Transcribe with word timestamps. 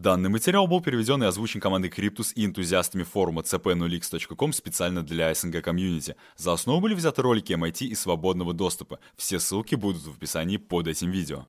Данный 0.00 0.30
материал 0.30 0.66
был 0.66 0.80
переведен 0.80 1.22
и 1.22 1.26
озвучен 1.26 1.60
командой 1.60 1.90
Cryptus 1.90 2.32
и 2.34 2.46
энтузиастами 2.46 3.02
форума 3.02 3.42
cp0x.com 3.42 4.54
специально 4.54 5.02
для 5.02 5.34
СНГ 5.34 5.62
комьюнити. 5.62 6.16
За 6.36 6.54
основу 6.54 6.80
были 6.80 6.94
взяты 6.94 7.20
ролики 7.20 7.52
MIT 7.52 7.84
и 7.84 7.94
свободного 7.94 8.54
доступа. 8.54 8.98
Все 9.16 9.38
ссылки 9.38 9.74
будут 9.74 10.02
в 10.06 10.16
описании 10.16 10.56
под 10.56 10.86
этим 10.86 11.10
видео. 11.10 11.46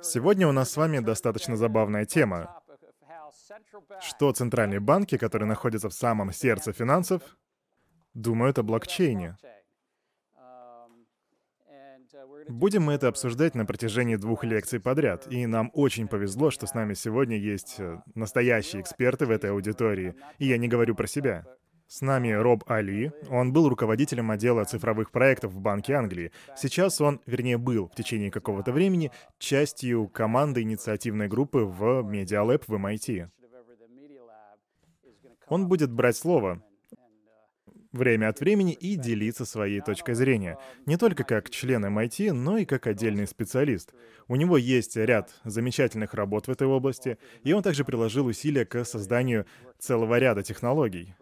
Сегодня 0.00 0.48
у 0.48 0.52
нас 0.52 0.70
с 0.70 0.76
вами 0.78 1.00
достаточно 1.00 1.54
забавная 1.54 2.06
тема. 2.06 2.58
Что 4.00 4.32
центральные 4.32 4.80
банки, 4.80 5.18
которые 5.18 5.46
находятся 5.46 5.90
в 5.90 5.94
самом 5.94 6.32
сердце 6.32 6.72
финансов, 6.72 7.20
думают 8.14 8.58
о 8.58 8.62
блокчейне. 8.62 9.36
Будем 12.48 12.82
мы 12.84 12.94
это 12.94 13.08
обсуждать 13.08 13.54
на 13.54 13.64
протяжении 13.64 14.16
двух 14.16 14.44
лекций 14.44 14.80
подряд, 14.80 15.26
и 15.30 15.46
нам 15.46 15.70
очень 15.74 16.08
повезло, 16.08 16.50
что 16.50 16.66
с 16.66 16.74
нами 16.74 16.94
сегодня 16.94 17.36
есть 17.36 17.76
э, 17.78 17.98
настоящие 18.14 18.82
эксперты 18.82 19.26
в 19.26 19.30
этой 19.30 19.50
аудитории, 19.50 20.14
и 20.38 20.46
я 20.46 20.58
не 20.58 20.68
говорю 20.68 20.94
про 20.94 21.06
себя. 21.06 21.46
С 21.88 22.00
нами 22.00 22.30
Роб 22.30 22.64
Али. 22.70 23.12
Он 23.28 23.52
был 23.52 23.68
руководителем 23.68 24.30
отдела 24.30 24.64
цифровых 24.64 25.10
проектов 25.10 25.52
в 25.52 25.60
Банке 25.60 25.92
Англии. 25.92 26.32
Сейчас 26.56 27.00
он, 27.02 27.20
вернее, 27.26 27.58
был 27.58 27.88
в 27.88 27.94
течение 27.94 28.30
какого-то 28.30 28.72
времени 28.72 29.10
частью 29.38 30.08
команды 30.08 30.62
инициативной 30.62 31.28
группы 31.28 31.58
в 31.58 32.00
Media 32.00 32.46
Lab 32.46 32.64
в 32.66 32.72
MIT. 32.72 33.28
Он 35.48 35.68
будет 35.68 35.92
брать 35.92 36.16
слово, 36.16 36.62
время 37.92 38.28
от 38.28 38.40
времени 38.40 38.72
и 38.72 38.96
делиться 38.96 39.44
своей 39.44 39.80
точкой 39.80 40.14
зрения. 40.14 40.58
Не 40.86 40.96
только 40.96 41.24
как 41.24 41.50
член 41.50 41.84
MIT, 41.84 42.32
но 42.32 42.58
и 42.58 42.64
как 42.64 42.86
отдельный 42.86 43.26
специалист. 43.26 43.92
У 44.28 44.36
него 44.36 44.56
есть 44.56 44.96
ряд 44.96 45.34
замечательных 45.44 46.14
работ 46.14 46.46
в 46.46 46.50
этой 46.50 46.66
области, 46.66 47.18
и 47.44 47.52
он 47.52 47.62
также 47.62 47.84
приложил 47.84 48.26
усилия 48.26 48.64
к 48.64 48.84
созданию 48.84 49.46
целого 49.78 50.18
ряда 50.18 50.42
технологий. 50.42 51.14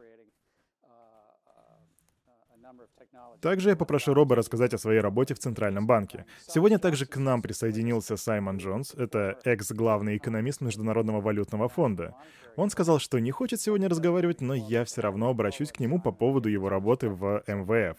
Также 3.40 3.70
я 3.70 3.76
попрошу 3.76 4.12
Роба 4.12 4.36
рассказать 4.36 4.74
о 4.74 4.78
своей 4.78 5.00
работе 5.00 5.34
в 5.34 5.38
Центральном 5.38 5.86
банке. 5.86 6.26
Сегодня 6.46 6.78
также 6.78 7.06
к 7.06 7.16
нам 7.16 7.40
присоединился 7.40 8.16
Саймон 8.16 8.58
Джонс, 8.58 8.94
это 8.94 9.38
экс-главный 9.44 10.18
экономист 10.18 10.60
Международного 10.60 11.20
валютного 11.20 11.68
фонда. 11.68 12.14
Он 12.56 12.68
сказал, 12.70 12.98
что 12.98 13.18
не 13.18 13.30
хочет 13.30 13.60
сегодня 13.60 13.88
разговаривать, 13.88 14.40
но 14.40 14.54
я 14.54 14.84
все 14.84 15.00
равно 15.00 15.30
обращусь 15.30 15.72
к 15.72 15.80
нему 15.80 16.00
по 16.00 16.12
поводу 16.12 16.48
его 16.48 16.68
работы 16.68 17.08
в 17.08 17.42
МВФ. 17.46 17.98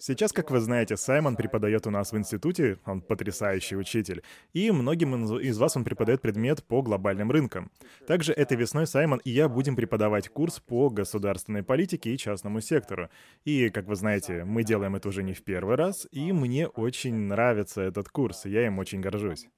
Сейчас, 0.00 0.32
как 0.32 0.50
вы 0.50 0.60
знаете, 0.60 0.96
Саймон 0.96 1.36
преподает 1.36 1.86
у 1.86 1.90
нас 1.90 2.12
в 2.12 2.18
институте, 2.18 2.78
он 2.84 3.00
потрясающий 3.00 3.76
учитель, 3.76 4.22
и 4.52 4.70
многим 4.70 5.38
из 5.38 5.58
вас 5.58 5.76
он 5.76 5.84
преподает 5.84 6.20
предмет 6.20 6.64
по 6.64 6.82
глобальным 6.82 7.30
рынкам. 7.30 7.70
Также 8.06 8.32
этой 8.32 8.56
весной 8.56 8.86
Саймон 8.86 9.20
и 9.24 9.30
я 9.30 9.48
будем 9.48 9.76
преподавать 9.76 10.28
курс 10.28 10.60
по 10.60 10.90
государственной 10.90 11.62
политике 11.62 12.14
и 12.14 12.18
частному 12.18 12.60
сектору. 12.60 13.08
И, 13.44 13.70
как 13.70 13.86
вы 13.86 13.96
знаете, 13.96 14.44
мы 14.44 14.64
делаем 14.64 14.96
это 14.96 15.08
уже 15.08 15.22
не 15.22 15.34
в 15.34 15.42
первый 15.42 15.76
раз, 15.76 16.06
и 16.10 16.32
мне 16.32 16.68
очень 16.68 17.14
нравится 17.14 17.82
этот 17.82 18.08
курс, 18.08 18.44
я 18.44 18.66
им 18.66 18.78
очень 18.78 19.00
горжусь. 19.00 19.48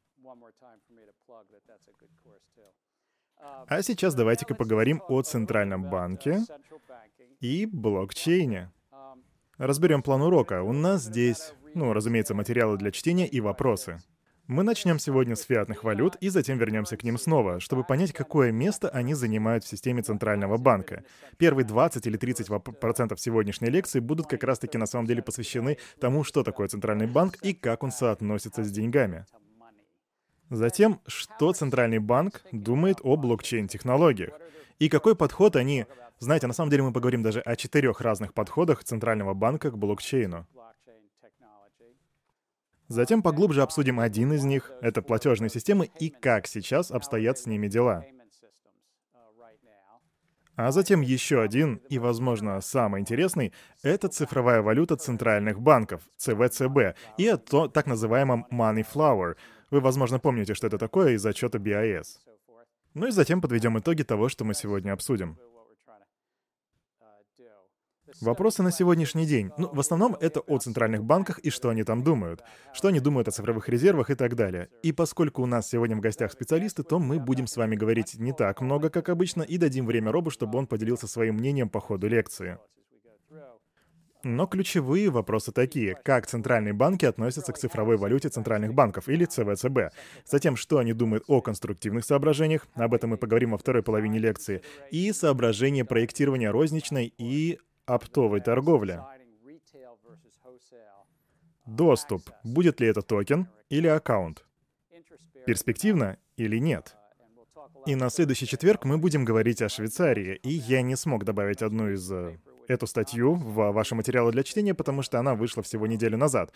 А 3.69 3.83
сейчас 3.83 4.15
давайте-ка 4.15 4.55
поговорим 4.55 5.03
о 5.09 5.23
Центральном 5.23 5.89
банке 5.89 6.41
и 7.41 7.67
блокчейне. 7.67 8.71
Разберем 9.61 10.03
план 10.03 10.23
урока. 10.23 10.63
У 10.63 10.73
нас 10.73 11.03
здесь, 11.03 11.53
ну, 11.75 11.93
разумеется, 11.93 12.35
материалы 12.35 12.79
для 12.79 12.91
чтения 12.91 13.27
и 13.27 13.41
вопросы. 13.41 13.99
Мы 14.47 14.63
начнем 14.63 14.99
сегодня 14.99 15.37
с 15.37 15.43
фиатных 15.43 15.85
валют 15.85 16.17
и 16.23 16.31
затем 16.31 16.57
вернемся 16.57 16.97
к 16.97 17.03
ним 17.03 17.19
снова, 17.19 17.61
чтобы 17.61 17.85
понять, 17.85 18.15
какое 18.15 18.53
место 18.53 18.89
они 18.89 19.13
занимают 19.13 19.63
в 19.63 19.69
системе 19.69 20.01
Центрального 20.01 20.57
банка. 20.57 21.05
Первые 21.37 21.67
20 21.67 22.07
или 22.07 22.17
30 22.17 22.49
процентов 22.81 23.21
сегодняшней 23.21 23.69
лекции 23.69 24.01
будут 24.01 24.29
как 24.29 24.45
раз-таки 24.45 24.79
на 24.79 24.87
самом 24.87 25.05
деле 25.05 25.21
посвящены 25.21 25.77
тому, 26.01 26.25
что 26.25 26.43
такое 26.43 26.67
Центральный 26.69 27.07
банк 27.07 27.37
и 27.43 27.53
как 27.53 27.83
он 27.83 27.93
соотносится 27.93 28.65
с 28.65 28.71
деньгами. 28.71 29.27
Затем, 30.49 31.03
что 31.07 31.53
Центральный 31.53 31.99
банк 31.99 32.41
думает 32.51 33.01
о 33.03 33.17
блокчейн-технологиях 33.17 34.33
и 34.79 34.89
какой 34.89 35.15
подход 35.15 35.55
они 35.55 35.85
знаете, 36.21 36.47
на 36.47 36.53
самом 36.53 36.71
деле 36.71 36.83
мы 36.83 36.93
поговорим 36.93 37.23
даже 37.23 37.41
о 37.41 37.57
четырех 37.57 38.03
разных 38.03 38.35
подходах 38.35 38.85
Центрального 38.85 39.33
банка 39.33 39.71
к 39.71 39.79
блокчейну. 39.79 40.47
Затем 42.89 43.23
поглубже 43.23 43.63
обсудим 43.63 44.01
один 44.01 44.33
из 44.33 44.45
них— 44.45 44.71
это 44.83 45.01
платежные 45.01 45.49
системы 45.49 45.89
и 45.99 46.11
как 46.11 46.47
сейчас 46.47 46.91
обстоят 46.91 47.39
с 47.39 47.47
ними 47.47 47.69
дела. 47.69 48.05
А 50.57 50.73
затем 50.73 51.01
еще 51.01 51.41
один, 51.41 51.77
и, 51.89 51.99
возможно, 51.99 52.61
самый 52.61 53.01
интересный, 53.01 53.55
это 53.83 54.09
цифровая 54.09 54.61
валюта 54.61 54.97
центральных 54.97 55.59
банков, 55.59 56.03
ЦВЦБ, 56.19 56.97
и 57.17 57.29
о 57.29 57.39
то, 57.39 57.67
так 57.69 57.87
называемом 57.87 58.47
Money 58.51 58.85
Flower. 58.85 59.37
Вы, 59.71 59.81
возможно, 59.81 60.19
помните, 60.19 60.53
что 60.53 60.67
это 60.67 60.77
такое 60.77 61.13
из 61.13 61.25
отчета 61.25 61.57
BIS. 61.57 62.19
Ну 62.93 63.07
и 63.07 63.11
затем 63.11 63.41
подведем 63.41 63.79
итоги 63.79 64.03
того, 64.03 64.29
что 64.29 64.45
мы 64.45 64.53
сегодня 64.53 64.93
обсудим. 64.93 65.39
Вопросы 68.21 68.63
на 68.63 68.71
сегодняшний 68.71 69.25
день. 69.25 69.51
Ну, 69.57 69.71
в 69.73 69.81
основном 69.81 70.17
это 70.21 70.41
о 70.41 70.59
центральных 70.59 71.05
банках 71.05 71.39
и 71.39 71.51
что 71.51 71.71
они 71.71 71.85
там 71.85 72.03
думают. 72.03 72.43
Что 72.75 72.89
они 72.89 73.01
думают 73.01 73.29
о 73.29 73.31
цифровых 73.31 73.69
резервах 73.69 74.11
и 74.11 74.15
так 74.15 74.35
далее. 74.35 74.69
И 74.83 74.93
поскольку 74.93 75.43
у 75.43 75.47
нас 75.47 75.69
сегодня 75.69 75.97
в 75.97 76.01
гостях 76.01 76.33
специалисты, 76.33 76.83
то 76.83 76.99
мы 76.99 77.19
будем 77.19 77.47
с 77.47 77.57
вами 77.57 77.77
говорить 77.77 78.15
не 78.19 78.33
так 78.33 78.61
много, 78.61 78.91
как 78.91 79.09
обычно, 79.09 79.43
и 79.43 79.57
дадим 79.59 79.87
время 79.87 80.13
Робу, 80.13 80.31
чтобы 80.31 80.59
он 80.59 80.67
поделился 80.67 81.07
своим 81.07 81.37
мнением 81.37 81.69
по 81.69 81.81
ходу 81.81 82.09
лекции. 82.09 82.59
Но 84.23 84.47
ключевые 84.47 85.09
вопросы 85.09 85.51
такие. 85.51 85.95
Как 86.05 86.27
центральные 86.27 86.75
банки 86.75 87.07
относятся 87.07 87.55
к 87.55 87.59
цифровой 87.59 87.97
валюте 87.97 88.29
центральных 88.29 88.75
банков, 88.75 89.09
или 89.09 89.25
ЦВЦБ? 89.25 89.95
Затем, 90.27 90.57
что 90.57 90.77
они 90.77 90.93
думают 90.93 91.25
о 91.27 91.41
конструктивных 91.41 92.05
соображениях, 92.05 92.67
об 92.75 92.93
этом 92.93 93.11
мы 93.11 93.17
поговорим 93.17 93.53
во 93.53 93.59
второй 93.59 93.83
половине 93.83 94.19
лекции, 94.19 94.61
и 94.91 95.11
соображения 95.13 95.87
проектирования 95.87 96.51
розничной 96.51 97.15
и 97.17 97.59
оптовой 97.95 98.41
торговли. 98.41 99.01
Доступ. 101.67 102.31
Будет 102.45 102.81
ли 102.81 102.89
это 102.89 103.03
токен 103.03 103.49
или 103.69 103.87
аккаунт? 103.87 104.45
Перспективно 105.47 106.19
или 106.37 106.59
нет? 106.59 106.97
И 107.87 107.95
на 107.95 108.11
следующий 108.11 108.47
четверг 108.47 108.85
мы 108.85 108.99
будем 108.99 109.25
говорить 109.25 109.63
о 109.63 109.69
Швейцарии, 109.69 110.37
и 110.43 110.51
я 110.51 110.83
не 110.83 110.97
смог 110.97 111.25
добавить 111.25 111.63
одну 111.63 111.91
из 111.91 112.11
э, 112.13 112.39
эту 112.69 112.87
статью 112.87 113.35
в 113.35 113.73
ваши 113.73 113.95
материалы 113.95 114.33
для 114.33 114.43
чтения, 114.43 114.75
потому 114.75 115.03
что 115.03 115.19
она 115.19 115.35
вышла 115.35 115.63
всего 115.63 115.87
неделю 115.87 116.19
назад. 116.19 116.53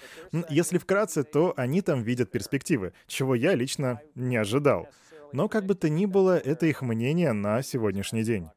Если 0.48 0.78
вкратце, 0.78 1.24
то 1.24 1.54
они 1.56 1.80
там 1.80 2.02
видят 2.02 2.30
перспективы, 2.30 2.92
чего 3.06 3.34
я 3.34 3.54
лично 3.54 4.00
не 4.14 4.36
ожидал. 4.36 4.88
Но 5.32 5.48
как 5.48 5.66
бы 5.66 5.74
то 5.74 5.88
ни 5.88 6.06
было, 6.06 6.38
это 6.38 6.66
их 6.66 6.82
мнение 6.82 7.32
на 7.32 7.62
сегодняшний 7.62 8.22
день. 8.22 8.50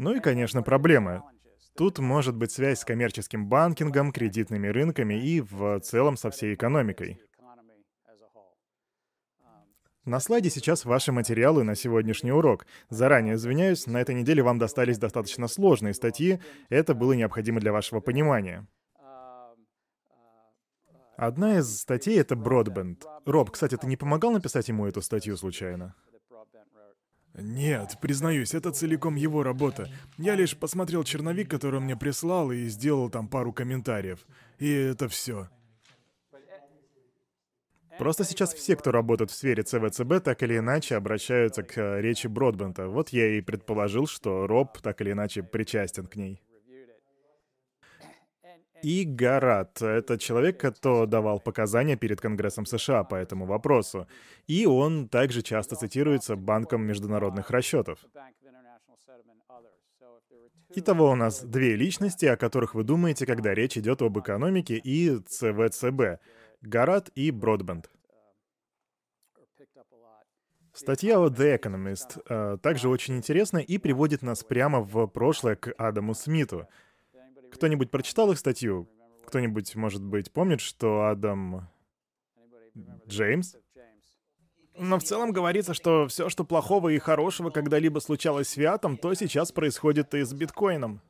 Ну 0.00 0.14
и, 0.14 0.20
конечно, 0.20 0.62
проблемы. 0.62 1.22
Тут 1.76 1.98
может 1.98 2.34
быть 2.34 2.50
связь 2.50 2.78
с 2.80 2.86
коммерческим 2.86 3.50
банкингом, 3.50 4.12
кредитными 4.12 4.66
рынками 4.68 5.12
и 5.12 5.42
в 5.42 5.78
целом 5.80 6.16
со 6.16 6.30
всей 6.30 6.54
экономикой. 6.54 7.20
На 10.06 10.18
слайде 10.20 10.48
сейчас 10.48 10.86
ваши 10.86 11.12
материалы 11.12 11.64
на 11.64 11.74
сегодняшний 11.74 12.32
урок. 12.32 12.64
Заранее 12.88 13.34
извиняюсь, 13.34 13.86
на 13.86 14.00
этой 14.00 14.14
неделе 14.14 14.42
вам 14.42 14.58
достались 14.58 14.96
достаточно 14.96 15.48
сложные 15.48 15.92
статьи, 15.92 16.40
это 16.70 16.94
было 16.94 17.12
необходимо 17.12 17.60
для 17.60 17.70
вашего 17.70 18.00
понимания. 18.00 18.66
Одна 21.18 21.58
из 21.58 21.78
статей— 21.78 22.18
это 22.20 22.36
Broadband. 22.36 23.02
Роб, 23.26 23.50
кстати, 23.50 23.76
ты 23.76 23.86
не 23.86 23.98
помогал 23.98 24.30
написать 24.30 24.68
ему 24.68 24.86
эту 24.86 25.02
статью 25.02 25.36
случайно? 25.36 25.94
Нет, 27.34 27.96
признаюсь, 28.00 28.54
это 28.54 28.72
целиком 28.72 29.14
его 29.14 29.42
работа. 29.42 29.88
Я 30.18 30.34
лишь 30.34 30.56
посмотрел 30.56 31.04
черновик, 31.04 31.48
который 31.48 31.76
он 31.76 31.84
мне 31.84 31.96
прислал, 31.96 32.50
и 32.50 32.66
сделал 32.66 33.08
там 33.08 33.28
пару 33.28 33.52
комментариев. 33.52 34.26
И 34.58 34.70
это 34.70 35.08
все. 35.08 35.48
Просто 37.98 38.24
сейчас 38.24 38.54
все, 38.54 38.76
кто 38.76 38.92
работает 38.92 39.30
в 39.30 39.34
сфере 39.34 39.62
ЦВЦБ, 39.62 40.24
так 40.24 40.42
или 40.42 40.56
иначе 40.56 40.96
обращаются 40.96 41.62
к 41.62 41.76
э, 41.76 42.00
речи 42.00 42.28
Бродбента. 42.28 42.88
Вот 42.88 43.10
я 43.10 43.26
и 43.36 43.42
предположил, 43.42 44.06
что 44.06 44.46
Роб 44.46 44.78
так 44.80 45.02
или 45.02 45.12
иначе 45.12 45.42
причастен 45.42 46.06
к 46.06 46.16
ней. 46.16 46.40
И 48.82 49.04
Гарат— 49.04 49.82
это 49.82 50.18
человек, 50.18 50.60
кто 50.60 51.06
давал 51.06 51.40
показания 51.40 51.96
перед 51.96 52.20
Конгрессом 52.20 52.66
США 52.66 53.04
по 53.04 53.14
этому 53.14 53.46
вопросу. 53.46 54.06
И 54.46 54.66
он 54.66 55.08
также 55.08 55.42
часто 55.42 55.76
цитируется 55.76 56.36
Банком 56.36 56.82
международных 56.82 57.50
расчетов. 57.50 57.98
Итого 60.72 61.10
у 61.10 61.14
нас 61.16 61.42
две 61.42 61.74
личности, 61.74 62.26
о 62.26 62.36
которых 62.36 62.74
вы 62.74 62.84
думаете, 62.84 63.26
когда 63.26 63.54
речь 63.54 63.76
идет 63.76 64.02
об 64.02 64.18
экономике 64.18 64.76
и 64.76 65.18
ЦВЦБ. 65.18 66.20
Гарат 66.62 67.10
и 67.16 67.30
Бродбенд. 67.30 67.90
Статья 70.72 71.18
о 71.18 71.28
The 71.28 71.58
Economist 71.58 72.22
э, 72.28 72.56
также 72.62 72.88
очень 72.88 73.16
интересна 73.16 73.58
и 73.58 73.76
приводит 73.78 74.22
нас 74.22 74.44
прямо 74.44 74.80
в 74.80 75.08
прошлое 75.08 75.56
к 75.56 75.74
Адаму 75.76 76.14
Смиту. 76.14 76.68
Кто-нибудь 77.52 77.90
прочитал 77.90 78.30
их 78.32 78.38
статью? 78.38 78.88
Кто-нибудь, 79.26 79.74
может 79.76 80.02
быть, 80.02 80.32
помнит, 80.32 80.60
что 80.60 81.06
Адам... 81.06 81.68
Джеймс? 83.08 83.56
Но 84.76 84.98
в 84.98 85.02
целом 85.02 85.32
говорится, 85.32 85.74
что 85.74 86.06
все, 86.08 86.28
что 86.28 86.44
плохого 86.44 86.88
и 86.88 86.98
хорошего 86.98 87.50
когда-либо 87.50 87.98
случалось 87.98 88.48
с 88.48 88.52
Фиатом, 88.52 88.96
то 88.96 89.12
сейчас 89.14 89.52
происходит 89.52 90.14
и 90.14 90.22
с 90.22 90.32
биткоином. 90.32 91.02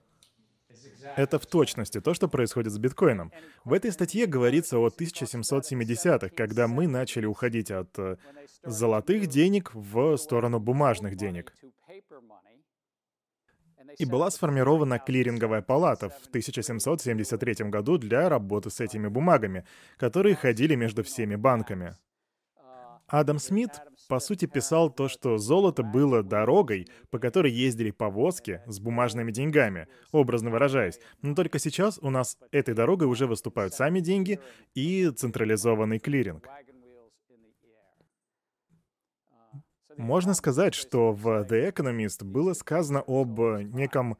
Это 1.16 1.38
в 1.38 1.46
точности 1.46 2.00
то, 2.00 2.14
что 2.14 2.28
происходит 2.28 2.72
с 2.72 2.78
биткоином. 2.78 3.32
В 3.64 3.72
этой 3.72 3.92
статье 3.92 4.26
говорится 4.26 4.78
о 4.78 4.88
1770-х, 4.88 6.30
когда 6.30 6.68
мы 6.68 6.86
начали 6.88 7.26
уходить 7.26 7.70
от 7.70 7.98
э, 7.98 8.16
золотых 8.64 9.26
денег 9.26 9.70
в 9.74 10.16
сторону 10.16 10.60
бумажных 10.60 11.16
денег. 11.16 11.54
И 13.98 14.04
была 14.04 14.30
сформирована 14.30 14.98
клиринговая 14.98 15.62
палата 15.62 16.08
в 16.08 16.26
1773 16.28 17.68
году 17.70 17.98
для 17.98 18.28
работы 18.28 18.70
с 18.70 18.80
этими 18.80 19.08
бумагами, 19.08 19.64
которые 19.96 20.34
ходили 20.34 20.74
между 20.74 21.02
всеми 21.02 21.36
банками. 21.36 21.96
Адам 23.10 23.40
Смит, 23.40 23.70
по 24.08 24.20
сути, 24.20 24.46
писал 24.46 24.88
то, 24.88 25.08
что 25.08 25.36
золото 25.36 25.82
было 25.82 26.22
дорогой, 26.22 26.86
по 27.10 27.18
которой 27.18 27.50
ездили 27.50 27.90
повозки 27.90 28.60
с 28.66 28.78
бумажными 28.78 29.32
деньгами, 29.32 29.88
образно 30.12 30.50
выражаясь. 30.50 31.00
Но 31.20 31.34
только 31.34 31.58
сейчас 31.58 31.98
у 32.00 32.10
нас 32.10 32.38
этой 32.52 32.72
дорогой 32.72 33.08
уже 33.08 33.26
выступают 33.26 33.74
сами 33.74 33.98
деньги 33.98 34.38
и 34.74 35.10
централизованный 35.10 35.98
клиринг. 35.98 36.48
Можно 40.00 40.32
сказать, 40.32 40.74
что 40.74 41.12
в 41.12 41.26
The 41.42 41.70
Economist 41.70 42.24
было 42.24 42.54
сказано 42.54 43.04
об 43.06 43.38
неком 43.38 44.16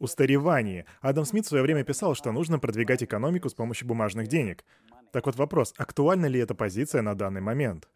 устаревании. 0.00 0.86
Адам 1.00 1.24
Смит 1.24 1.46
в 1.46 1.48
свое 1.48 1.62
время 1.62 1.84
писал, 1.84 2.16
что 2.16 2.32
нужно 2.32 2.58
продвигать 2.58 3.04
экономику 3.04 3.48
с 3.48 3.54
помощью 3.54 3.86
бумажных 3.86 4.26
денег. 4.26 4.64
Так 5.12 5.26
вот 5.26 5.36
вопрос, 5.36 5.72
актуальна 5.76 6.26
ли 6.26 6.40
эта 6.40 6.56
позиция 6.56 7.02
на 7.02 7.14
данный 7.14 7.40
момент? 7.40 7.88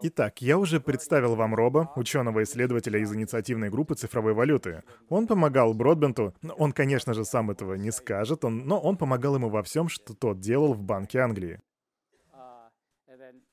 Итак, 0.00 0.40
я 0.40 0.56
уже 0.56 0.80
представил 0.80 1.34
вам 1.34 1.54
Роба, 1.54 1.92
ученого-исследователя 1.96 2.98
из 3.00 3.12
инициативной 3.12 3.68
группы 3.68 3.94
цифровой 3.94 4.32
валюты. 4.32 4.84
Он 5.10 5.26
помогал 5.26 5.74
Бродбенту, 5.74 6.34
он, 6.56 6.72
конечно 6.72 7.12
же, 7.12 7.26
сам 7.26 7.50
этого 7.50 7.74
не 7.74 7.90
скажет, 7.90 8.42
он, 8.46 8.66
но 8.66 8.80
он 8.80 8.96
помогал 8.96 9.34
ему 9.34 9.50
во 9.50 9.62
всем, 9.62 9.90
что 9.90 10.14
тот 10.14 10.40
делал 10.40 10.72
в 10.72 10.82
Банке 10.82 11.18
Англии. 11.18 11.60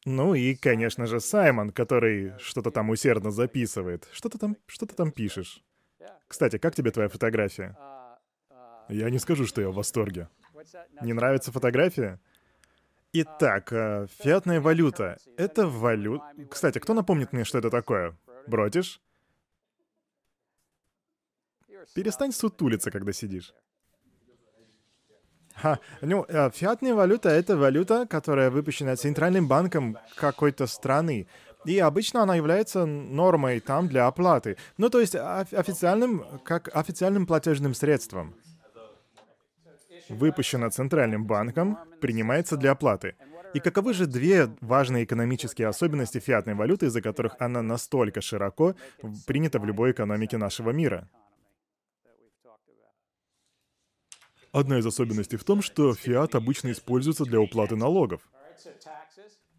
Ну 0.05 0.35
и, 0.35 0.55
конечно 0.55 1.05
же, 1.05 1.19
Саймон, 1.19 1.71
который 1.71 2.33
что-то 2.39 2.71
там 2.71 2.89
усердно 2.89 3.31
записывает. 3.31 4.07
Что 4.11 4.29
ты 4.29 4.37
там, 4.37 4.57
что 4.67 4.85
ты 4.85 4.95
там 4.95 5.11
пишешь? 5.11 5.63
Кстати, 6.27 6.57
как 6.57 6.75
тебе 6.75 6.91
твоя 6.91 7.09
фотография? 7.09 7.77
Я 8.89 9.09
не 9.09 9.19
скажу, 9.19 9.45
что 9.45 9.61
я 9.61 9.69
в 9.69 9.75
восторге. 9.75 10.27
Не 11.01 11.13
нравится 11.13 11.51
фотография? 11.51 12.19
Итак, 13.13 13.71
э, 13.71 14.07
фиатная 14.19 14.59
валюта. 14.59 15.19
Это 15.37 15.67
валюта... 15.67 16.25
Кстати, 16.49 16.79
кто 16.79 16.93
напомнит 16.93 17.31
мне, 17.31 17.43
что 17.43 17.59
это 17.59 17.69
такое? 17.69 18.17
Бродишь? 18.47 18.99
Перестань 21.93 22.31
сутулиться, 22.31 22.89
когда 22.89 23.13
сидишь. 23.13 23.53
Ха, 25.55 25.79
ну, 26.01 26.25
э, 26.27 26.49
фиатная 26.53 26.93
валюта— 26.93 27.29
это 27.29 27.57
валюта, 27.57 28.05
которая 28.07 28.49
выпущена 28.49 28.95
Центральным 28.95 29.47
банком 29.47 29.97
какой-то 30.15 30.67
страны. 30.67 31.27
И 31.65 31.79
обычно 31.79 32.23
она 32.23 32.35
является 32.35 32.85
нормой 32.85 33.59
там 33.59 33.87
для 33.87 34.07
оплаты. 34.07 34.57
Ну, 34.77 34.89
то 34.89 34.99
есть 34.99 35.15
официальным, 35.15 36.25
как 36.43 36.75
официальным 36.75 37.25
платежным 37.25 37.73
средством 37.73 38.35
выпущена 40.09 40.69
Центральным 40.69 41.25
банком, 41.25 41.77
принимается 42.01 42.57
для 42.57 42.71
оплаты. 42.71 43.15
И 43.53 43.59
каковы 43.59 43.93
же 43.93 44.07
две 44.07 44.49
важные 44.61 45.05
экономические 45.05 45.67
особенности 45.67 46.19
фиатной 46.19 46.55
валюты, 46.55 46.87
из-за 46.87 47.01
которых 47.01 47.35
она 47.39 47.61
настолько 47.61 48.19
широко 48.19 48.75
принята 49.27 49.59
в 49.59 49.65
любой 49.65 49.91
экономике 49.91 50.37
нашего 50.37 50.71
мира? 50.71 51.07
Одна 54.53 54.77
из 54.77 54.85
особенностей 54.85 55.37
в 55.37 55.43
том, 55.43 55.61
что 55.61 55.93
фиат 55.95 56.35
обычно 56.35 56.71
используется 56.71 57.25
для 57.25 57.39
уплаты 57.39 57.75
налогов. 57.75 58.21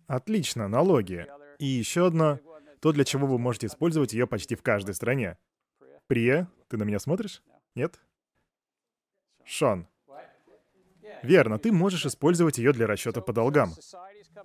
Отлично, 0.06 0.68
налоги. 0.68 1.26
И 1.58 1.66
еще 1.66 2.06
одно, 2.06 2.38
то, 2.80 2.92
для 2.92 3.04
чего 3.04 3.26
вы 3.26 3.38
можете 3.38 3.66
использовать 3.66 4.12
ее 4.12 4.26
почти 4.26 4.54
в 4.54 4.62
каждой 4.62 4.94
стране. 4.94 5.36
Прия, 6.06 6.48
ты 6.68 6.76
на 6.76 6.84
меня 6.84 7.00
смотришь? 7.00 7.42
Нет? 7.74 7.98
Шон, 9.44 9.88
Верно, 11.24 11.58
ты 11.58 11.72
можешь 11.72 12.04
использовать 12.04 12.58
ее 12.58 12.72
для 12.72 12.86
расчета 12.86 13.22
по 13.22 13.32
долгам. 13.32 13.72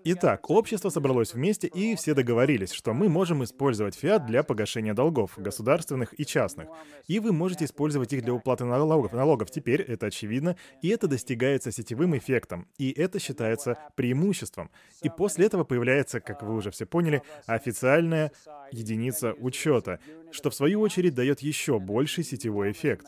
Итак, 0.04 0.50
общество 0.50 0.90
собралось 0.90 1.34
вместе, 1.34 1.68
и 1.68 1.96
все 1.96 2.14
договорились, 2.14 2.72
что 2.72 2.94
мы 2.94 3.10
можем 3.10 3.44
использовать 3.44 3.96
фиат 3.96 4.26
для 4.26 4.44
погашения 4.44 4.94
долгов, 4.94 5.34
государственных 5.38 6.18
и 6.20 6.26
частных. 6.26 6.70
И 7.08 7.20
вы 7.20 7.34
можете 7.34 7.66
использовать 7.66 8.14
их 8.14 8.24
для 8.24 8.34
уплаты 8.34 8.66
налогов. 8.66 9.14
Налогов 9.14 9.52
теперь 9.52 9.82
это 9.82 10.08
очевидно, 10.08 10.56
и 10.82 10.90
это 10.90 11.08
достигается 11.08 11.72
сетевым 11.72 12.18
эффектом, 12.18 12.68
и 12.78 12.92
это 12.92 13.20
считается 13.20 13.78
преимуществом. 13.96 14.70
И 15.02 15.10
после 15.10 15.46
этого 15.46 15.64
появляется, 15.64 16.20
как 16.20 16.44
вы 16.44 16.56
уже 16.56 16.72
все 16.72 16.86
поняли, 16.86 17.22
официальная 17.46 18.32
единица 18.72 19.34
учета, 19.34 20.00
что 20.32 20.50
в 20.50 20.56
свою 20.56 20.82
очередь 20.82 21.16
дает 21.16 21.42
еще 21.42 21.80
больший 21.80 22.24
сетевой 22.24 22.72
эффект. 22.72 23.06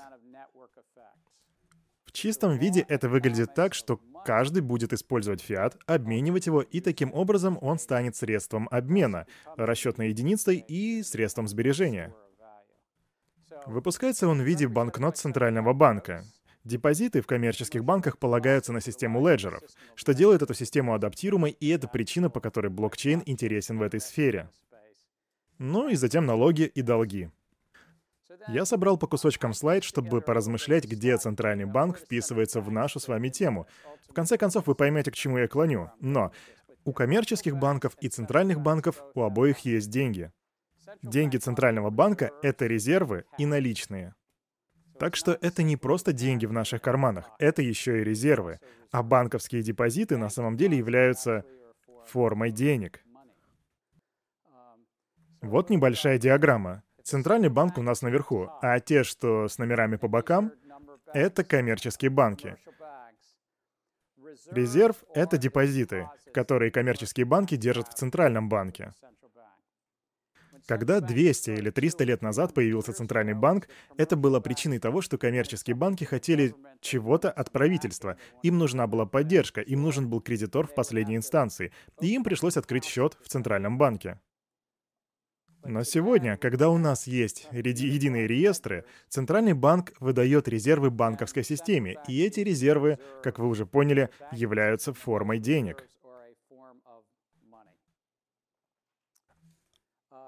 В 2.12 2.14
чистом 2.14 2.58
виде 2.58 2.82
это 2.90 3.08
выглядит 3.08 3.54
так, 3.54 3.74
что 3.74 3.98
каждый 4.26 4.62
будет 4.62 4.92
использовать 4.92 5.40
фиат, 5.40 5.78
обменивать 5.86 6.46
его, 6.46 6.62
и 6.62 6.82
таким 6.82 7.14
образом 7.14 7.58
он 7.62 7.80
станет 7.80 8.18
средством 8.18 8.68
обмена, 8.70 9.28
расчетной 9.56 10.10
единицей 10.10 10.58
и 10.58 11.04
средством 11.04 11.48
сбережения. 11.48 12.14
Выпускается 13.66 14.28
он 14.28 14.42
в 14.42 14.44
виде 14.44 14.68
банкнот 14.68 15.16
Центрального 15.16 15.72
банка. 15.72 16.26
Депозиты 16.66 17.22
в 17.22 17.28
коммерческих 17.28 17.86
банках 17.86 18.18
полагаются 18.18 18.74
на 18.74 18.82
систему 18.82 19.26
леджеров, 19.26 19.64
что 19.96 20.14
делает 20.14 20.42
эту 20.42 20.54
систему 20.54 20.94
адаптируемой, 20.94 21.52
и 21.52 21.70
это 21.70 21.88
причина, 21.88 22.30
по 22.30 22.42
которой 22.42 22.68
блокчейн 22.68 23.24
интересен 23.26 23.78
в 23.78 23.84
этой 23.84 24.02
сфере. 24.02 24.50
Ну 25.60 25.88
и 25.88 25.96
затем 25.96 26.26
налоги 26.26 26.64
и 26.64 26.82
долги. 26.82 27.30
Я 28.48 28.66
собрал 28.66 28.98
по 28.98 29.08
кусочкам 29.08 29.54
слайд, 29.54 29.84
чтобы 29.84 30.22
поразмышлять, 30.22 30.86
где 30.86 31.18
Центральный 31.18 31.66
банк 31.66 31.98
вписывается 31.98 32.62
в 32.62 32.72
нашу 32.72 33.00
с 33.00 33.08
вами 33.08 33.30
тему. 33.30 33.68
В 34.10 34.14
конце 34.14 34.38
концов, 34.38 34.68
вы 34.68 34.76
поймете, 34.76 35.12
к 35.12 35.16
чему 35.16 35.38
я 35.38 35.48
клоню. 35.48 35.92
Но 36.00 36.32
у 36.84 36.94
коммерческих 36.94 37.58
банков 37.58 37.96
и 38.02 38.10
центральных 38.10 38.60
банков 38.60 39.04
у 39.14 39.22
обоих 39.22 39.60
есть 39.60 39.90
деньги. 39.90 40.32
Деньги 41.02 41.38
Центрального 41.38 41.90
банка— 41.90 42.32
это 42.42 42.68
резервы 42.68 43.26
и 43.38 43.46
наличные. 43.46 44.16
Так 45.00 45.16
что 45.16 45.38
это 45.42 45.64
не 45.64 45.78
просто 45.78 46.14
деньги 46.14 46.46
в 46.46 46.54
наших 46.54 46.82
карманах, 46.82 47.30
это 47.40 47.62
еще 47.62 48.02
и 48.02 48.04
резервы. 48.04 48.60
А 48.92 49.02
банковские 49.04 49.64
депозиты 49.64 50.18
на 50.18 50.30
самом 50.30 50.58
деле 50.58 50.78
являются 50.78 51.46
формой 52.08 52.52
денег. 52.52 53.04
Вот 55.42 55.70
небольшая 55.70 56.20
диаграмма. 56.20 56.84
Центральный 57.04 57.50
банк 57.50 57.78
у 57.78 57.82
нас 57.82 58.02
наверху, 58.02 58.50
а 58.62 58.80
те, 58.80 59.04
что 59.04 59.48
с 59.48 59.58
номерами 59.58 59.96
по 59.96 60.08
бокам, 60.08 60.52
это 61.14 61.44
коммерческие 61.44 62.10
банки. 62.10 62.58
Резерв— 64.52 64.98
это 65.14 65.38
депозиты, 65.38 66.08
которые 66.34 66.72
коммерческие 66.72 67.26
банки 67.26 67.56
держат 67.56 67.90
в 67.90 67.94
Центральном 67.94 68.50
банке. 68.50 68.94
Когда 70.68 71.02
200 71.02 71.50
или 71.52 71.70
300 71.70 72.04
лет 72.04 72.22
назад 72.22 72.54
появился 72.54 72.94
Центральный 72.94 73.34
банк, 73.34 73.68
это 73.98 74.16
было 74.16 74.40
причиной 74.40 74.80
того, 74.80 75.02
что 75.02 75.18
коммерческие 75.18 75.76
банки 75.76 76.04
хотели 76.04 76.56
чего-то 76.80 77.32
от 77.32 77.52
правительства. 77.52 78.18
Им 78.44 78.58
нужна 78.58 78.88
была 78.88 79.06
поддержка, 79.06 79.62
им 79.62 79.82
нужен 79.82 80.10
был 80.10 80.22
кредитор 80.22 80.68
в 80.68 80.76
последней 80.76 81.16
инстанции, 81.18 81.72
и 82.00 82.14
им 82.14 82.24
пришлось 82.24 82.58
открыть 82.58 82.86
счет 82.86 83.18
в 83.24 83.28
Центральном 83.28 83.78
банке. 83.78 84.20
Но 85.64 85.84
сегодня, 85.84 86.38
когда 86.38 86.70
у 86.70 86.78
нас 86.78 87.06
есть 87.06 87.48
единые 87.52 88.28
реестры, 88.28 88.86
Центральный 89.10 89.54
банк 89.54 89.94
выдает 90.00 90.48
резервы 90.48 90.90
банковской 90.90 91.44
системе, 91.44 91.98
и 92.08 92.24
эти 92.24 92.40
резервы, 92.40 92.98
как 93.22 93.38
вы 93.38 93.48
уже 93.48 93.66
поняли, 93.66 94.10
являются 94.32 94.94
формой 94.94 95.40
денег. 95.40 95.88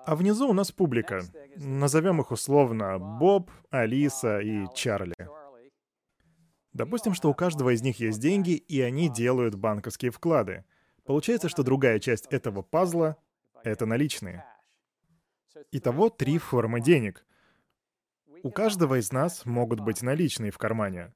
А 0.06 0.16
внизу 0.16 0.50
у 0.50 0.54
нас 0.54 0.72
публика. 0.72 1.22
Назовем 1.56 2.20
их 2.20 2.32
условно 2.32 3.00
Боб, 3.00 3.50
Алиса 3.70 4.40
и 4.40 4.68
Чарли. 4.76 5.14
Допустим, 6.74 7.14
что 7.14 7.30
у 7.30 7.34
каждого 7.34 7.74
из 7.74 7.82
них 7.82 8.00
есть 8.00 8.20
деньги, 8.20 8.52
и 8.52 8.82
они 8.82 9.08
делают 9.08 9.56
банковские 9.56 10.12
вклады. 10.12 10.66
Получается, 11.06 11.48
что 11.48 11.64
другая 11.64 12.00
часть 12.00 12.28
этого 12.28 12.62
пазла— 12.62 13.18
это 13.64 13.86
наличные. 13.86 14.44
Итого 15.72 16.10
три 16.10 16.38
формы 16.38 16.82
денег. 16.82 17.26
У 18.44 18.52
каждого 18.52 19.00
из 19.00 19.12
нас 19.12 19.46
могут 19.46 19.80
быть 19.80 20.02
наличные 20.02 20.52
в 20.52 20.58
кармане. 20.58 21.14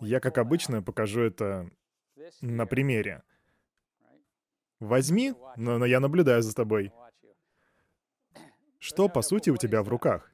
Я, 0.00 0.20
как 0.20 0.38
обычно, 0.38 0.82
покажу 0.82 1.20
это 1.20 1.70
на 2.40 2.66
примере. 2.66 3.22
Возьми, 4.78 5.34
но, 5.56 5.78
но 5.78 5.84
я 5.84 6.00
наблюдаю 6.00 6.42
за 6.42 6.54
тобой. 6.54 6.92
Что, 8.78 9.08
по 9.08 9.20
сути, 9.20 9.50
у 9.50 9.56
тебя 9.56 9.82
в 9.82 9.88
руках? 9.88 10.32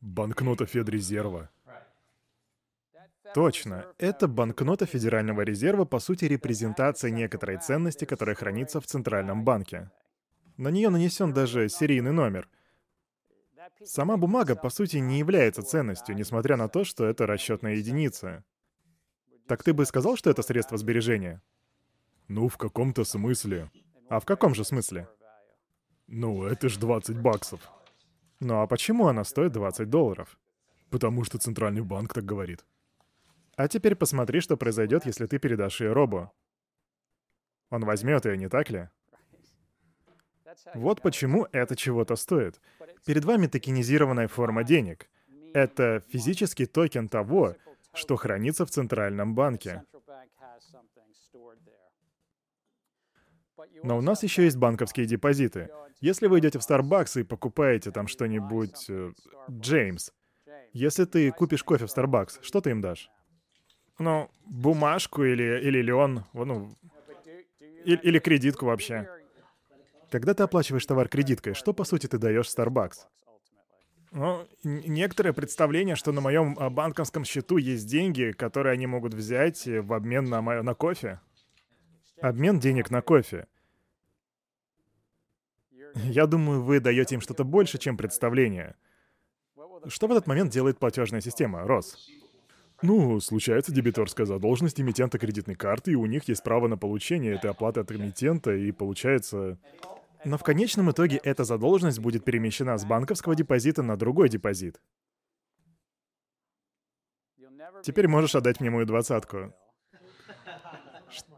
Банкнота 0.00 0.66
Федрезерва. 0.66 1.50
Точно. 3.34 3.86
Это 3.98 4.28
банкнота 4.28 4.86
Федерального 4.86 5.42
резерва, 5.42 5.84
по 5.84 5.98
сути, 5.98 6.24
репрезентация 6.26 7.10
некоторой 7.10 7.58
ценности, 7.58 8.04
которая 8.04 8.36
хранится 8.36 8.80
в 8.80 8.86
Центральном 8.86 9.44
банке. 9.44 9.90
На 10.56 10.68
нее 10.68 10.88
нанесен 10.88 11.32
даже 11.32 11.68
серийный 11.68 12.12
номер. 12.12 12.48
Сама 13.84 14.16
бумага, 14.16 14.56
по 14.56 14.70
сути, 14.70 14.96
не 14.96 15.18
является 15.18 15.62
ценностью, 15.62 16.16
несмотря 16.16 16.56
на 16.56 16.68
то, 16.68 16.84
что 16.84 17.04
это 17.04 17.26
расчетная 17.26 17.76
единица. 17.76 18.44
Так 19.46 19.62
ты 19.62 19.72
бы 19.72 19.86
сказал, 19.86 20.16
что 20.16 20.30
это 20.30 20.42
средство 20.42 20.76
сбережения? 20.76 21.42
Ну, 22.26 22.48
в 22.48 22.56
каком-то 22.58 23.04
смысле. 23.04 23.70
А 24.08 24.20
в 24.20 24.24
каком 24.24 24.54
же 24.54 24.64
смысле? 24.64 25.08
Ну, 26.06 26.44
это 26.44 26.68
ж 26.68 26.76
20 26.76 27.18
баксов. 27.18 27.60
Ну 28.40 28.60
а 28.60 28.66
почему 28.66 29.08
она 29.08 29.24
стоит 29.24 29.52
20 29.52 29.90
долларов? 29.90 30.38
Потому 30.90 31.24
что 31.24 31.38
Центральный 31.38 31.82
банк 31.82 32.14
так 32.14 32.24
говорит. 32.24 32.64
А 33.56 33.68
теперь 33.68 33.96
посмотри, 33.96 34.40
что 34.40 34.56
произойдет, 34.56 35.06
если 35.06 35.26
ты 35.26 35.38
передашь 35.38 35.80
ее 35.80 35.92
Робу. 35.92 36.32
Он 37.70 37.84
возьмет 37.84 38.24
ее, 38.24 38.36
не 38.36 38.48
так 38.48 38.70
ли? 38.70 38.88
Вот 40.74 41.02
почему 41.02 41.46
это 41.52 41.76
чего-то 41.76 42.16
стоит. 42.16 42.60
Перед 43.04 43.24
вами 43.24 43.46
токенизированная 43.46 44.28
форма 44.28 44.64
денег. 44.64 45.08
Это 45.54 46.02
физический 46.08 46.66
токен 46.66 47.08
того, 47.08 47.56
что 47.94 48.16
хранится 48.16 48.66
в 48.66 48.70
Центральном 48.70 49.34
банке. 49.34 49.82
Но 53.82 53.98
у 53.98 54.00
нас 54.00 54.22
еще 54.22 54.44
есть 54.44 54.56
банковские 54.56 55.06
депозиты. 55.06 55.70
Если 56.00 56.26
вы 56.26 56.38
идете 56.38 56.58
в 56.58 56.62
Starbucks 56.62 57.20
и 57.20 57.24
покупаете 57.24 57.90
там 57.90 58.06
что-нибудь... 58.06 58.88
Э, 58.88 59.12
Джеймс, 59.50 60.12
если 60.72 61.04
ты 61.04 61.32
купишь 61.32 61.64
кофе 61.64 61.86
в 61.86 61.96
Starbucks, 61.96 62.38
что 62.42 62.60
ты 62.60 62.70
им 62.70 62.80
дашь? 62.80 63.10
Ну, 63.98 64.30
бумажку 64.46 65.24
или, 65.24 65.60
или 65.60 65.82
лен, 65.82 66.24
ну, 66.32 66.72
или, 67.84 67.96
или 67.96 68.18
кредитку 68.20 68.66
вообще. 68.66 69.08
Когда 70.10 70.34
ты 70.34 70.42
оплачиваешь 70.42 70.86
товар 70.86 71.08
кредиткой, 71.08 71.54
что 71.54 71.72
по 71.72 71.84
сути 71.84 72.06
ты 72.06 72.18
даешь 72.18 72.46
Starbucks? 72.46 73.06
Ну, 74.10 74.48
некоторое 74.64 75.34
представление, 75.34 75.94
что 75.94 76.12
на 76.12 76.22
моем 76.22 76.56
а, 76.58 76.70
банковском 76.70 77.24
счету 77.24 77.58
есть 77.58 77.86
деньги, 77.86 78.32
которые 78.32 78.72
они 78.72 78.86
могут 78.86 79.12
взять 79.12 79.66
в 79.66 79.92
обмен 79.92 80.24
на, 80.24 80.40
мое, 80.40 80.62
на 80.62 80.74
кофе. 80.74 81.20
Обмен 82.20 82.58
денег 82.58 82.90
на 82.90 83.02
кофе. 83.02 83.46
Я 85.94 86.26
думаю, 86.26 86.62
вы 86.62 86.80
даете 86.80 87.16
им 87.16 87.20
что-то 87.20 87.44
больше, 87.44 87.76
чем 87.78 87.96
представление. 87.98 88.76
Что 89.86 90.06
в 90.06 90.12
этот 90.12 90.26
момент 90.26 90.52
делает 90.52 90.78
платежная 90.78 91.20
система, 91.20 91.66
Рос? 91.66 92.08
Ну, 92.80 93.18
случается 93.20 93.72
дебиторская 93.72 94.24
задолженность 94.24 94.80
эмитента 94.80 95.18
кредитной 95.18 95.56
карты, 95.56 95.92
и 95.92 95.96
у 95.96 96.06
них 96.06 96.28
есть 96.28 96.44
право 96.44 96.68
на 96.68 96.76
получение 96.76 97.34
этой 97.34 97.50
оплаты 97.50 97.80
от 97.80 97.90
эмитента, 97.90 98.54
и 98.54 98.70
получается... 98.72 99.58
Но 100.24 100.36
в 100.36 100.42
конечном 100.42 100.90
итоге 100.90 101.16
эта 101.18 101.44
задолженность 101.44 102.00
будет 102.00 102.24
перемещена 102.24 102.76
с 102.76 102.84
банковского 102.84 103.34
депозита 103.34 103.82
на 103.82 103.96
другой 103.96 104.28
депозит. 104.28 104.80
Теперь 107.82 108.08
можешь 108.08 108.34
отдать 108.34 108.60
мне 108.60 108.70
мою 108.70 108.86
двадцатку. 108.86 109.54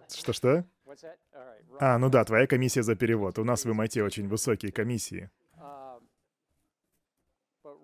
Что-что? 0.08 0.64
А, 1.78 1.98
ну 1.98 2.10
да, 2.10 2.24
твоя 2.24 2.46
комиссия 2.46 2.82
за 2.82 2.96
перевод. 2.96 3.38
У 3.38 3.44
нас 3.44 3.64
в 3.64 3.70
MIT 3.70 4.02
очень 4.02 4.28
высокие 4.28 4.72
комиссии. 4.72 5.30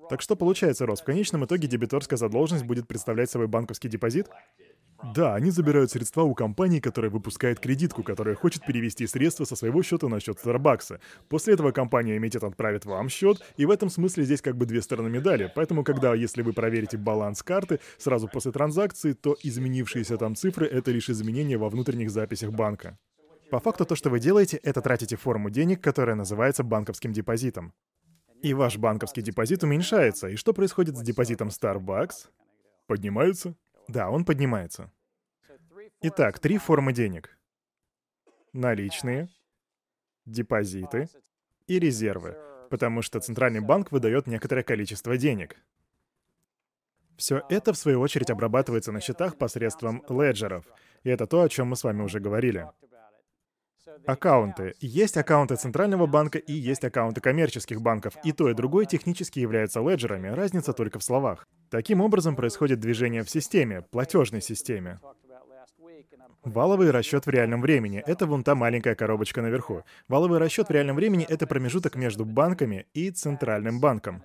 Так 0.08 0.22
что 0.22 0.36
получается, 0.36 0.86
Рос, 0.86 1.00
в 1.00 1.04
конечном 1.04 1.44
итоге 1.44 1.66
дебиторская 1.66 2.16
задолженность 2.16 2.64
будет 2.64 2.86
представлять 2.86 3.30
собой 3.30 3.48
банковский 3.48 3.88
депозит? 3.88 4.28
Да, 5.14 5.34
они 5.34 5.50
забирают 5.50 5.90
средства 5.90 6.22
у 6.22 6.34
компании, 6.34 6.80
которая 6.80 7.10
выпускает 7.10 7.60
кредитку, 7.60 8.02
которая 8.02 8.34
хочет 8.34 8.64
перевести 8.64 9.06
средства 9.06 9.44
со 9.44 9.56
своего 9.56 9.82
счета 9.82 10.08
на 10.08 10.20
счет 10.20 10.38
Старбакса. 10.38 11.00
После 11.28 11.54
этого 11.54 11.72
компания 11.72 12.16
эмитент 12.16 12.44
отправит 12.44 12.86
вам 12.86 13.08
счет, 13.08 13.42
и 13.56 13.66
в 13.66 13.70
этом 13.70 13.90
смысле 13.90 14.24
здесь 14.24 14.40
как 14.40 14.56
бы 14.56 14.64
две 14.64 14.80
стороны 14.80 15.10
медали. 15.10 15.52
Поэтому, 15.54 15.84
когда, 15.84 16.14
если 16.14 16.42
вы 16.42 16.52
проверите 16.52 16.96
баланс 16.96 17.42
карты 17.42 17.80
сразу 17.98 18.28
после 18.28 18.52
транзакции, 18.52 19.12
то 19.12 19.36
изменившиеся 19.42 20.16
там 20.16 20.34
цифры— 20.34 20.66
это 20.68 20.92
лишь 20.92 21.10
изменения 21.10 21.58
во 21.58 21.68
внутренних 21.68 22.10
записях 22.10 22.52
банка. 22.52 22.96
По 23.50 23.60
факту 23.60 23.84
то, 23.84 23.96
что 23.96 24.08
вы 24.08 24.18
делаете, 24.18 24.58
это 24.62 24.80
тратите 24.80 25.16
форму 25.16 25.50
денег, 25.50 25.80
которая 25.80 26.16
называется 26.16 26.64
банковским 26.64 27.12
депозитом. 27.12 27.74
И 28.42 28.54
ваш 28.54 28.76
банковский 28.76 29.22
депозит 29.22 29.62
уменьшается. 29.62 30.28
И 30.28 30.36
что 30.36 30.52
происходит 30.52 30.96
с 30.96 31.02
депозитом 31.02 31.48
Starbucks? 31.48 32.28
Поднимается? 32.86 33.54
Да, 33.88 34.10
он 34.10 34.24
поднимается. 34.24 34.92
Итак, 36.02 36.38
три 36.38 36.58
формы 36.58 36.92
денег. 36.92 37.36
Наличные, 38.52 39.28
депозиты 40.24 41.08
и 41.66 41.78
резервы, 41.78 42.36
потому 42.70 43.02
что 43.02 43.20
Центральный 43.20 43.60
банк 43.60 43.92
выдает 43.92 44.26
некоторое 44.26 44.62
количество 44.62 45.16
денег. 45.16 45.56
Все 47.16 47.42
это, 47.48 47.72
в 47.72 47.78
свою 47.78 48.00
очередь, 48.00 48.30
обрабатывается 48.30 48.92
на 48.92 49.00
счетах 49.00 49.38
посредством 49.38 50.04
леджеров, 50.08 50.66
и 51.02 51.08
это 51.08 51.26
то, 51.26 51.42
о 51.42 51.48
чем 51.48 51.68
мы 51.68 51.76
с 51.76 51.84
вами 51.84 52.02
уже 52.02 52.20
говорили. 52.20 52.68
Аккаунты. 54.06 54.74
Есть 54.80 55.16
аккаунты 55.16 55.56
Центрального 55.56 56.06
банка 56.06 56.38
и 56.38 56.52
есть 56.52 56.84
аккаунты 56.84 57.20
коммерческих 57.20 57.80
банков. 57.80 58.14
И 58.24 58.32
то, 58.32 58.50
и 58.50 58.54
другое 58.54 58.84
технически 58.84 59.38
являются 59.38 59.80
леджерами, 59.80 60.28
разница 60.28 60.72
только 60.72 60.98
в 60.98 61.04
словах. 61.04 61.46
Таким 61.70 62.00
образом 62.00 62.36
происходит 62.36 62.80
движение 62.80 63.22
в 63.22 63.30
системе, 63.30 63.82
платежной 63.82 64.42
системе. 64.42 65.00
Валовый 66.44 66.92
расчет 66.92 67.26
в 67.26 67.30
реальном 67.30 67.60
времени— 67.60 68.02
это 68.06 68.26
вон 68.26 68.44
та 68.44 68.54
маленькая 68.54 68.94
коробочка 68.94 69.42
наверху. 69.42 69.82
Валовый 70.06 70.38
расчет 70.38 70.68
в 70.68 70.70
реальном 70.70 70.94
времени— 70.94 71.26
это 71.28 71.46
промежуток 71.46 71.96
между 71.96 72.24
банками 72.24 72.86
и 72.94 73.10
Центральным 73.10 73.80
банком. 73.80 74.22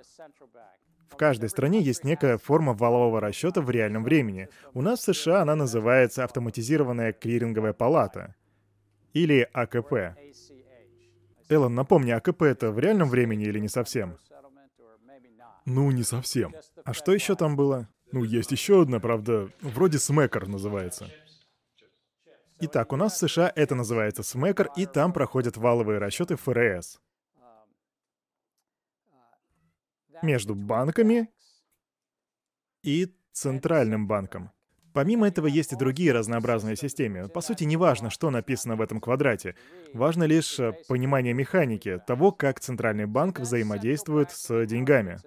В 1.10 1.16
каждой 1.16 1.50
стране 1.50 1.82
есть 1.82 2.04
некая 2.04 2.38
форма 2.38 2.74
валового 2.74 3.20
расчета 3.20 3.62
в 3.62 3.70
реальном 3.70 4.04
времени. 4.04 4.50
У 4.74 4.82
нас 4.82 5.00
в 5.00 5.14
США 5.14 5.42
она 5.42 5.56
называется 5.56 6.24
автоматизированная 6.24 7.12
клиринговая 7.12 7.74
палата 7.74 8.36
или 9.14 9.50
АКП. 9.54 10.18
Эллен, 11.50 11.76
напомни, 11.76 12.12
АКП 12.12 12.44
это 12.44 12.72
в 12.72 12.80
реальном 12.80 13.10
времени 13.10 13.46
или 13.46 13.60
не 13.60 13.68
совсем? 13.68 14.18
Ну, 15.66 15.92
не 15.92 16.04
совсем. 16.04 16.56
А 16.86 16.94
что 16.94 17.14
еще 17.14 17.36
там 17.36 17.56
было? 17.56 17.88
Ну, 18.12 18.24
есть 18.24 18.52
еще 18.52 18.82
одна, 18.82 19.00
правда, 19.00 19.50
вроде 19.62 20.00
смекер 20.00 20.48
называется. 20.48 21.10
Итак, 22.60 22.94
у 22.94 22.96
нас 22.96 23.14
в 23.14 23.18
США 23.18 23.52
это 23.56 23.76
называется 23.76 24.24
смекер, 24.24 24.70
и 24.76 24.86
там 24.86 25.14
проходят 25.14 25.58
валовые 25.58 26.00
расчеты 26.00 26.36
ФРС. 26.36 27.00
Между 30.22 30.54
банками 30.54 31.30
и 32.84 33.16
Центральным 33.32 34.08
банком. 34.08 34.52
Помимо 34.94 35.28
этого 35.28 35.48
есть 35.48 35.72
и 35.72 35.76
другие 35.76 36.12
разнообразные 36.12 36.76
системы. 36.76 37.30
По 37.30 37.42
сути, 37.42 37.64
не 37.64 37.78
важно, 37.78 38.10
что 38.10 38.30
написано 38.30 38.76
в 38.76 38.82
этом 38.82 39.00
квадрате. 39.00 39.56
Важно 39.94 40.26
лишь 40.26 40.60
э, 40.60 40.74
понимание 40.88 41.34
механики, 41.34 42.02
того, 42.06 42.32
как 42.32 42.60
Центральный 42.60 43.06
банк 43.06 43.40
взаимодействует 43.40 44.32
с 44.32 44.66
деньгами. 44.66 45.20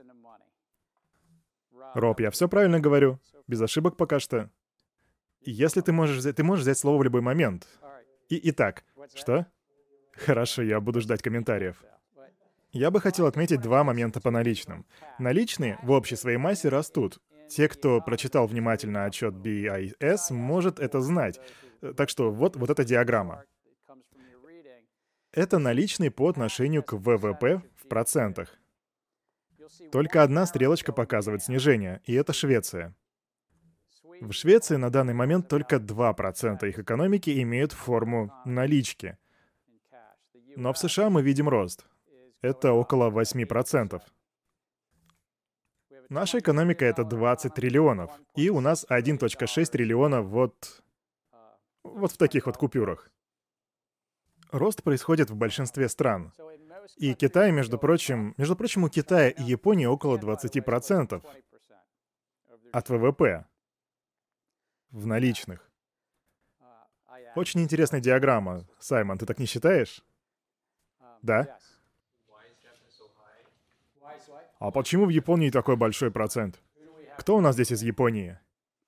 Роб, 1.94 2.20
я 2.20 2.30
все 2.30 2.48
правильно 2.48 2.80
говорю? 2.80 3.20
Без 3.46 3.60
ошибок 3.60 3.96
пока 3.96 4.20
что. 4.20 4.50
Если 5.42 5.80
ты 5.80 5.92
можешь 5.92 6.18
взять, 6.18 6.36
ты 6.36 6.44
можешь 6.44 6.62
взять 6.62 6.78
слово 6.78 6.98
в 6.98 7.04
любой 7.04 7.20
момент. 7.20 7.66
И 8.28 8.50
итак, 8.50 8.84
что? 9.14 9.46
Хорошо, 10.12 10.62
я 10.62 10.80
буду 10.80 11.00
ждать 11.00 11.22
комментариев. 11.22 11.82
Я 12.72 12.90
бы 12.90 13.00
хотел 13.00 13.26
отметить 13.26 13.60
два 13.60 13.84
момента 13.84 14.20
по 14.20 14.30
наличным. 14.30 14.84
Наличные 15.18 15.78
в 15.82 15.92
общей 15.92 16.16
своей 16.16 16.38
массе 16.38 16.68
растут, 16.68 17.20
те, 17.48 17.68
кто 17.68 18.00
прочитал 18.00 18.46
внимательно 18.46 19.04
отчет 19.04 19.34
BIS, 19.34 20.32
может 20.32 20.78
это 20.78 21.00
знать. 21.00 21.40
Так 21.96 22.08
что 22.08 22.30
вот, 22.30 22.56
вот 22.56 22.70
эта 22.70 22.84
диаграмма. 22.84 23.44
Это 25.32 25.58
наличный 25.58 26.10
по 26.10 26.28
отношению 26.28 26.82
к 26.82 26.92
ВВП 26.92 27.62
в 27.76 27.88
процентах. 27.88 28.56
Только 29.90 30.22
одна 30.22 30.46
стрелочка 30.46 30.92
показывает 30.92 31.42
снижение, 31.42 32.00
и 32.04 32.14
это 32.14 32.32
Швеция. 32.32 32.94
В 34.20 34.32
Швеции 34.32 34.76
на 34.76 34.90
данный 34.90 35.14
момент 35.14 35.48
только 35.48 35.76
2% 35.76 36.68
их 36.68 36.78
экономики 36.78 37.42
имеют 37.42 37.72
форму 37.72 38.32
налички. 38.44 39.18
Но 40.56 40.72
в 40.72 40.78
США 40.78 41.10
мы 41.10 41.22
видим 41.22 41.48
рост. 41.48 41.84
Это 42.40 42.72
около 42.72 43.10
8%. 43.10 44.00
Наша 46.08 46.38
экономика— 46.38 46.84
это 46.86 47.04
20 47.04 47.54
триллионов. 47.54 48.10
И 48.34 48.50
у 48.50 48.60
нас 48.60 48.86
1.6 48.88 49.66
триллиона 49.66 50.22
вот... 50.22 50.82
вот 51.82 52.12
в 52.12 52.16
таких 52.16 52.46
вот 52.46 52.56
купюрах. 52.56 53.10
Рост 54.52 54.82
происходит 54.82 55.30
в 55.30 55.34
большинстве 55.34 55.88
стран. 55.88 56.32
И 56.96 57.14
Китай, 57.14 57.50
между 57.50 57.78
прочим, 57.78 58.34
между 58.36 58.56
прочим, 58.56 58.84
у 58.84 58.88
Китая 58.88 59.30
и 59.30 59.42
Японии 59.42 59.86
около 59.86 60.18
20% 60.18 61.22
от 62.72 62.88
ВВП 62.88 63.46
в 64.90 65.06
наличных. 65.06 65.70
Очень 67.34 67.62
интересная 67.62 68.00
диаграмма. 68.00 68.66
Саймон, 68.78 69.18
ты 69.18 69.26
так 69.26 69.38
не 69.38 69.46
считаешь? 69.46 70.04
Да? 71.22 71.58
А 74.64 74.70
почему 74.70 75.04
в 75.04 75.10
Японии 75.10 75.50
такой 75.50 75.76
большой 75.76 76.10
процент? 76.10 76.58
Кто 77.18 77.36
у 77.36 77.42
нас 77.42 77.54
здесь 77.54 77.70
из 77.70 77.82
Японии? 77.82 78.38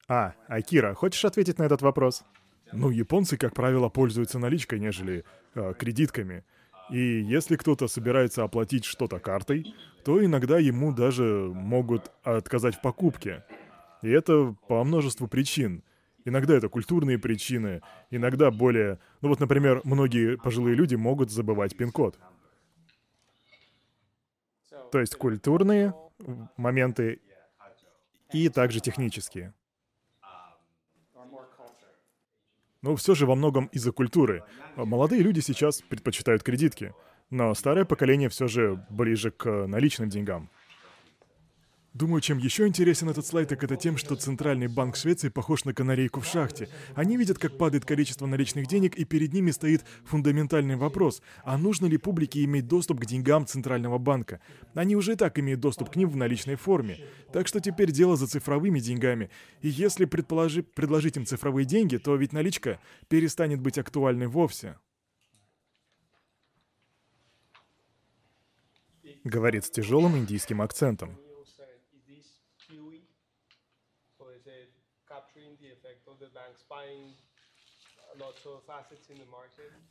А, 0.08 0.32
Акира, 0.48 0.94
хочешь 0.94 1.26
ответить 1.26 1.58
на 1.58 1.64
этот 1.64 1.82
вопрос? 1.82 2.24
Ну, 2.72 2.88
японцы, 2.88 3.36
как 3.36 3.52
правило, 3.52 3.90
пользуются 3.90 4.38
наличкой, 4.38 4.80
нежели 4.80 5.26
э, 5.54 5.74
кредитками. 5.78 6.46
И 6.90 7.20
если 7.20 7.56
кто-то 7.56 7.88
собирается 7.88 8.42
оплатить 8.42 8.86
что-то 8.86 9.18
картой, 9.18 9.74
то 10.02 10.24
иногда 10.24 10.58
ему 10.58 10.94
даже 10.94 11.52
могут 11.52 12.10
отказать 12.22 12.76
в 12.76 12.80
покупке. 12.80 13.44
И 14.00 14.08
это 14.08 14.56
по 14.68 14.82
множеству 14.82 15.28
причин. 15.28 15.82
Иногда 16.24 16.54
это 16.54 16.70
культурные 16.70 17.18
причины, 17.18 17.82
иногда 18.10 18.50
более... 18.50 18.98
Ну 19.20 19.28
вот, 19.28 19.40
например, 19.40 19.82
многие 19.84 20.38
пожилые 20.38 20.74
люди 20.74 20.94
могут 20.94 21.30
забывать 21.30 21.76
пин-код. 21.76 22.18
То 24.96 25.00
есть 25.00 25.14
культурные 25.14 25.94
моменты 26.56 27.20
и 28.32 28.48
также 28.48 28.80
технические. 28.80 29.52
Но 32.80 32.96
все 32.96 33.14
же 33.14 33.26
во 33.26 33.34
многом 33.34 33.66
из-за 33.66 33.92
культуры. 33.92 34.42
Молодые 34.74 35.20
люди 35.20 35.40
сейчас 35.40 35.82
предпочитают 35.82 36.42
кредитки, 36.42 36.94
но 37.28 37.54
старое 37.54 37.84
поколение 37.84 38.30
все 38.30 38.48
же 38.48 38.86
ближе 38.88 39.30
к 39.32 39.66
наличным 39.66 40.08
деньгам. 40.08 40.48
Думаю, 41.96 42.20
чем 42.20 42.36
еще 42.36 42.66
интересен 42.66 43.08
этот 43.08 43.26
слайд, 43.26 43.48
так 43.48 43.64
это 43.64 43.74
тем, 43.74 43.96
что 43.96 44.16
Центральный 44.16 44.66
банк 44.66 44.96
Швеции 44.96 45.30
похож 45.30 45.64
на 45.64 45.72
канарейку 45.72 46.20
в 46.20 46.26
шахте. 46.26 46.68
Они 46.94 47.16
видят, 47.16 47.38
как 47.38 47.56
падает 47.56 47.86
количество 47.86 48.26
наличных 48.26 48.66
денег, 48.66 48.94
и 48.96 49.06
перед 49.06 49.32
ними 49.32 49.50
стоит 49.50 49.82
фундаментальный 50.04 50.76
вопрос, 50.76 51.22
а 51.42 51.56
нужно 51.56 51.86
ли 51.86 51.96
публике 51.96 52.44
иметь 52.44 52.68
доступ 52.68 53.00
к 53.00 53.06
деньгам 53.06 53.46
Центрального 53.46 53.96
банка? 53.96 54.40
Они 54.74 54.94
уже 54.94 55.14
и 55.14 55.16
так 55.16 55.38
имеют 55.38 55.60
доступ 55.60 55.88
к 55.88 55.96
ним 55.96 56.10
в 56.10 56.16
наличной 56.16 56.56
форме. 56.56 56.98
Так 57.32 57.46
что 57.48 57.60
теперь 57.60 57.90
дело 57.90 58.16
за 58.16 58.26
цифровыми 58.26 58.78
деньгами. 58.78 59.30
И 59.62 59.68
если 59.70 60.04
предположи, 60.04 60.62
предложить 60.62 61.16
им 61.16 61.24
цифровые 61.24 61.64
деньги, 61.64 61.96
то 61.96 62.14
ведь 62.14 62.34
наличка 62.34 62.78
перестанет 63.08 63.62
быть 63.62 63.78
актуальной 63.78 64.26
вовсе. 64.26 64.76
Говорит 69.24 69.64
с 69.64 69.70
тяжелым 69.70 70.18
индийским 70.18 70.60
акцентом. 70.60 71.18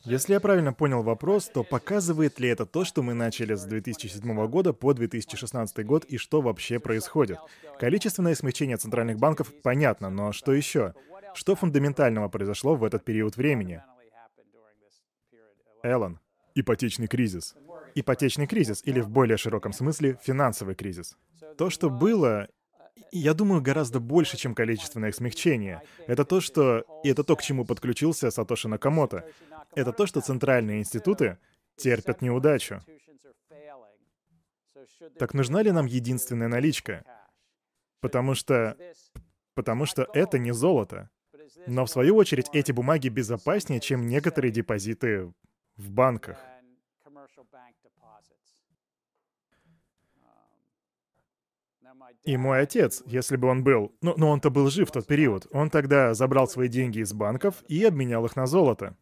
Если 0.03 0.33
я 0.33 0.39
правильно 0.39 0.73
понял 0.73 1.03
вопрос, 1.03 1.47
то 1.47 1.63
показывает 1.63 2.39
ли 2.39 2.49
это 2.49 2.65
то, 2.65 2.83
что 2.83 3.03
мы 3.03 3.13
начали 3.13 3.55
с 3.55 3.63
2007 3.63 4.47
года 4.47 4.73
по 4.73 4.93
2016 4.93 5.85
год 5.85 6.05
и 6.05 6.17
что 6.17 6.41
вообще 6.41 6.79
происходит? 6.79 7.39
Количественное 7.79 8.35
смягчение 8.35 8.77
центральных 8.77 9.17
банков 9.17 9.53
понятно, 9.61 10.09
но 10.09 10.31
что 10.31 10.53
еще? 10.53 10.93
Что 11.33 11.55
фундаментального 11.55 12.29
произошло 12.29 12.75
в 12.75 12.83
этот 12.83 13.03
период 13.03 13.35
времени? 13.35 13.83
Эллен. 15.83 16.19
Ипотечный 16.55 17.07
кризис. 17.07 17.55
Ипотечный 17.93 18.47
кризис, 18.47 18.81
или 18.85 19.01
в 19.01 19.09
более 19.09 19.37
широком 19.37 19.73
смысле 19.73 20.17
финансовый 20.23 20.75
кризис. 20.75 21.17
То, 21.57 21.69
что 21.69 21.89
было, 21.89 22.47
я 23.11 23.33
думаю, 23.33 23.61
гораздо 23.61 23.99
больше, 23.99 24.37
чем 24.37 24.55
количественное 24.55 25.11
смягчение. 25.11 25.81
Это 26.07 26.25
то, 26.25 26.41
что... 26.41 26.85
И 27.03 27.09
это 27.09 27.23
то, 27.23 27.35
к 27.35 27.41
чему 27.41 27.65
подключился 27.65 28.31
Сатоши 28.31 28.67
Накамото. 28.67 29.27
Это 29.73 29.91
то, 29.91 30.05
что 30.05 30.21
центральные 30.21 30.79
институты 30.79 31.37
терпят 31.75 32.21
неудачу. 32.21 32.81
Так 35.17 35.33
нужна 35.33 35.61
ли 35.61 35.71
нам 35.71 35.85
единственная 35.85 36.47
наличка? 36.47 37.03
Потому 38.01 38.35
что... 38.35 38.77
Потому 39.53 39.85
что 39.85 40.07
это 40.13 40.37
не 40.37 40.53
золото. 40.53 41.09
Но 41.67 41.85
в 41.85 41.89
свою 41.89 42.15
очередь 42.15 42.49
эти 42.51 42.71
бумаги 42.71 43.07
безопаснее, 43.07 43.79
чем 43.79 44.07
некоторые 44.07 44.51
депозиты 44.51 45.33
в 45.77 45.89
банках. 45.89 46.37
И 52.25 52.37
мой 52.37 52.61
отец, 52.61 53.03
если 53.05 53.37
бы 53.37 53.47
он 53.47 53.63
был, 53.63 53.95
ну, 54.01 54.15
но 54.17 54.29
он-то 54.29 54.49
был 54.49 54.69
жив 54.71 54.89
в 54.89 54.91
тот 54.91 55.05
период, 55.05 55.47
он 55.51 55.69
тогда 55.69 56.15
забрал 56.15 56.47
свои 56.47 56.67
деньги 56.67 56.99
из 56.99 57.13
банков 57.13 57.63
и 57.67 57.83
обменял 57.83 58.25
их 58.25 58.35
на 58.35 58.47
золото. 58.47 58.97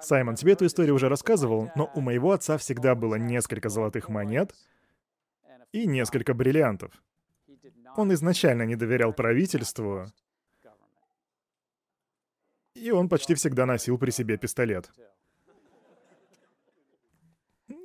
Саймон, 0.00 0.34
тебе 0.34 0.54
эту 0.54 0.66
историю 0.66 0.96
уже 0.96 1.08
рассказывал, 1.08 1.70
но 1.76 1.90
у 1.94 2.00
моего 2.00 2.32
отца 2.32 2.58
всегда 2.58 2.96
было 2.96 3.14
несколько 3.14 3.68
золотых 3.68 4.08
монет 4.08 4.54
и 5.72 5.86
несколько 5.86 6.34
бриллиантов. 6.34 6.92
Он 7.96 8.12
изначально 8.12 8.62
не 8.62 8.74
доверял 8.74 9.12
правительству, 9.12 10.06
и 12.74 12.90
он 12.90 13.08
почти 13.08 13.34
всегда 13.34 13.66
носил 13.66 13.98
при 13.98 14.10
себе 14.10 14.36
пистолет. 14.36 14.90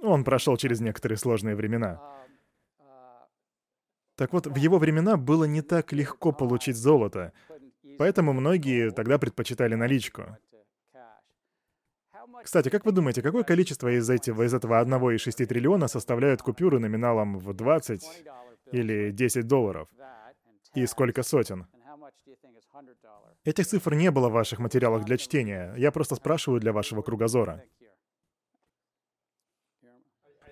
Он 0.02 0.24
прошел 0.24 0.58
через 0.58 0.80
некоторые 0.80 1.18
сложные 1.18 1.56
времена. 1.56 2.19
Так 4.20 4.34
вот, 4.34 4.48
в 4.48 4.56
его 4.58 4.80
времена 4.80 5.16
было 5.16 5.46
не 5.46 5.62
так 5.62 5.94
легко 5.94 6.34
получить 6.34 6.76
золото, 6.76 7.32
поэтому 7.98 8.34
многие 8.34 8.92
тогда 8.92 9.18
предпочитали 9.18 9.76
наличку. 9.76 10.38
Кстати, 12.44 12.68
как 12.68 12.86
вы 12.86 12.92
думаете, 12.92 13.22
какое 13.22 13.44
количество 13.44 13.88
из 13.88 14.10
этого, 14.10 14.44
из 14.44 14.54
этого 14.54 14.84
1,6 14.84 15.46
триллиона 15.46 15.88
составляют 15.88 16.42
купюры 16.42 16.80
номиналом 16.80 17.38
в 17.38 17.54
20 17.54 18.04
или 18.74 19.12
10 19.12 19.48
долларов? 19.48 19.88
И 20.76 20.86
сколько 20.86 21.24
сотен? 21.24 21.68
Этих 23.46 23.68
цифр 23.68 23.94
не 23.94 24.12
было 24.12 24.28
в 24.28 24.34
ваших 24.34 24.60
материалах 24.60 25.06
для 25.06 25.16
чтения. 25.18 25.74
Я 25.78 25.94
просто 25.94 26.16
спрашиваю 26.16 26.60
для 26.60 26.74
вашего 26.74 27.02
кругозора. 27.02 27.64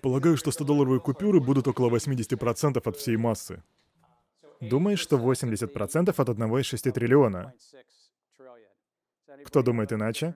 Полагаю, 0.02 0.36
что 0.36 0.50
100-долларовые 0.50 1.00
купюры 1.00 1.40
будут 1.40 1.68
около 1.68 1.90
80% 1.90 2.82
от 2.84 2.96
всей 2.96 3.16
массы. 3.16 3.62
Думаешь, 4.60 5.00
что 5.00 5.16
80% 5.16 6.14
от 6.16 6.28
1,6 6.28 6.92
триллиона? 6.92 7.52
Кто 9.44 9.62
думает 9.62 9.92
иначе? 9.92 10.34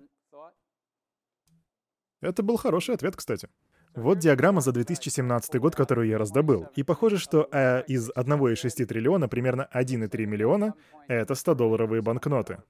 Это 2.20 2.42
был 2.42 2.56
хороший 2.56 2.94
ответ, 2.94 3.16
кстати. 3.16 3.48
Вот 3.94 4.18
диаграмма 4.18 4.60
за 4.60 4.72
2017 4.72 5.60
год, 5.60 5.74
которую 5.74 6.08
я 6.08 6.18
раздобыл. 6.18 6.68
И 6.76 6.82
похоже, 6.82 7.18
что 7.18 7.48
э, 7.52 7.82
из 7.88 8.10
1,6 8.10 8.86
триллиона 8.86 9.28
примерно 9.28 9.68
1,3 9.74 10.24
миллиона— 10.24 10.74
это 11.08 11.34
100-долларовые 11.34 12.00
банкноты. 12.00 12.62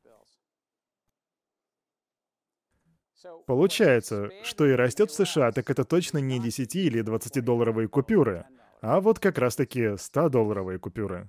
Получается, 3.46 4.30
что 4.42 4.66
и 4.66 4.72
растет 4.72 5.10
в 5.10 5.14
США, 5.14 5.52
так 5.52 5.70
это 5.70 5.84
точно 5.84 6.18
не 6.18 6.38
10 6.38 6.74
или 6.76 7.02
20-долларовые 7.02 7.88
купюры, 7.88 8.44
а 8.80 9.00
вот 9.00 9.18
как 9.18 9.38
раз-таки 9.38 9.80
100-долларовые 9.80 10.78
купюры. 10.78 11.28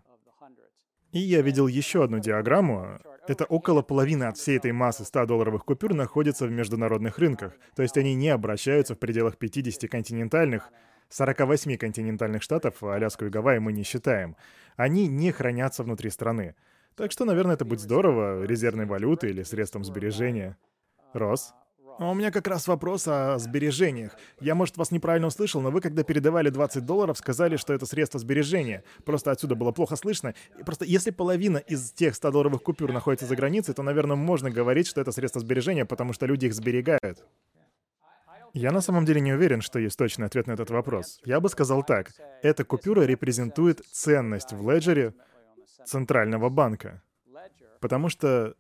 И 1.12 1.20
я 1.20 1.42
видел 1.42 1.68
еще 1.68 2.04
одну 2.04 2.18
диаграмму. 2.20 3.00
Это 3.28 3.46
около 3.46 3.84
половины 3.84 4.24
от 4.24 4.38
всей 4.38 4.58
этой 4.58 4.72
массы 4.72 5.04
100-долларовых 5.04 5.60
купюр 5.60 5.94
находится 5.94 6.48
в 6.48 6.52
международных 6.52 7.20
рынках. 7.20 7.54
То 7.76 7.84
есть 7.84 7.98
они 7.98 8.16
не 8.16 8.30
обращаются 8.30 8.96
в 8.96 9.00
пределах 9.00 9.38
50 9.38 9.90
континентальных, 9.90 10.72
48 11.10 11.78
континентальных 11.78 12.42
штатов, 12.42 12.82
а 12.82 12.96
Аляску 12.96 13.26
и 13.26 13.30
Гавайи 13.30 13.60
мы 13.60 13.74
не 13.74 13.84
считаем. 13.84 14.36
Они 14.76 15.08
не 15.08 15.32
хранятся 15.32 15.84
внутри 15.84 16.10
страны. 16.10 16.56
Так 16.96 17.12
что, 17.12 17.26
наверное, 17.26 17.54
это 17.54 17.66
будет 17.66 17.82
здорово, 17.82 18.44
резервной 18.44 18.88
валютой 18.88 19.30
или 19.30 19.44
средством 19.44 19.84
сбережения. 19.84 20.58
Рос? 21.14 21.54
А 22.00 22.10
у 22.10 22.14
меня 22.14 22.32
как 22.32 22.48
раз 22.48 22.68
вопрос 22.68 23.08
о 23.08 23.38
сбережениях. 23.38 24.16
Я, 24.40 24.56
может, 24.56 24.78
вас 24.78 24.92
неправильно 24.92 25.28
услышал, 25.28 25.62
но 25.62 25.70
вы, 25.70 25.80
когда 25.80 26.04
передавали 26.04 26.50
20 26.50 26.86
долларов, 26.86 27.18
сказали, 27.18 27.56
что 27.56 27.74
это 27.74 27.86
средство 27.86 28.20
сбережения. 28.20 28.84
Просто 29.06 29.32
отсюда 29.32 29.56
было 29.56 29.72
плохо 29.72 29.96
слышно. 29.96 30.34
И 30.60 30.64
просто 30.64 30.86
если 30.86 31.12
половина 31.12 31.58
из 31.58 31.92
тех 31.92 32.14
100-долларовых 32.16 32.60
купюр 32.60 32.92
находится 32.92 33.26
за 33.26 33.36
границей, 33.36 33.74
то, 33.74 33.84
наверное, 33.84 34.16
можно 34.16 34.50
говорить, 34.50 34.88
что 34.88 35.02
это 35.02 35.12
средство 35.12 35.40
сбережения, 35.40 35.86
потому 35.86 36.14
что 36.14 36.26
люди 36.26 36.48
их 36.48 36.54
сберегают. 36.54 37.24
Я 38.54 38.72
на 38.72 38.82
самом 38.82 39.06
деле 39.06 39.20
не 39.20 39.34
уверен, 39.34 39.62
что 39.62 39.80
есть 39.80 39.98
точный 39.98 40.28
ответ 40.28 40.46
на 40.46 40.52
этот 40.52 40.70
вопрос. 40.70 41.20
Я 41.26 41.40
бы 41.40 41.50
сказал 41.50 41.84
так. 41.84 42.12
Эта 42.44 42.64
купюра 42.64 43.02
репрезентует 43.02 43.82
ценность 43.92 44.54
в 44.54 44.70
леджере 44.70 45.14
Центрального 45.86 46.50
банка. 46.50 47.02
Потому 47.80 48.10
что 48.10 48.56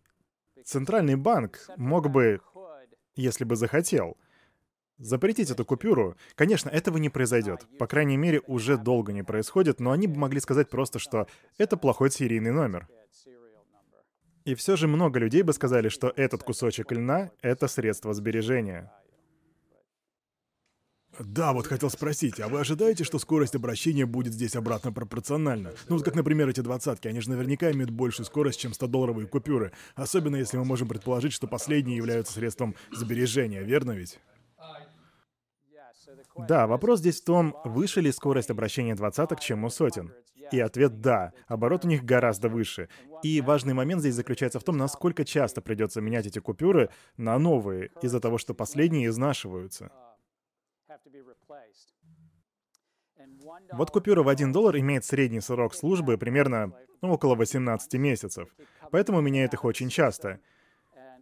Центральный 0.65 1.15
банк 1.15 1.60
мог 1.78 2.10
бы, 2.10 2.39
если 3.15 3.43
бы 3.43 3.56
захотел, 3.56 4.17
запретить 4.97 5.49
эту 5.52 5.65
купюру. 5.65 6.15
Конечно, 6.36 6.69
этого 6.69 6.97
не 6.97 7.10
произойдет. 7.10 7.67
По 7.78 7.88
крайней 7.88 8.17
мере, 8.17 8.41
уже 8.47 8.78
долго 8.78 9.13
не 9.13 9.23
происходит, 9.23 9.80
но 9.80 9.91
они 9.91 10.08
бы 10.08 10.17
могли 10.17 10.39
сказать 10.39 10.69
просто, 10.69 10.99
что 10.99 11.28
это 11.58 11.78
плохой 11.78 12.12
серийный 12.12 12.52
номер. 12.52 12.88
И 14.45 14.56
все 14.56 14.76
же 14.76 14.88
много 14.88 15.19
людей 15.19 15.41
бы 15.41 15.54
сказали, 15.54 15.88
что 15.88 16.12
этот 16.15 16.43
кусочек 16.43 16.91
льна— 16.91 17.32
это 17.41 17.67
средство 17.67 18.13
сбережения. 18.13 18.91
Да, 21.19 21.54
вот 21.54 21.67
хотел 21.67 21.89
спросить, 21.89 22.39
а 22.39 22.47
вы 22.47 22.60
ожидаете, 22.60 23.04
что 23.04 23.19
скорость 23.19 23.56
обращения 23.56 24.06
будет 24.06 24.34
здесь 24.34 24.56
обратно 24.56 24.91
пропорциональна? 24.91 25.73
Ну 25.88 25.97
вот 25.97 26.06
как, 26.06 26.15
например, 26.15 26.49
эти 26.49 26.62
двадцатки, 26.62 27.08
они 27.08 27.19
же 27.19 27.30
наверняка 27.30 27.71
имеют 27.71 27.91
большую 27.91 28.26
скорость, 28.26 28.60
чем 28.60 28.71
100-долларовые 28.71 29.28
купюры. 29.28 29.73
Особенно 29.95 30.38
если 30.38 30.58
мы 30.58 30.65
можем 30.65 30.88
предположить, 30.88 31.34
что 31.34 31.47
последние 31.47 31.97
являются 31.97 32.34
средством 32.34 32.76
сбережения, 32.91 33.62
верно 33.62 33.91
ведь? 33.91 34.19
Да, 36.47 36.65
вопрос 36.65 36.99
здесь 36.99 37.21
в 37.21 37.26
том, 37.26 37.56
выше 37.63 38.02
ли 38.02 38.12
скорость 38.12 38.49
обращения 38.49 38.95
двадцаток, 38.95 39.39
чем 39.39 39.63
у 39.65 39.69
сотен. 39.69 40.12
И 40.52 40.60
ответ— 40.60 40.99
да. 41.02 41.34
Оборот 41.47 41.86
у 41.86 41.88
них 41.88 42.04
гораздо 42.04 42.49
выше. 42.49 42.89
И 43.23 43.39
важный 43.41 43.73
момент 43.73 44.02
здесь 44.02 44.15
заключается 44.15 44.60
в 44.60 44.63
том, 44.63 44.78
насколько 44.78 45.26
часто 45.26 45.62
придется 45.62 46.02
менять 46.02 46.26
эти 46.26 46.39
купюры 46.39 46.89
на 47.17 47.38
новые, 47.39 47.91
из-за 48.02 48.19
того, 48.19 48.38
что 48.38 48.54
последние 48.54 49.08
изнашиваются. 49.08 49.91
Вот 53.74 53.92
купюра 53.92 54.24
в 54.24 54.28
1 54.28 54.52
доллар 54.52 54.78
имеет 54.78 55.06
средний 55.06 55.42
срок 55.42 55.76
службы 55.76 56.18
примерно 56.18 56.74
ну, 57.02 57.13
около 57.13 57.36
18 57.36 57.94
месяцев, 57.96 58.50
поэтому 58.92 59.22
меняют 59.22 59.54
их 59.54 59.66
очень 59.66 59.89
часто. 59.89 60.39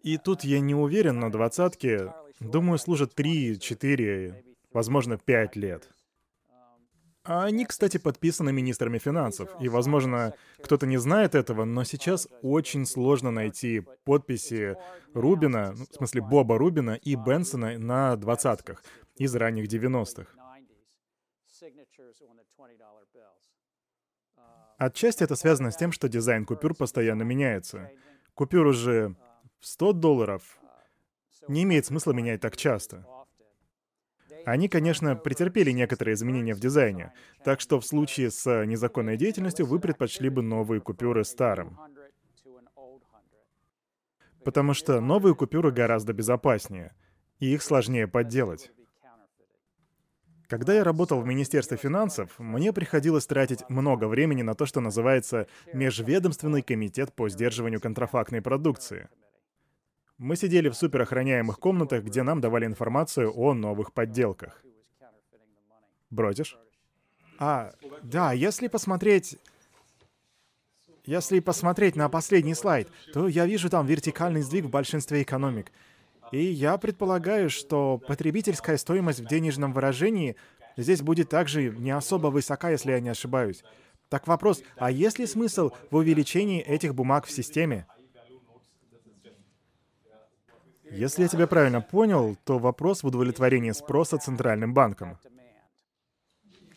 И 0.04 0.18
тут 0.18 0.44
я 0.44 0.60
не 0.60 0.74
уверен, 0.74 1.20
но 1.20 1.30
двадцатки, 1.30 2.12
думаю, 2.40 2.80
служат 2.80 3.14
3, 3.14 3.60
4, 3.60 4.44
возможно, 4.74 5.18
5 5.18 5.56
лет. 5.56 5.90
А 7.24 7.44
они, 7.44 7.66
кстати, 7.66 7.98
подписаны 7.98 8.52
министрами 8.52 8.98
финансов. 8.98 9.50
И, 9.60 9.70
возможно, 9.70 10.34
кто-то 10.64 10.88
не 10.88 10.98
знает 10.98 11.36
этого, 11.36 11.66
но 11.66 11.84
сейчас 11.84 12.28
очень 12.42 12.88
сложно 12.88 13.30
найти 13.30 13.84
подписи 14.06 14.76
Рубина, 15.14 15.74
ну, 15.78 15.86
в 15.86 15.96
смысле 15.98 16.22
Боба 16.22 16.58
Рубина 16.58 16.92
и 16.96 17.14
Бенсона 17.14 17.78
на 17.78 18.16
двадцатках 18.16 18.84
из 19.22 19.36
ранних 19.36 19.68
90-х. 19.68 20.34
Отчасти 24.78 25.24
это 25.24 25.36
связано 25.36 25.70
с 25.70 25.78
тем, 25.78 25.92
что 25.92 26.10
дизайн 26.10 26.44
купюр 26.44 26.74
постоянно 26.74 27.22
меняется. 27.22 27.92
Купюру 28.34 28.74
же 28.74 29.16
в 29.60 29.68
100 29.68 29.94
долларов 29.94 30.60
не 31.48 31.64
имеет 31.64 31.86
смысла 31.86 32.14
менять 32.14 32.42
так 32.42 32.58
часто. 32.58 33.06
Они, 34.44 34.68
конечно, 34.68 35.16
претерпели 35.16 35.70
некоторые 35.70 36.16
изменения 36.16 36.56
в 36.56 36.60
дизайне, 36.60 37.14
так 37.44 37.62
что 37.62 37.80
в 37.80 37.86
случае 37.86 38.32
с 38.32 38.66
незаконной 38.66 39.18
деятельностью 39.18 39.68
вы 39.68 39.80
предпочли 39.80 40.30
бы 40.30 40.42
новые 40.42 40.82
купюры 40.82 41.24
старым. 41.24 41.80
Потому 44.44 44.74
что 44.74 45.00
новые 45.00 45.36
купюры 45.36 45.72
гораздо 45.72 46.14
безопаснее, 46.14 46.96
и 47.38 47.54
их 47.54 47.62
сложнее 47.62 48.08
подделать. 48.08 48.72
Когда 50.52 50.74
я 50.74 50.84
работал 50.84 51.22
в 51.22 51.26
Министерстве 51.26 51.78
финансов, 51.78 52.38
мне 52.38 52.74
приходилось 52.74 53.26
тратить 53.26 53.64
много 53.70 54.10
времени 54.10 54.42
на 54.42 54.54
то, 54.54 54.66
что 54.66 54.82
называется 54.82 55.48
Межведомственный 55.72 56.62
комитет 56.62 57.14
по 57.14 57.30
сдерживанию 57.30 57.80
контрафактной 57.80 58.42
продукции. 58.42 59.08
Мы 60.18 60.36
сидели 60.36 60.68
в 60.68 60.74
суперохраняемых 60.74 61.58
комнатах, 61.58 62.04
где 62.04 62.22
нам 62.24 62.42
давали 62.42 62.66
информацию 62.66 63.32
о 63.34 63.54
новых 63.54 63.94
подделках. 63.94 64.62
Бродишь? 66.10 66.58
А, 67.40 67.72
да, 68.04 68.34
если 68.34 68.68
посмотреть... 68.68 69.40
Если 71.06 71.40
посмотреть 71.40 71.96
на 71.96 72.10
последний 72.10 72.56
слайд, 72.56 72.90
то 73.14 73.30
я 73.30 73.46
вижу 73.46 73.70
там 73.70 73.86
вертикальный 73.86 74.42
сдвиг 74.42 74.66
в 74.66 74.70
большинстве 74.70 75.22
экономик. 75.22 75.72
И 76.32 76.44
я 76.44 76.78
предполагаю, 76.78 77.50
что 77.50 77.98
потребительская 77.98 78.78
стоимость 78.78 79.20
в 79.20 79.28
денежном 79.28 79.74
выражении 79.74 80.36
здесь 80.78 81.02
будет 81.02 81.30
также 81.30 81.70
не 81.72 81.92
особо 81.92 82.28
высока, 82.28 82.70
если 82.70 82.92
я 82.92 83.00
не 83.00 83.10
ошибаюсь. 83.10 83.64
Так 84.10 84.28
вопрос, 84.28 84.64
а 84.78 84.92
есть 84.92 85.20
ли 85.20 85.26
смысл 85.26 85.72
в 85.90 85.96
увеличении 85.96 86.62
этих 86.62 86.96
бумаг 86.96 87.26
в 87.26 87.32
системе? 87.32 87.86
Если 90.90 91.24
я 91.24 91.30
тебя 91.30 91.48
правильно 91.48 91.80
понял, 91.80 92.38
то 92.44 92.60
вопрос 92.60 93.04
в 93.04 93.08
удовлетворении 93.08 93.72
спроса 93.72 94.18
Центральным 94.18 94.74
банком. 94.74 95.18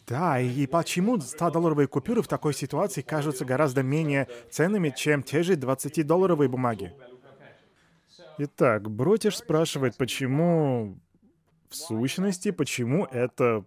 Да, 0.07 0.39
и 0.39 0.67
почему 0.67 1.17
100-долларовые 1.17 1.87
купюры 1.87 2.23
в 2.23 2.29
такой 2.29 2.55
ситуации 2.55 3.01
кажутся 3.01 3.45
гораздо 3.45 3.83
менее 3.83 4.29
ценными, 4.51 4.93
чем 4.95 5.23
те 5.23 5.43
же 5.43 5.55
20-долларовые 5.55 6.49
бумаги? 6.49 6.93
Итак, 8.39 8.91
Бротиш 8.91 9.39
спрашивает, 9.39 9.97
почему... 9.97 10.99
В 11.69 11.77
сущности, 11.77 12.53
почему 12.53 13.05
это 13.07 13.65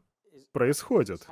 происходит? 0.54 1.28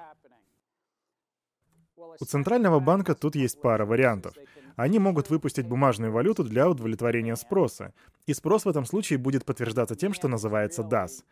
У 2.19 2.25
Центрального 2.25 2.80
банка 2.80 3.15
тут 3.15 3.36
есть 3.36 3.62
пара 3.62 3.86
вариантов. 3.86 4.36
Они 4.75 4.99
могут 4.99 5.30
выпустить 5.30 5.67
бумажную 5.67 6.12
валюту 6.12 6.43
для 6.43 6.69
удовлетворения 6.69 7.36
спроса. 7.36 7.93
И 8.25 8.34
спрос 8.34 8.65
в 8.65 8.69
этом 8.69 8.86
случае 8.86 9.19
будет 9.19 9.45
подтверждаться 9.45 9.95
тем, 9.95 10.13
что 10.13 10.28
называется 10.28 10.82
DAS. 10.82 11.23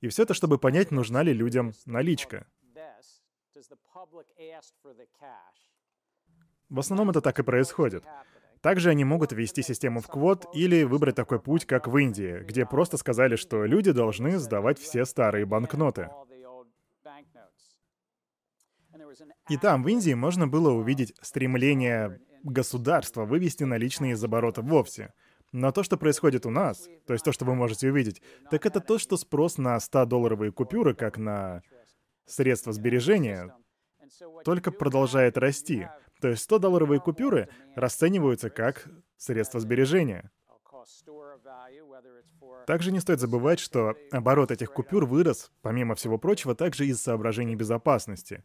И 0.00 0.08
все 0.08 0.22
это, 0.22 0.34
чтобы 0.34 0.58
понять, 0.58 0.90
нужна 0.90 1.22
ли 1.22 1.32
людям 1.32 1.72
наличка. 1.86 2.46
В 6.68 6.78
основном 6.78 7.10
это 7.10 7.20
так 7.20 7.38
и 7.38 7.42
происходит. 7.42 8.04
Также 8.64 8.88
они 8.88 9.04
могут 9.04 9.32
ввести 9.32 9.60
систему 9.60 10.00
в 10.00 10.06
квот 10.06 10.46
или 10.54 10.84
выбрать 10.84 11.16
такой 11.16 11.38
путь, 11.38 11.66
как 11.66 11.86
в 11.86 11.98
Индии, 11.98 12.42
где 12.44 12.64
просто 12.64 12.96
сказали, 12.96 13.36
что 13.36 13.66
люди 13.66 13.92
должны 13.92 14.38
сдавать 14.38 14.78
все 14.78 15.04
старые 15.04 15.44
банкноты. 15.44 16.08
И 19.50 19.58
там, 19.58 19.82
в 19.82 19.88
Индии, 19.88 20.14
можно 20.14 20.48
было 20.48 20.72
увидеть 20.72 21.12
стремление 21.20 22.18
государства 22.42 23.26
вывести 23.26 23.64
наличные 23.64 24.12
из 24.12 24.24
оборота 24.24 24.62
вовсе. 24.62 25.12
Но 25.52 25.70
то, 25.70 25.82
что 25.82 25.98
происходит 25.98 26.46
у 26.46 26.50
нас, 26.50 26.88
то 27.06 27.12
есть 27.12 27.22
то, 27.22 27.32
что 27.32 27.44
вы 27.44 27.54
можете 27.54 27.90
увидеть, 27.90 28.22
так 28.50 28.64
это 28.64 28.80
то, 28.80 28.96
что 28.96 29.18
спрос 29.18 29.58
на 29.58 29.76
100-долларовые 29.76 30.52
купюры, 30.52 30.94
как 30.94 31.18
на 31.18 31.60
средство 32.24 32.72
сбережения, 32.72 33.54
только 34.42 34.70
продолжает 34.70 35.36
расти. 35.36 35.86
То 36.24 36.30
есть 36.30 36.50
100-долларовые 36.50 37.00
купюры 37.00 37.50
расцениваются 37.74 38.48
как 38.48 38.88
средство 39.18 39.60
сбережения. 39.60 40.30
Также 42.66 42.92
не 42.92 43.00
стоит 43.00 43.20
забывать, 43.20 43.60
что 43.60 43.94
оборот 44.10 44.50
этих 44.50 44.72
купюр 44.72 45.04
вырос, 45.04 45.52
помимо 45.60 45.94
всего 45.94 46.16
прочего, 46.16 46.54
также 46.54 46.86
из 46.86 47.02
соображений 47.02 47.56
безопасности. 47.56 48.42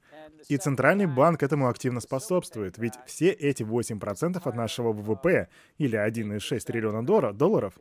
И 0.50 0.58
Центральный 0.58 1.06
банк 1.06 1.42
этому 1.42 1.70
активно 1.70 2.02
способствует, 2.02 2.78
ведь 2.78 2.96
все 3.06 3.30
эти 3.30 3.64
8% 3.64 4.42
от 4.44 4.56
нашего 4.56 4.92
ВВП, 4.92 5.48
или 5.78 5.98
1,6 5.98 6.60
триллиона 6.60 7.02
долларов, 7.06 7.80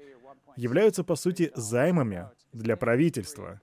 являются, 0.55 1.03
по 1.03 1.17
сути, 1.17 1.51
займами 1.57 2.31
для 2.53 2.77
правительства. 2.77 3.61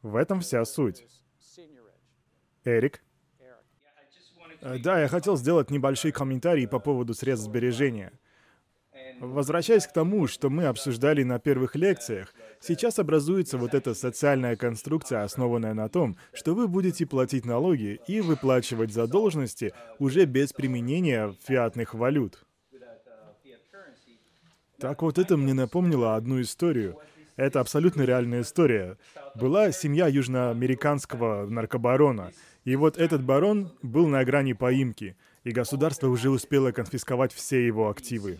В 0.00 0.14
этом 0.14 0.42
вся 0.42 0.64
суть. 0.64 1.04
Эрик? 2.64 3.02
Э, 4.60 4.78
да, 4.78 5.00
я 5.00 5.08
хотел 5.08 5.36
сделать 5.36 5.70
небольшой 5.70 6.12
комментарий 6.12 6.66
по 6.66 6.78
поводу 6.78 7.14
средств 7.14 7.46
сбережения. 7.46 8.12
Возвращаясь 9.20 9.86
к 9.86 9.92
тому, 9.92 10.26
что 10.26 10.50
мы 10.50 10.64
обсуждали 10.64 11.22
на 11.22 11.38
первых 11.38 11.76
лекциях, 11.76 12.34
сейчас 12.60 12.98
образуется 12.98 13.58
вот 13.58 13.74
эта 13.74 13.94
социальная 13.94 14.56
конструкция, 14.56 15.22
основанная 15.22 15.74
на 15.74 15.88
том, 15.88 16.16
что 16.32 16.54
вы 16.54 16.66
будете 16.66 17.06
платить 17.06 17.44
налоги 17.44 18.00
и 18.08 18.20
выплачивать 18.20 18.92
задолженности 18.92 19.72
уже 19.98 20.24
без 20.24 20.52
применения 20.52 21.34
фиатных 21.44 21.94
валют. 21.94 22.44
Так 24.78 25.02
вот 25.02 25.18
это 25.18 25.36
мне 25.36 25.54
напомнило 25.54 26.16
одну 26.16 26.40
историю. 26.40 26.98
Это 27.36 27.60
абсолютно 27.60 28.02
реальная 28.02 28.42
история. 28.42 28.96
Была 29.34 29.72
семья 29.72 30.06
южноамериканского 30.06 31.46
наркобарона. 31.46 32.32
И 32.64 32.76
вот 32.76 32.96
этот 32.96 33.22
барон 33.22 33.72
был 33.82 34.06
на 34.06 34.24
грани 34.24 34.52
поимки, 34.52 35.16
и 35.42 35.50
государство 35.50 36.08
уже 36.08 36.30
успело 36.30 36.70
конфисковать 36.70 37.32
все 37.32 37.66
его 37.66 37.90
активы. 37.90 38.38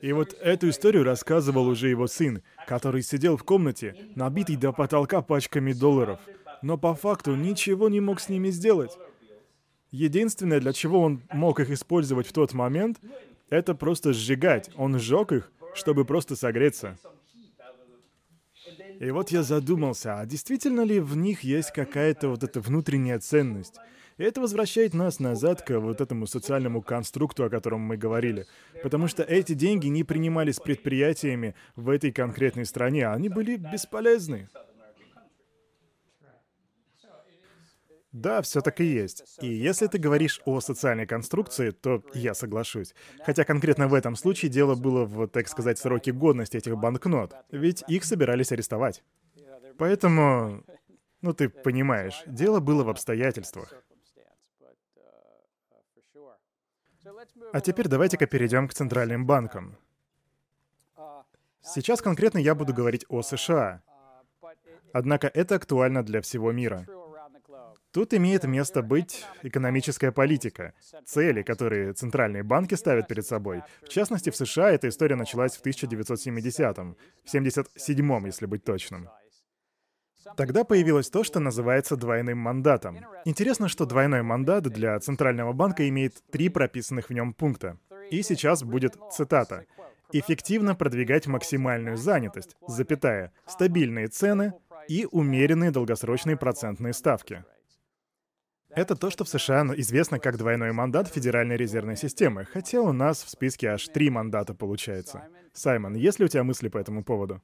И 0.00 0.12
вот 0.12 0.34
эту 0.40 0.70
историю 0.70 1.04
рассказывал 1.04 1.68
уже 1.68 1.88
его 1.88 2.06
сын, 2.06 2.42
который 2.66 3.02
сидел 3.02 3.36
в 3.36 3.44
комнате, 3.44 3.94
набитый 4.16 4.56
до 4.56 4.72
потолка 4.72 5.22
пачками 5.22 5.72
долларов, 5.72 6.18
но 6.62 6.78
по 6.78 6.94
факту 6.94 7.34
ничего 7.36 7.88
не 7.88 8.00
мог 8.00 8.20
с 8.20 8.28
ними 8.28 8.50
сделать. 8.50 8.96
Единственное, 9.90 10.58
для 10.58 10.72
чего 10.72 11.00
он 11.00 11.22
мог 11.32 11.60
их 11.60 11.70
использовать 11.70 12.26
в 12.26 12.32
тот 12.32 12.52
момент, 12.52 12.98
это 13.50 13.74
просто 13.74 14.12
сжигать. 14.12 14.70
Он 14.76 14.98
сжег 14.98 15.32
их, 15.32 15.52
чтобы 15.74 16.04
просто 16.04 16.36
согреться. 16.36 16.98
И 19.00 19.10
вот 19.10 19.30
я 19.30 19.42
задумался, 19.42 20.20
а 20.20 20.26
действительно 20.26 20.82
ли 20.82 21.00
в 21.00 21.16
них 21.16 21.42
есть 21.42 21.72
какая-то 21.72 22.28
вот 22.28 22.44
эта 22.44 22.60
внутренняя 22.60 23.18
ценность? 23.18 23.76
И 24.18 24.22
это 24.22 24.40
возвращает 24.40 24.94
нас 24.94 25.18
назад 25.18 25.62
к 25.62 25.78
вот 25.80 26.00
этому 26.00 26.26
социальному 26.26 26.82
конструкту, 26.82 27.44
о 27.44 27.50
котором 27.50 27.80
мы 27.80 27.96
говорили. 27.96 28.46
Потому 28.82 29.08
что 29.08 29.22
эти 29.22 29.54
деньги 29.54 29.88
не 29.88 30.04
принимались 30.04 30.60
предприятиями 30.60 31.54
в 31.74 31.88
этой 31.88 32.12
конкретной 32.12 32.66
стране, 32.66 33.08
они 33.08 33.28
были 33.28 33.56
бесполезны. 33.56 34.48
Да, 38.12 38.42
все 38.42 38.60
так 38.60 38.80
и 38.80 38.84
есть. 38.84 39.38
И 39.40 39.46
если 39.46 39.86
ты 39.86 39.98
говоришь 39.98 40.42
о 40.44 40.60
социальной 40.60 41.06
конструкции, 41.06 41.70
то 41.70 42.02
я 42.12 42.34
соглашусь. 42.34 42.94
Хотя 43.24 43.44
конкретно 43.44 43.88
в 43.88 43.94
этом 43.94 44.16
случае 44.16 44.50
дело 44.50 44.74
было 44.74 45.06
в, 45.06 45.28
так 45.28 45.48
сказать, 45.48 45.78
сроке 45.78 46.12
годности 46.12 46.58
этих 46.58 46.76
банкнот. 46.76 47.34
Ведь 47.50 47.82
их 47.88 48.04
собирались 48.04 48.52
арестовать. 48.52 49.02
Поэтому, 49.78 50.62
ну 51.22 51.32
ты 51.32 51.48
понимаешь, 51.48 52.22
дело 52.26 52.60
было 52.60 52.84
в 52.84 52.90
обстоятельствах. 52.90 53.72
А 57.52 57.60
теперь 57.60 57.88
давайте-ка 57.88 58.26
перейдем 58.26 58.68
к 58.68 58.74
центральным 58.74 59.26
банкам. 59.26 59.78
Сейчас 61.62 62.02
конкретно 62.02 62.38
я 62.38 62.54
буду 62.54 62.74
говорить 62.74 63.06
о 63.08 63.22
США. 63.22 63.82
Однако 64.92 65.28
это 65.28 65.54
актуально 65.54 66.02
для 66.02 66.20
всего 66.20 66.52
мира. 66.52 66.86
Тут 67.92 68.14
имеет 68.14 68.44
место 68.44 68.82
быть 68.82 69.26
экономическая 69.42 70.12
политика, 70.12 70.72
цели, 71.04 71.42
которые 71.42 71.92
центральные 71.92 72.42
банки 72.42 72.74
ставят 72.74 73.06
перед 73.06 73.26
собой. 73.26 73.62
В 73.82 73.88
частности, 73.90 74.30
в 74.30 74.36
США 74.36 74.70
эта 74.70 74.88
история 74.88 75.14
началась 75.14 75.56
в 75.56 75.62
1970-м, 75.62 76.96
в 77.24 77.34
77-м, 77.34 78.24
если 78.24 78.46
быть 78.46 78.64
точным. 78.64 79.10
Тогда 80.36 80.64
появилось 80.64 81.10
то, 81.10 81.22
что 81.22 81.40
называется 81.40 81.96
двойным 81.96 82.38
мандатом. 82.38 82.98
Интересно, 83.26 83.68
что 83.68 83.84
двойной 83.84 84.22
мандат 84.22 84.64
для 84.64 84.98
Центрального 84.98 85.52
банка 85.52 85.86
имеет 85.88 86.22
три 86.30 86.48
прописанных 86.48 87.10
в 87.10 87.12
нем 87.12 87.34
пункта. 87.34 87.78
И 88.10 88.22
сейчас 88.22 88.62
будет 88.62 88.96
цитата. 89.10 89.66
«Эффективно 90.12 90.74
продвигать 90.74 91.26
максимальную 91.26 91.96
занятость, 91.96 92.56
запятая, 92.66 93.32
стабильные 93.46 94.08
цены 94.08 94.54
и 94.88 95.06
умеренные 95.10 95.70
долгосрочные 95.70 96.36
процентные 96.36 96.92
ставки». 96.92 97.44
Это 98.74 98.96
то, 98.96 99.10
что 99.10 99.24
в 99.24 99.28
США 99.28 99.66
известно 99.76 100.18
как 100.18 100.38
двойной 100.38 100.72
мандат 100.72 101.08
Федеральной 101.08 101.56
резервной 101.56 101.96
системы, 101.96 102.46
хотя 102.46 102.80
у 102.80 102.92
нас 102.92 103.22
в 103.22 103.28
списке 103.28 103.68
аж 103.68 103.86
три 103.88 104.08
мандата 104.08 104.54
получается. 104.54 105.24
Саймон, 105.52 105.94
есть 105.94 106.18
ли 106.18 106.24
у 106.24 106.28
тебя 106.28 106.42
мысли 106.42 106.68
по 106.68 106.78
этому 106.78 107.04
поводу? 107.04 107.42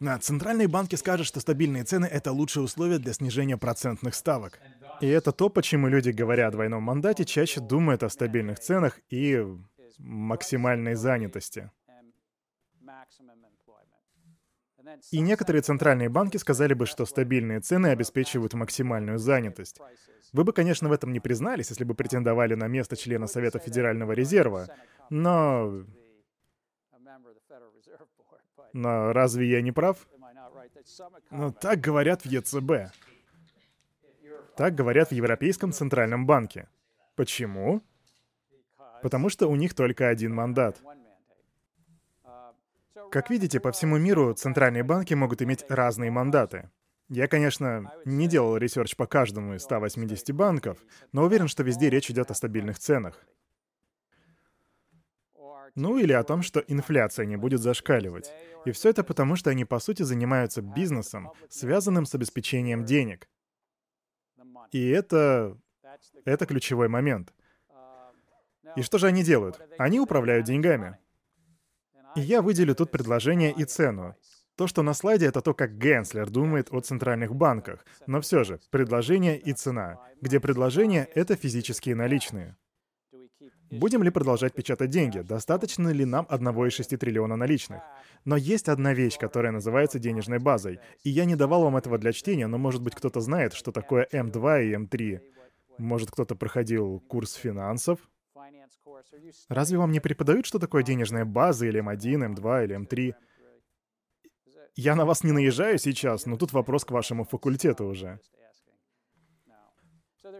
На 0.00 0.18
центральные 0.18 0.68
банки 0.68 0.94
скажут, 0.96 1.26
что 1.26 1.40
стабильные 1.40 1.84
цены— 1.84 2.06
это 2.12 2.30
лучшие 2.30 2.62
условия 2.62 2.98
для 2.98 3.12
снижения 3.12 3.56
процентных 3.56 4.14
ставок. 4.14 4.60
И 5.00 5.06
это 5.06 5.32
то, 5.32 5.48
почему 5.48 5.88
люди, 5.88 6.10
говоря 6.10 6.48
о 6.48 6.50
двойном 6.50 6.82
мандате, 6.82 7.24
чаще 7.24 7.60
думают 7.60 8.02
о 8.02 8.08
стабильных 8.08 8.60
ценах 8.60 9.00
и 9.10 9.44
максимальной 9.98 10.94
занятости. 10.94 11.70
И 15.10 15.20
некоторые 15.20 15.62
центральные 15.62 16.08
банки 16.08 16.36
сказали 16.36 16.74
бы, 16.74 16.86
что 16.86 17.06
стабильные 17.06 17.60
цены 17.60 17.88
обеспечивают 17.88 18.54
максимальную 18.54 19.18
занятость. 19.18 19.80
Вы 20.32 20.44
бы, 20.44 20.52
конечно, 20.52 20.88
в 20.88 20.92
этом 20.92 21.12
не 21.12 21.20
признались, 21.20 21.70
если 21.70 21.84
бы 21.84 21.94
претендовали 21.94 22.54
на 22.54 22.68
место 22.68 22.96
члена 22.96 23.26
Совета 23.26 23.58
Федерального 23.58 24.12
резерва, 24.12 24.68
но... 25.10 25.84
Но 28.74 29.12
разве 29.12 29.48
я 29.48 29.62
не 29.62 29.72
прав? 29.72 30.06
Ну, 31.30 31.52
так 31.52 31.80
говорят 31.80 32.22
в 32.22 32.26
ЕЦБ. 32.26 32.92
Так 34.56 34.74
говорят 34.74 35.10
в 35.10 35.12
Европейском 35.12 35.72
Центральном 35.72 36.26
банке. 36.26 36.68
Почему? 37.16 37.82
Потому 39.02 39.28
что 39.28 39.48
у 39.48 39.56
них 39.56 39.74
только 39.74 40.08
один 40.08 40.34
мандат. 40.34 40.80
Как 43.10 43.30
видите, 43.30 43.58
по 43.58 43.72
всему 43.72 43.96
миру 43.96 44.34
центральные 44.34 44.82
банки 44.82 45.14
могут 45.14 45.40
иметь 45.40 45.64
разные 45.68 46.10
мандаты. 46.10 46.70
Я, 47.08 47.26
конечно, 47.26 47.90
не 48.04 48.28
делал 48.28 48.58
research 48.58 48.94
по 48.96 49.06
каждому 49.06 49.54
из 49.54 49.62
180 49.62 50.34
банков, 50.34 50.78
но 51.12 51.24
уверен, 51.24 51.48
что 51.48 51.62
везде 51.62 51.88
речь 51.88 52.10
идет 52.10 52.30
о 52.30 52.34
стабильных 52.34 52.78
ценах. 52.78 53.26
Ну 55.74 55.96
или 55.98 56.12
о 56.12 56.22
том, 56.24 56.42
что 56.42 56.60
инфляция 56.60 57.24
не 57.24 57.36
будет 57.36 57.60
зашкаливать. 57.60 58.30
И 58.66 58.72
все 58.72 58.90
это 58.90 59.04
потому, 59.04 59.36
что 59.36 59.48
они 59.50 59.64
по 59.64 59.78
сути 59.78 60.02
занимаются 60.02 60.60
бизнесом, 60.60 61.30
связанным 61.48 62.04
с 62.04 62.14
обеспечением 62.14 62.84
денег. 62.84 63.28
И 64.70 64.88
это... 64.88 65.56
это 66.26 66.46
ключевой 66.46 66.88
момент. 66.88 67.32
И 68.76 68.82
что 68.82 68.98
же 68.98 69.06
они 69.06 69.24
делают? 69.24 69.60
Они 69.78 69.98
управляют 69.98 70.44
деньгами. 70.44 70.98
И 72.16 72.20
я 72.20 72.42
выделю 72.42 72.74
тут 72.74 72.90
предложение 72.90 73.52
и 73.52 73.64
цену. 73.64 74.14
То, 74.56 74.66
что 74.66 74.82
на 74.82 74.92
слайде, 74.92 75.26
это 75.26 75.40
то, 75.40 75.54
как 75.54 75.78
Генслер 75.78 76.28
думает 76.28 76.68
о 76.72 76.80
центральных 76.80 77.34
банках. 77.34 77.86
Но 78.06 78.20
все 78.20 78.42
же, 78.42 78.58
предложение 78.70 79.38
и 79.38 79.52
цена, 79.52 80.00
где 80.20 80.40
предложение— 80.40 81.08
это 81.14 81.36
физические 81.36 81.94
наличные. 81.94 82.56
Будем 83.70 84.02
ли 84.02 84.10
продолжать 84.10 84.54
печатать 84.54 84.90
деньги? 84.90 85.20
Достаточно 85.20 85.90
ли 85.90 86.04
нам 86.04 86.26
1,6 86.28 86.96
триллиона 86.96 87.36
наличных? 87.36 87.82
Но 88.24 88.36
есть 88.36 88.68
одна 88.68 88.94
вещь, 88.94 89.18
которая 89.18 89.52
называется 89.52 89.98
денежной 89.98 90.38
базой. 90.38 90.80
И 91.04 91.10
я 91.10 91.26
не 91.26 91.36
давал 91.36 91.62
вам 91.62 91.76
этого 91.76 91.98
для 91.98 92.12
чтения, 92.12 92.46
но 92.46 92.58
может 92.58 92.82
быть 92.82 92.94
кто-то 92.94 93.20
знает, 93.20 93.52
что 93.52 93.70
такое 93.70 94.08
М2 94.10 94.64
и 94.64 94.74
М3. 94.74 95.20
Может 95.76 96.10
кто-то 96.10 96.34
проходил 96.34 97.00
курс 97.08 97.34
финансов? 97.34 98.00
Разве 99.48 99.78
вам 99.78 99.92
не 99.92 100.00
преподают, 100.00 100.46
что 100.46 100.58
такое 100.58 100.82
денежная 100.82 101.24
база 101.24 101.66
или 101.66 101.80
М1, 101.80 102.34
М2 102.34 102.64
или 102.64 102.76
М3? 102.76 103.14
Я 104.76 104.94
на 104.94 105.04
вас 105.04 105.24
не 105.24 105.32
наезжаю 105.32 105.78
сейчас, 105.78 106.26
но 106.26 106.36
тут 106.36 106.52
вопрос 106.52 106.84
к 106.84 106.90
вашему 106.90 107.24
факультету 107.24 107.86
уже. 107.86 108.20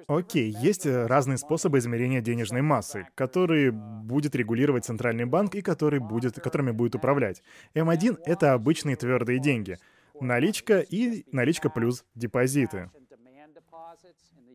Окей, 0.06 0.50
есть 0.50 0.86
э, 0.86 1.06
разные 1.06 1.38
способы 1.38 1.78
измерения 1.78 2.20
денежной 2.20 2.62
массы, 2.62 3.08
которые 3.14 3.72
будет 3.72 4.34
регулировать 4.34 4.84
Центральный 4.84 5.24
банк 5.24 5.54
и 5.54 5.62
который 5.62 5.98
будет, 5.98 6.34
которыми 6.40 6.70
будет 6.70 6.94
управлять. 6.94 7.42
М1— 7.74 8.18
это 8.24 8.52
обычные 8.52 8.96
твердые 8.96 9.38
деньги. 9.38 9.78
Наличка 10.20 10.80
и 10.80 11.24
наличка 11.32 11.70
плюс 11.70 12.04
депозиты. 12.14 12.90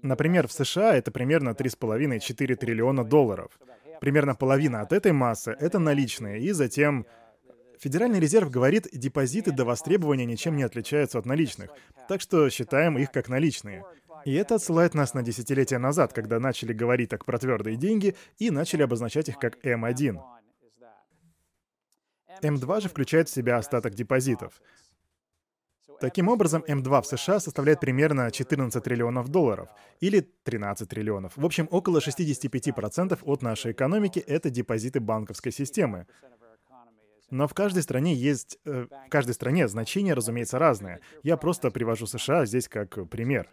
Например, 0.01 0.47
в 0.47 0.51
США 0.51 0.95
это 0.95 1.11
примерно 1.11 1.49
3,5-4 1.49 2.55
триллиона 2.55 3.03
долларов. 3.03 3.57
Примерно 4.01 4.35
половина 4.35 4.81
от 4.81 4.91
этой 4.91 5.13
массы— 5.13 5.55
это 5.59 5.79
наличные, 5.79 6.41
и 6.41 6.51
затем 6.51 7.05
Федеральный 7.79 8.19
резерв 8.19 8.49
говорит, 8.49 8.87
депозиты 8.93 9.51
до 9.51 9.65
востребования 9.65 10.25
ничем 10.25 10.55
не 10.55 10.63
отличаются 10.63 11.19
от 11.19 11.25
наличных, 11.25 11.69
так 12.07 12.21
что 12.21 12.49
считаем 12.49 12.97
их 12.97 13.11
как 13.11 13.27
наличные. 13.27 13.83
И 14.23 14.33
это 14.35 14.55
отсылает 14.55 14.93
нас 14.93 15.13
на 15.13 15.21
десятилетия 15.21 15.77
назад, 15.77 16.13
когда 16.13 16.39
начали 16.39 16.71
говорить 16.71 17.09
так 17.09 17.25
про 17.25 17.37
твердые 17.37 17.75
деньги 17.75 18.15
и 18.37 18.51
начали 18.51 18.83
обозначать 18.83 19.27
их 19.29 19.37
как 19.37 19.57
М1. 19.65 20.17
М2 22.41 22.81
же 22.81 22.89
включает 22.89 23.27
в 23.27 23.33
себя 23.33 23.57
остаток 23.57 23.93
депозитов. 23.95 24.61
Таким 26.03 26.27
образом, 26.27 26.65
М2 26.67 27.01
в 27.01 27.05
США 27.05 27.39
составляет 27.39 27.79
примерно 27.79 28.29
14 28.29 28.83
триллионов 28.83 29.29
долларов, 29.29 29.69
или 30.01 30.19
13 30.43 30.89
триллионов. 30.89 31.31
В 31.37 31.45
общем, 31.45 31.69
около 31.71 31.99
65% 31.99 33.19
от 33.23 33.41
нашей 33.41 33.71
экономики— 33.71 34.19
это 34.27 34.49
депозиты 34.49 34.99
банковской 34.99 35.53
системы. 35.53 36.05
Но 37.29 37.47
в 37.47 37.53
каждой 37.53 37.83
стране 37.83 38.13
есть... 38.15 38.59
Э, 38.65 38.87
в 39.07 39.09
каждой 39.09 39.33
стране 39.33 39.69
значение, 39.69 40.13
разумеется, 40.13 40.59
разное. 40.59 40.99
Я 41.23 41.37
просто 41.37 41.71
привожу 41.71 42.05
США 42.05 42.45
здесь 42.45 42.67
как 42.67 43.07
пример. 43.07 43.49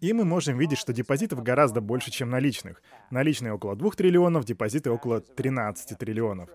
И 0.00 0.14
мы 0.14 0.24
можем 0.24 0.56
видеть, 0.56 0.78
что 0.78 0.94
депозитов 0.94 1.42
гораздо 1.42 1.82
больше, 1.82 2.10
чем 2.10 2.30
наличных. 2.30 2.80
Наличные 3.10 3.52
около 3.52 3.76
2 3.76 3.90
триллионов, 3.90 4.46
депозиты 4.46 4.90
около 4.90 5.20
13 5.20 5.98
триллионов. 5.98 6.48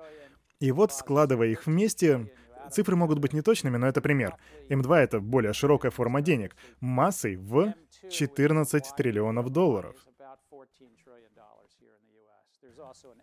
И 0.60 0.72
вот, 0.72 0.92
складывая 0.92 1.50
их 1.50 1.68
вместе, 1.68 2.32
цифры 2.72 2.96
могут 2.96 3.20
быть 3.20 3.34
неточными, 3.34 3.78
но 3.78 3.88
это 3.88 4.02
пример. 4.02 4.36
М2— 4.70 4.96
это 4.98 5.20
более 5.20 5.54
широкая 5.54 5.92
форма 5.92 6.22
денег, 6.22 6.56
массой 6.80 7.36
в 7.36 7.74
14 8.10 8.96
триллионов 8.96 9.50
долларов. 9.50 9.96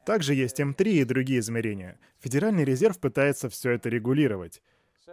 Также 0.05 0.35
есть 0.35 0.61
М3 0.61 0.85
и 0.85 1.05
другие 1.05 1.41
измерения. 1.41 1.99
Федеральный 2.21 2.65
резерв 2.65 2.99
пытается 2.99 3.49
все 3.49 3.73
это 3.73 3.89
регулировать. 3.89 4.63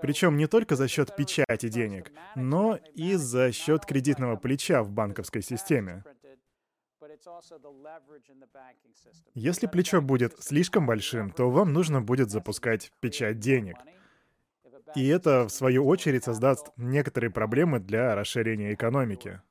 Причем 0.01 0.37
не 0.37 0.47
только 0.47 0.75
за 0.75 0.87
счет 0.87 1.15
печати 1.15 1.69
денег, 1.69 2.11
но 2.35 2.77
и 2.93 3.15
за 3.15 3.51
счет 3.51 3.85
кредитного 3.85 4.35
плеча 4.35 4.83
в 4.83 4.91
банковской 4.91 5.41
системе. 5.41 6.03
Если 9.33 9.67
плечо 9.67 10.01
будет 10.01 10.41
слишком 10.43 10.85
большим, 10.85 11.31
то 11.31 11.49
вам 11.49 11.73
нужно 11.73 12.01
будет 12.01 12.29
запускать 12.29 12.91
печать 12.99 13.39
денег. 13.39 13.77
И 14.93 15.07
это, 15.07 15.45
в 15.45 15.49
свою 15.49 15.85
очередь, 15.85 16.23
создаст 16.23 16.67
некоторые 16.77 17.31
проблемы 17.31 17.79
для 17.79 18.15
расширения 18.15 18.73
экономики. 18.73 19.41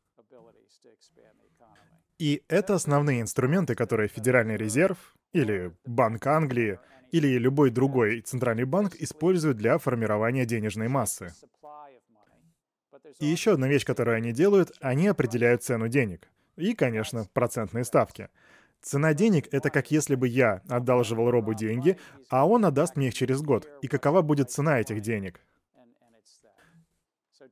И 2.19 2.43
это 2.49 2.75
основные 2.75 3.21
инструменты, 3.21 3.75
которые 3.75 4.09
Федеральный 4.09 4.57
резерв 4.57 5.15
или 5.33 5.73
Банк 5.85 6.27
Англии 6.27 6.79
или 7.11 7.39
любой 7.39 7.71
другой 7.71 8.21
центральный 8.21 8.65
банк 8.65 8.95
используют 8.97 9.57
для 9.57 9.79
формирования 9.79 10.47
денежной 10.47 10.89
массы. 10.89 11.33
И 13.21 13.27
еще 13.27 13.53
одна 13.53 13.69
вещь, 13.69 13.85
которую 13.85 14.17
они 14.17 14.33
делают, 14.33 14.73
они 14.81 15.09
определяют 15.09 15.63
цену 15.63 15.89
денег. 15.89 16.29
И, 16.57 16.75
конечно, 16.75 17.27
процентные 17.33 17.85
ставки. 17.85 18.29
Цена 18.85 19.15
денег— 19.15 19.49
это 19.51 19.71
как 19.71 19.91
если 19.91 20.15
бы 20.15 20.29
я 20.29 20.61
одалживал 20.69 21.31
Робу 21.31 21.55
деньги, 21.55 21.99
а 22.29 22.47
он 22.47 22.67
отдаст 22.67 22.97
мне 22.97 23.09
их 23.09 23.15
через 23.15 23.41
год. 23.41 23.67
И 23.81 23.89
какова 23.89 24.21
будет 24.21 24.51
цена 24.51 24.79
этих 24.79 25.01
денег? 25.01 25.41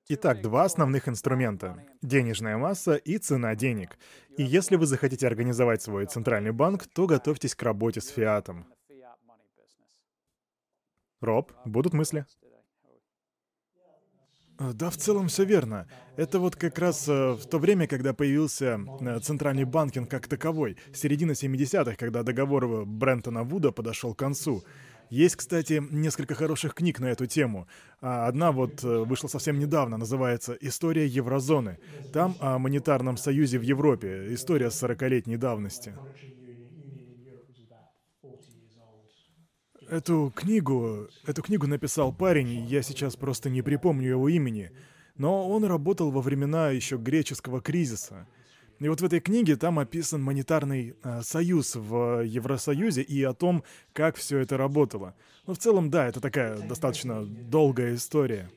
Итак, 0.09 0.43
два 0.43 0.65
основных 0.65 1.09
инструмента— 1.09 1.83
денежная 2.03 2.59
масса 2.59 2.97
и 2.97 3.17
цена 3.17 3.55
денег. 3.55 3.97
И 4.37 4.43
если 4.43 4.77
вы 4.77 4.85
захотите 4.85 5.27
организовать 5.27 5.81
свой 5.81 6.05
центральный 6.05 6.53
банк, 6.53 6.87
то 6.87 7.07
готовьтесь 7.07 7.55
к 7.55 7.63
работе 7.63 8.03
с 8.03 8.09
фиатом. 8.09 8.67
Роб, 11.23 11.53
будут 11.65 11.95
мысли? 11.95 12.27
Э, 14.63 14.73
да, 14.73 14.91
в 14.91 14.97
целом 14.97 15.29
все 15.29 15.45
верно. 15.45 15.87
Это 16.17 16.39
вот 16.39 16.57
как 16.57 16.79
раз 16.79 17.09
э, 17.09 17.33
в 17.33 17.47
то 17.47 17.59
время, 17.59 17.87
когда 17.87 18.13
появился 18.13 18.81
э, 19.01 19.21
центральный 19.21 19.65
банкинг 19.65 20.09
как 20.09 20.29
таковой, 20.29 20.77
середина 20.93 21.33
70-х, 21.33 21.97
когда 21.97 22.23
договор 22.23 22.85
Брентона 22.87 23.43
Вуда 23.43 23.73
подошел 23.73 24.15
к 24.15 24.19
концу. 24.19 24.63
Есть, 25.11 25.37
кстати, 25.37 25.83
несколько 25.91 26.35
хороших 26.35 26.75
книг 26.75 27.01
на 27.01 27.07
эту 27.07 27.27
тему. 27.27 27.67
А 28.01 28.29
одна 28.29 28.51
вот 28.51 28.83
вышла 28.83 29.29
совсем 29.29 29.59
недавно, 29.59 29.99
называется 29.99 30.57
«История 30.59 31.07
еврозоны». 31.07 31.79
Там 32.15 32.35
о 32.41 32.59
монетарном 32.59 33.19
союзе 33.19 33.59
в 33.59 33.63
Европе, 33.63 34.29
история 34.31 34.69
40-летней 34.69 35.37
давности. 35.37 35.93
Эту 39.93 40.33
книгу, 40.35 41.07
эту 41.27 41.43
книгу 41.43 41.67
написал 41.67 42.15
парень, 42.15 42.65
я 42.65 42.81
сейчас 42.81 43.15
просто 43.15 43.51
не 43.51 43.61
припомню 43.61 44.09
его 44.09 44.31
имени, 44.31 44.71
но 45.17 45.47
он 45.47 45.67
работал 45.67 46.11
во 46.11 46.23
времена 46.23 46.71
еще 46.71 46.97
греческого 46.97 47.61
кризиса. 47.61 48.27
И 48.79 48.89
вот 48.89 49.03
в 49.03 49.05
этой 49.05 49.21
книге 49.21 49.57
там 49.57 49.79
описан 49.79 50.23
монетарный 50.23 50.97
э, 51.03 51.21
союз 51.21 51.77
в 51.77 52.23
Евросоюзе 52.25 53.03
и 53.03 53.23
о 53.23 53.35
том, 53.35 53.65
как 53.93 54.17
все 54.17 54.39
это 54.39 54.57
работало. 54.57 55.15
Но 55.47 55.53
в 55.53 55.59
целом, 55.59 55.91
да, 55.91 56.07
это 56.07 56.23
такая 56.23 56.57
достаточно 56.57 57.27
долгая 57.27 57.97
история. 57.97 58.51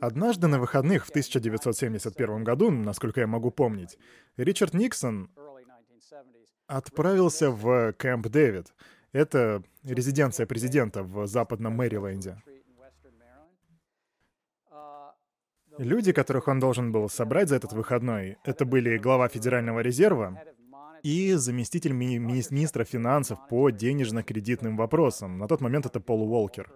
Однажды 0.00 0.46
на 0.46 0.58
выходных 0.58 1.04
в 1.04 1.10
1971 1.10 2.44
году, 2.44 2.70
насколько 2.70 3.20
я 3.20 3.26
могу 3.26 3.50
помнить, 3.50 3.98
Ричард 4.38 4.72
Никсон 4.72 5.28
отправился 6.66 7.50
в 7.50 7.92
Кэмп 7.92 8.28
Дэвид, 8.28 8.72
это 9.12 9.62
резиденция 9.84 10.46
президента 10.46 11.02
в 11.02 11.26
западном 11.26 11.74
Мэриленде. 11.74 12.42
Люди, 15.78 16.12
которых 16.12 16.48
он 16.48 16.60
должен 16.60 16.92
был 16.92 17.08
собрать 17.08 17.48
за 17.48 17.56
этот 17.56 17.72
выходной, 17.72 18.36
это 18.44 18.64
были 18.66 18.98
глава 18.98 19.28
Федерального 19.28 19.80
резерва 19.80 20.38
и 21.02 21.32
заместитель 21.34 21.92
ми- 21.92 22.18
ми- 22.18 22.44
министра 22.50 22.84
финансов 22.84 23.38
по 23.48 23.70
денежно-кредитным 23.70 24.76
вопросам. 24.76 25.38
На 25.38 25.48
тот 25.48 25.60
момент 25.60 25.86
это 25.86 25.98
Пол 26.00 26.22
Уолкер. 26.22 26.70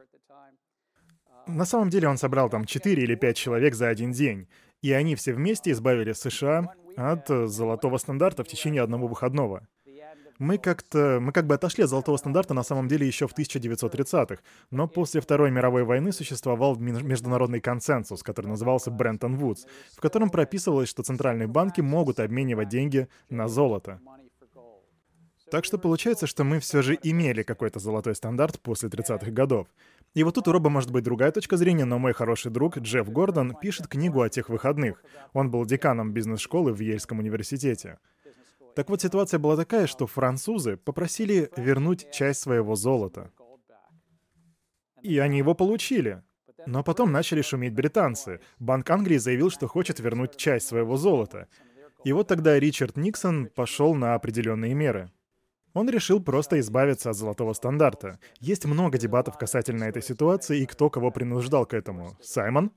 На 1.46 1.64
самом 1.64 1.90
деле 1.90 2.08
он 2.08 2.16
собрал 2.16 2.50
там 2.50 2.64
4 2.64 3.02
или 3.02 3.14
5 3.14 3.36
человек 3.36 3.74
за 3.74 3.88
один 3.88 4.12
день, 4.12 4.48
и 4.82 4.92
они 4.92 5.14
все 5.14 5.32
вместе 5.34 5.70
избавили 5.70 6.12
США 6.12 6.74
от 6.96 7.28
золотого 7.28 7.98
стандарта 7.98 8.42
в 8.42 8.48
течение 8.48 8.82
одного 8.82 9.06
выходного 9.06 9.68
мы 10.38 10.58
как-то, 10.58 11.18
мы 11.20 11.32
как 11.32 11.46
бы 11.46 11.54
отошли 11.54 11.84
от 11.84 11.90
золотого 11.90 12.16
стандарта 12.16 12.54
на 12.54 12.62
самом 12.62 12.88
деле 12.88 13.06
еще 13.06 13.26
в 13.26 13.36
1930-х, 13.36 14.42
но 14.70 14.88
после 14.88 15.20
Второй 15.20 15.50
мировой 15.50 15.84
войны 15.84 16.12
существовал 16.12 16.76
международный 16.76 17.60
консенсус, 17.60 18.22
который 18.22 18.46
назывался 18.46 18.90
Брентон 18.90 19.36
Вудс, 19.36 19.66
в 19.96 20.00
котором 20.00 20.30
прописывалось, 20.30 20.88
что 20.88 21.02
центральные 21.02 21.48
банки 21.48 21.80
могут 21.80 22.20
обменивать 22.20 22.68
деньги 22.68 23.08
на 23.28 23.48
золото. 23.48 24.00
Так 25.50 25.64
что 25.64 25.78
получается, 25.78 26.26
что 26.26 26.42
мы 26.42 26.58
все 26.58 26.82
же 26.82 26.98
имели 27.00 27.44
какой-то 27.44 27.78
золотой 27.78 28.16
стандарт 28.16 28.58
после 28.60 28.88
30-х 28.88 29.30
годов. 29.30 29.68
И 30.12 30.24
вот 30.24 30.34
тут 30.34 30.48
у 30.48 30.52
Роба 30.52 30.70
может 30.70 30.90
быть 30.90 31.04
другая 31.04 31.30
точка 31.30 31.56
зрения, 31.56 31.84
но 31.84 32.00
мой 32.00 32.14
хороший 32.14 32.50
друг 32.50 32.78
Джефф 32.78 33.08
Гордон 33.10 33.54
пишет 33.54 33.86
книгу 33.86 34.22
о 34.22 34.28
тех 34.28 34.48
выходных. 34.48 35.04
Он 35.34 35.50
был 35.50 35.64
деканом 35.64 36.12
бизнес-школы 36.12 36.72
в 36.72 36.80
Ельском 36.80 37.20
университете. 37.20 37.98
Так 38.76 38.90
вот, 38.90 39.00
ситуация 39.00 39.40
была 39.40 39.56
такая, 39.56 39.86
что 39.86 40.06
французы 40.06 40.76
попросили 40.76 41.50
вернуть 41.56 42.10
часть 42.12 42.40
своего 42.40 42.76
золота. 42.76 43.32
И 45.02 45.18
они 45.18 45.38
его 45.38 45.54
получили. 45.54 46.22
Но 46.66 46.84
потом 46.84 47.10
начали 47.10 47.40
шуметь 47.40 47.72
британцы. 47.72 48.40
Банк 48.58 48.90
Англии 48.90 49.16
заявил, 49.16 49.50
что 49.50 49.66
хочет 49.66 49.98
вернуть 49.98 50.36
часть 50.36 50.66
своего 50.66 50.98
золота. 50.98 51.48
И 52.04 52.12
вот 52.12 52.28
тогда 52.28 52.60
Ричард 52.60 52.98
Никсон 52.98 53.46
пошел 53.46 53.94
на 53.94 54.14
определенные 54.14 54.74
меры. 54.74 55.10
Он 55.72 55.88
решил 55.88 56.22
просто 56.22 56.60
избавиться 56.60 57.08
от 57.08 57.16
золотого 57.16 57.54
стандарта. 57.54 58.18
Есть 58.40 58.66
много 58.66 58.98
дебатов 58.98 59.38
касательно 59.38 59.84
этой 59.84 60.02
ситуации 60.02 60.60
и 60.60 60.66
кто 60.66 60.90
кого 60.90 61.10
принуждал 61.10 61.64
к 61.64 61.72
этому. 61.72 62.18
Саймон? 62.20 62.72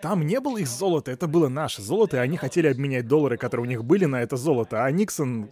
Там 0.00 0.26
не 0.26 0.40
было 0.40 0.58
их 0.58 0.68
золота, 0.68 1.10
это 1.10 1.26
было 1.26 1.48
наше 1.48 1.82
золото, 1.82 2.16
и 2.16 2.20
они 2.20 2.36
хотели 2.36 2.68
обменять 2.68 3.06
доллары, 3.06 3.36
которые 3.36 3.66
у 3.66 3.68
них 3.68 3.84
были, 3.84 4.04
на 4.04 4.22
это 4.22 4.36
золото, 4.36 4.84
а 4.84 4.90
Никсон... 4.90 5.50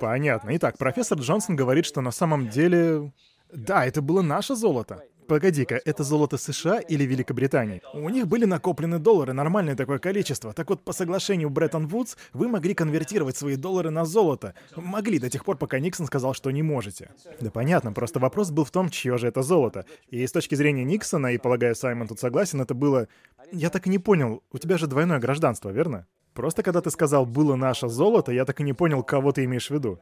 Понятно. 0.00 0.50
Итак, 0.56 0.76
профессор 0.76 1.18
Джонсон 1.18 1.54
говорит, 1.54 1.86
что 1.86 2.00
на 2.00 2.10
самом 2.10 2.48
деле... 2.48 3.12
Да, 3.52 3.86
это 3.86 4.02
было 4.02 4.22
наше 4.22 4.56
золото. 4.56 5.04
Погоди-ка, 5.26 5.80
это 5.84 6.04
золото 6.04 6.36
США 6.36 6.80
или 6.80 7.04
Великобритании? 7.04 7.80
У 7.94 8.08
них 8.10 8.26
были 8.26 8.44
накоплены 8.44 8.98
доллары, 8.98 9.32
нормальное 9.32 9.74
такое 9.74 9.98
количество. 9.98 10.52
Так 10.52 10.68
вот, 10.68 10.82
по 10.84 10.92
соглашению 10.92 11.48
Бреттон-Вудс, 11.48 12.16
вы 12.34 12.48
могли 12.48 12.74
конвертировать 12.74 13.36
свои 13.36 13.56
доллары 13.56 13.90
на 13.90 14.04
золото. 14.04 14.54
Могли 14.76 15.18
до 15.18 15.30
тех 15.30 15.44
пор, 15.44 15.56
пока 15.56 15.78
Никсон 15.78 16.06
сказал, 16.06 16.34
что 16.34 16.50
не 16.50 16.62
можете. 16.62 17.10
Да 17.40 17.50
понятно, 17.50 17.92
просто 17.92 18.18
вопрос 18.18 18.50
был 18.50 18.64
в 18.64 18.70
том, 18.70 18.90
чье 18.90 19.16
же 19.16 19.28
это 19.28 19.42
золото. 19.42 19.86
И 20.08 20.26
с 20.26 20.32
точки 20.32 20.54
зрения 20.56 20.84
Никсона, 20.84 21.28
и 21.28 21.38
полагаю, 21.38 21.74
Саймон 21.74 22.08
тут 22.08 22.20
согласен, 22.20 22.60
это 22.60 22.74
было... 22.74 23.08
Я 23.50 23.70
так 23.70 23.86
и 23.86 23.90
не 23.90 23.98
понял, 23.98 24.42
у 24.52 24.58
тебя 24.58 24.76
же 24.78 24.86
двойное 24.86 25.18
гражданство, 25.20 25.70
верно? 25.70 26.06
Просто 26.34 26.62
когда 26.62 26.80
ты 26.80 26.90
сказал 26.90 27.24
«было 27.24 27.54
наше 27.54 27.88
золото», 27.88 28.32
я 28.32 28.44
так 28.44 28.60
и 28.60 28.64
не 28.64 28.72
понял, 28.72 29.02
кого 29.02 29.32
ты 29.32 29.44
имеешь 29.44 29.68
в 29.68 29.70
виду. 29.70 30.00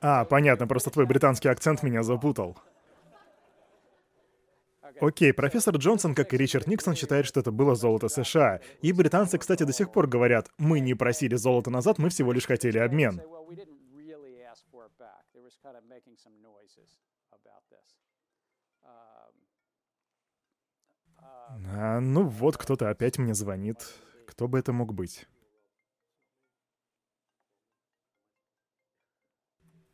А, 0.00 0.24
понятно, 0.24 0.66
просто 0.66 0.90
твой 0.90 1.06
британский 1.06 1.48
акцент 1.48 1.82
меня 1.82 2.02
запутал. 2.02 2.58
Окей, 5.00 5.32
профессор 5.32 5.76
Джонсон, 5.76 6.14
как 6.14 6.34
и 6.34 6.36
Ричард 6.36 6.66
Никсон, 6.66 6.94
считает, 6.94 7.24
что 7.26 7.40
это 7.40 7.50
было 7.50 7.74
золото 7.74 8.08
США. 8.08 8.60
И 8.82 8.92
британцы, 8.92 9.38
кстати, 9.38 9.62
до 9.62 9.72
сих 9.72 9.92
пор 9.92 10.06
говорят, 10.06 10.50
мы 10.58 10.80
не 10.80 10.94
просили 10.94 11.36
золото 11.36 11.70
назад, 11.70 11.98
мы 11.98 12.10
всего 12.10 12.32
лишь 12.32 12.46
хотели 12.46 12.78
обмен. 12.78 13.20
А, 21.72 22.00
ну 22.00 22.26
вот, 22.26 22.56
кто-то 22.56 22.90
опять 22.90 23.18
мне 23.18 23.34
звонит. 23.34 23.78
Кто 24.26 24.48
бы 24.48 24.58
это 24.58 24.72
мог 24.72 24.92
быть? 24.94 25.26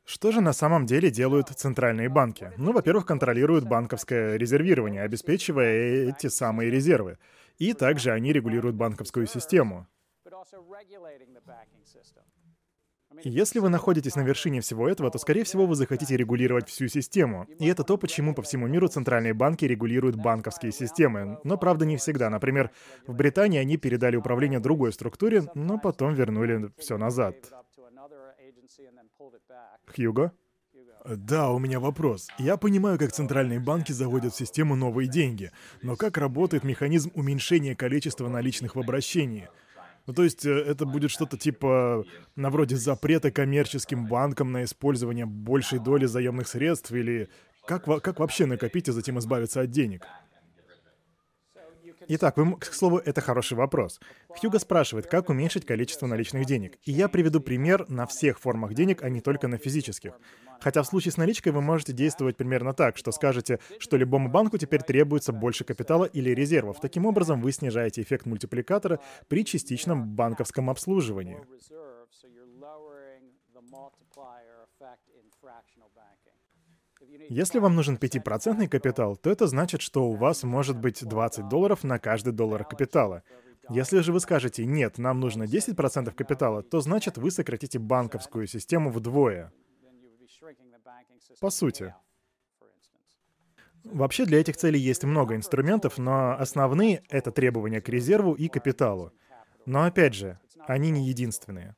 Что 0.07 0.31
же 0.31 0.41
на 0.41 0.53
самом 0.53 0.87
деле 0.87 1.11
делают 1.11 1.49
центральные 1.49 2.09
банки? 2.09 2.53
Ну, 2.57 2.73
во-первых, 2.73 3.07
контролируют 3.07 3.65
банковское 3.65 4.37
резервирование, 4.37 5.03
обеспечивая 5.03 6.11
эти 6.11 6.29
самые 6.29 6.71
резервы. 6.71 7.19
И 7.59 7.73
также 7.73 8.13
они 8.13 8.33
регулируют 8.33 8.77
банковскую 8.77 9.27
систему. 9.27 9.89
Если 13.25 13.59
вы 13.59 13.69
находитесь 13.69 14.15
на 14.15 14.21
вершине 14.21 14.61
всего 14.61 14.89
этого, 14.89 15.11
то, 15.11 15.19
скорее 15.19 15.43
всего, 15.43 15.67
вы 15.67 15.75
захотите 15.75 16.17
регулировать 16.17 16.69
всю 16.69 16.87
систему. 16.87 17.49
И 17.59 17.67
это 17.67 17.83
то, 17.83 17.97
почему 17.97 18.33
по 18.33 18.43
всему 18.43 18.69
миру 18.69 18.87
центральные 18.87 19.35
банки 19.35 19.65
регулируют 19.65 20.15
банковские 20.15 20.71
системы. 20.71 21.41
Но, 21.43 21.59
правда, 21.59 21.85
не 21.85 21.97
всегда. 21.97 22.31
Например, 22.31 22.71
в 23.09 23.15
Британии 23.15 23.59
они 23.59 23.77
передали 23.77 24.15
управление 24.15 24.61
другой 24.61 24.93
структуре, 24.93 25.51
но 25.55 25.79
потом 25.79 26.15
вернули 26.15 26.71
все 26.79 26.97
назад. 26.97 27.35
Хьюго? 29.95 30.33
Да, 31.05 31.51
у 31.51 31.59
меня 31.59 31.79
вопрос. 31.79 32.29
Я 32.39 32.57
понимаю, 32.57 32.99
как 32.99 33.13
центральные 33.13 33.61
банки 33.61 33.93
заводят 33.93 34.35
в 34.35 34.37
систему 34.37 34.75
новые 34.75 35.09
деньги, 35.09 35.53
но 35.83 35.97
как 35.97 36.19
работает 36.19 36.65
механизм 36.65 37.13
уменьшения 37.15 37.77
количества 37.77 38.29
наличных 38.29 38.75
в 38.75 38.81
обращении? 38.81 39.49
Ну, 40.07 40.15
то 40.15 40.23
есть 40.23 40.47
э, 40.47 40.51
это 40.51 40.87
будет 40.87 41.11
что-то 41.11 41.37
типа 41.37 42.05
на 42.37 42.51
вроде 42.51 42.77
запрета 42.77 43.31
коммерческим 43.31 44.07
банкам 44.07 44.53
на 44.53 44.65
использование 44.65 45.27
большей 45.27 45.81
доли 45.81 46.07
заемных 46.07 46.47
средств 46.47 46.93
или 46.93 47.29
как, 47.67 47.85
как 47.85 48.21
вообще 48.21 48.47
накопить 48.47 48.89
и 48.89 48.93
затем 48.93 49.19
избавиться 49.19 49.61
от 49.61 49.71
денег? 49.71 50.07
Итак, 52.09 52.37
вы, 52.37 52.57
к 52.57 52.67
слову, 52.67 52.99
это 52.99 53.21
хороший 53.21 53.57
вопрос. 53.57 54.01
Хьюго 54.29 54.61
спрашивает, 54.61 55.07
как 55.07 55.29
уменьшить 55.29 55.67
количество 55.67 56.07
наличных 56.07 56.47
денег. 56.47 56.79
И 56.85 56.93
я 56.93 57.09
приведу 57.09 57.41
пример 57.41 57.89
на 57.89 58.07
всех 58.07 58.39
формах 58.39 58.75
денег, 58.75 59.03
а 59.03 59.09
не 59.09 59.21
только 59.21 59.49
на 59.49 59.59
физических. 59.59 60.13
Хотя 60.61 60.83
в 60.83 60.87
случае 60.87 61.13
с 61.13 61.17
наличкой 61.17 61.51
вы 61.51 61.63
можете 61.63 61.93
действовать 61.93 62.37
примерно 62.37 62.75
так, 62.75 62.97
что 62.97 63.11
скажете, 63.11 63.59
что 63.79 63.97
любому 63.97 64.29
банку 64.29 64.57
теперь 64.57 64.83
требуется 64.83 65.33
больше 65.33 65.65
капитала 65.65 66.05
или 66.05 66.31
резервов. 66.31 66.81
Таким 66.81 67.07
образом, 67.07 67.41
вы 67.41 67.51
снижаете 67.51 68.03
эффект 68.03 68.25
мультипликатора 68.27 69.01
при 69.29 69.45
частичном 69.45 70.07
банковском 70.15 70.71
обслуживании. 70.71 71.39
Если 77.29 77.59
вам 77.59 77.75
нужен 77.75 77.97
5% 77.97 78.69
капитал, 78.69 79.17
то 79.17 79.31
это 79.31 79.47
значит, 79.47 79.81
что 79.81 80.09
у 80.09 80.15
вас 80.15 80.45
может 80.45 80.79
быть 80.79 81.05
20 81.05 81.49
долларов 81.49 81.83
на 81.83 81.99
каждый 81.99 82.33
доллар 82.33 82.65
капитала. 82.65 83.23
Если 83.69 83.99
же 84.01 84.13
вы 84.13 84.21
скажете 84.21 84.65
«нет, 84.65 84.99
нам 84.99 85.19
нужно 85.19 85.43
10% 85.43 86.13
капитала», 86.15 86.63
то 86.63 86.81
значит 86.81 87.19
вы 87.19 87.33
сократите 87.33 87.81
банковскую 87.81 88.47
систему 88.47 88.91
вдвое. 88.91 89.53
По 91.41 91.51
сути. 91.51 91.95
Вообще 93.85 94.25
для 94.25 94.41
этих 94.41 94.57
целей 94.57 94.81
есть 94.81 95.05
много 95.05 95.35
инструментов, 95.35 95.99
но 95.99 96.37
основные— 96.39 97.03
это 97.09 97.31
требования 97.33 97.81
к 97.81 97.89
резерву 97.89 98.35
и 98.35 98.49
капиталу. 98.49 99.13
Но 99.65 99.85
опять 99.85 100.15
же, 100.15 100.39
они 100.67 100.91
не 100.91 101.09
единственные. 101.09 101.77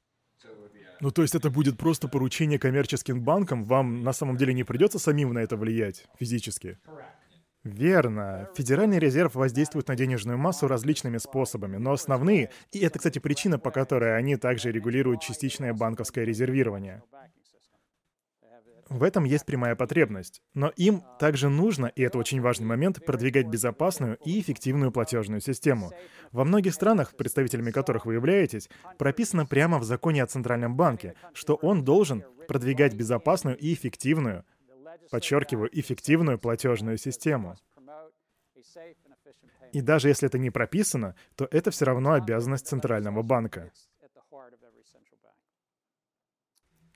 Ну, 1.01 1.11
то 1.11 1.23
есть 1.23 1.35
это 1.35 1.51
будет 1.51 1.79
просто 1.79 2.09
поручение 2.09 2.59
коммерческим 2.59 3.23
банкам, 3.23 3.65
вам 3.65 4.03
на 4.03 4.13
самом 4.13 4.37
деле 4.37 4.53
не 4.53 4.65
придется 4.65 4.99
самим 4.99 5.33
на 5.33 5.39
это 5.39 5.57
влиять 5.57 6.07
физически? 6.19 6.79
Верно. 7.65 8.49
Федеральный 8.57 8.99
резерв 8.99 9.35
воздействует 9.35 9.89
на 9.89 9.97
денежную 9.97 10.39
массу 10.39 10.69
различными 10.69 11.19
способами, 11.19 11.77
но 11.77 11.93
основные, 11.93 12.51
и 12.73 12.79
это, 12.79 12.99
кстати, 12.99 13.19
причина, 13.19 13.59
по 13.59 13.71
которой 13.71 14.17
они 14.17 14.37
также 14.37 14.73
регулируют 14.73 15.21
частичное 15.21 15.75
банковское 15.75 16.25
резервирование. 16.25 17.03
В 18.89 19.03
этом 19.03 19.25
есть 19.25 19.45
прямая 19.45 19.77
потребность. 19.77 20.43
Но 20.55 20.73
им 20.77 21.03
также 21.19 21.49
нужно, 21.49 21.87
и 21.87 22.03
это 22.03 22.19
очень 22.19 22.41
важный 22.41 22.67
момент, 22.67 23.05
продвигать 23.05 23.47
безопасную 23.47 24.17
и 24.25 24.41
эффективную 24.41 24.93
платежную 24.93 25.41
систему. 25.41 25.93
Во 26.33 26.45
многих 26.45 26.73
странах, 26.73 27.15
представителями 27.15 27.71
которых 27.71 28.07
вы 28.07 28.15
являетесь, 28.15 28.71
прописано 28.97 29.45
прямо 29.47 29.79
в 29.79 29.85
законе 29.85 30.23
о 30.23 30.27
Центральном 30.27 30.77
банке, 30.77 31.15
что 31.35 31.55
он 31.57 31.85
должен 31.85 32.25
продвигать 32.47 32.95
безопасную 32.95 33.59
и 33.59 33.75
эффективную, 33.75 34.45
подчеркиваю, 35.11 35.69
эффективную 35.79 36.39
платежную 36.39 36.97
систему. 36.97 37.57
И 39.73 39.83
даже 39.83 40.09
если 40.09 40.27
это 40.27 40.39
не 40.39 40.51
прописано, 40.51 41.15
то 41.37 41.47
это 41.51 41.71
все 41.71 41.85
равно 41.85 42.13
обязанность 42.13 42.67
Центрального 42.67 43.23
банка. 43.23 43.71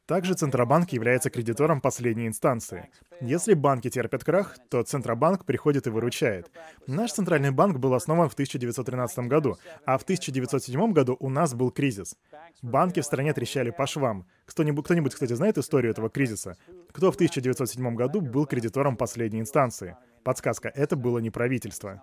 Также 0.06 0.34
Центробанк 0.34 0.90
является 0.90 1.30
кредитором 1.30 1.80
последней 1.80 2.26
инстанции. 2.26 2.90
Если 3.20 3.54
банки 3.54 3.88
терпят 3.88 4.24
крах, 4.24 4.56
то 4.68 4.82
Центробанк 4.82 5.44
приходит 5.44 5.86
и 5.86 5.90
выручает. 5.90 6.50
Наш 6.88 7.12
Центральный 7.12 7.52
банк 7.52 7.78
был 7.78 7.94
основан 7.94 8.28
в 8.28 8.32
1913 8.32 9.28
году, 9.28 9.56
а 9.86 9.96
в 9.96 10.02
1907 10.02 10.92
году 10.92 11.16
у 11.20 11.28
нас 11.28 11.54
был 11.54 11.70
кризис. 11.70 12.16
Банки 12.62 13.00
в 13.00 13.04
стране 13.04 13.32
трещали 13.32 13.70
по 13.70 13.86
швам. 13.86 14.26
Кто-нибудь, 14.44 14.84
кто-нибудь, 14.84 15.14
кстати, 15.14 15.34
знает 15.34 15.56
историю 15.58 15.92
этого 15.92 16.10
кризиса? 16.10 16.56
Кто 16.90 17.12
в 17.12 17.14
1907 17.14 17.94
году 17.94 18.20
был 18.20 18.46
кредитором 18.46 18.96
последней 18.96 19.40
инстанции? 19.40 19.96
Подсказка, 20.24 20.68
это 20.68 20.96
было 20.96 21.18
не 21.18 21.30
правительство. 21.30 22.02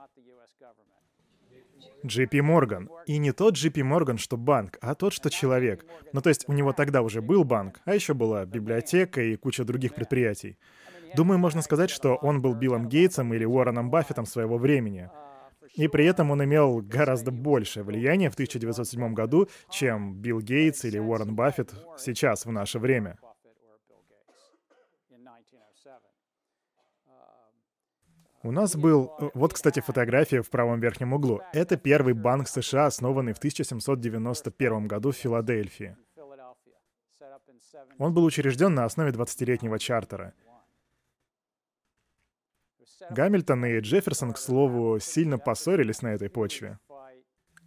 JP 2.04 2.42
Morgan. 2.42 2.88
И 3.06 3.18
не 3.18 3.32
тот 3.32 3.56
JP 3.56 3.82
Morgan, 3.82 4.18
что 4.18 4.38
банк, 4.38 4.78
а 4.82 4.96
тот, 4.96 5.14
что 5.14 5.30
человек. 5.30 5.86
Ну 6.14 6.22
то 6.22 6.30
есть 6.30 6.48
у 6.48 6.54
него 6.54 6.74
тогда 6.74 7.02
уже 7.02 7.22
был 7.22 7.44
банк, 7.44 7.80
а 7.86 7.94
еще 7.94 8.14
была 8.14 8.46
библиотека 8.46 9.22
и 9.22 9.36
куча 9.36 9.64
других 9.64 9.94
предприятий. 9.94 10.58
Думаю, 11.16 11.40
можно 11.40 11.62
сказать, 11.62 11.90
что 11.90 12.16
он 12.16 12.42
был 12.42 12.54
Биллом 12.54 12.88
Гейтсом 12.88 13.34
или 13.34 13.46
Уорреном 13.46 13.90
Баффетом 13.90 14.26
своего 14.26 14.58
времени. 14.58 15.10
И 15.76 15.88
при 15.88 16.06
этом 16.06 16.32
он 16.32 16.44
имел 16.44 16.82
гораздо 16.82 17.32
большее 17.32 17.84
влияние 17.84 18.30
в 18.30 18.34
1907 18.34 19.14
году, 19.14 19.48
чем 19.70 20.16
Билл 20.16 20.42
Гейтс 20.42 20.86
или 20.86 21.00
Уоррен 21.00 21.36
Баффет 21.36 21.74
сейчас, 21.98 22.46
в 22.46 22.52
наше 22.52 22.80
время. 22.80 23.18
У 28.42 28.52
нас 28.52 28.76
был... 28.76 29.14
Э, 29.20 29.30
вот, 29.34 29.54
кстати, 29.54 29.82
фотография 29.82 30.42
в 30.42 30.50
правом 30.50 30.80
верхнем 30.80 31.14
углу. 31.14 31.42
Это 31.52 31.76
первый 31.76 32.14
банк 32.14 32.48
США, 32.48 32.86
основанный 32.86 33.34
в 33.34 33.38
1791 33.38 34.88
году 34.88 35.12
в 35.12 35.16
Филадельфии. 35.16 35.98
Он 37.98 38.14
был 38.14 38.24
учрежден 38.24 38.74
на 38.74 38.86
основе 38.86 39.12
20-летнего 39.12 39.78
чартера. 39.78 40.34
Гамильтон 43.10 43.66
и 43.66 43.80
Джефферсон, 43.80 44.34
к 44.34 44.38
слову, 44.38 45.00
сильно 45.00 45.38
поссорились 45.38 46.02
на 46.02 46.10
этой 46.10 46.30
почве. 46.30 46.80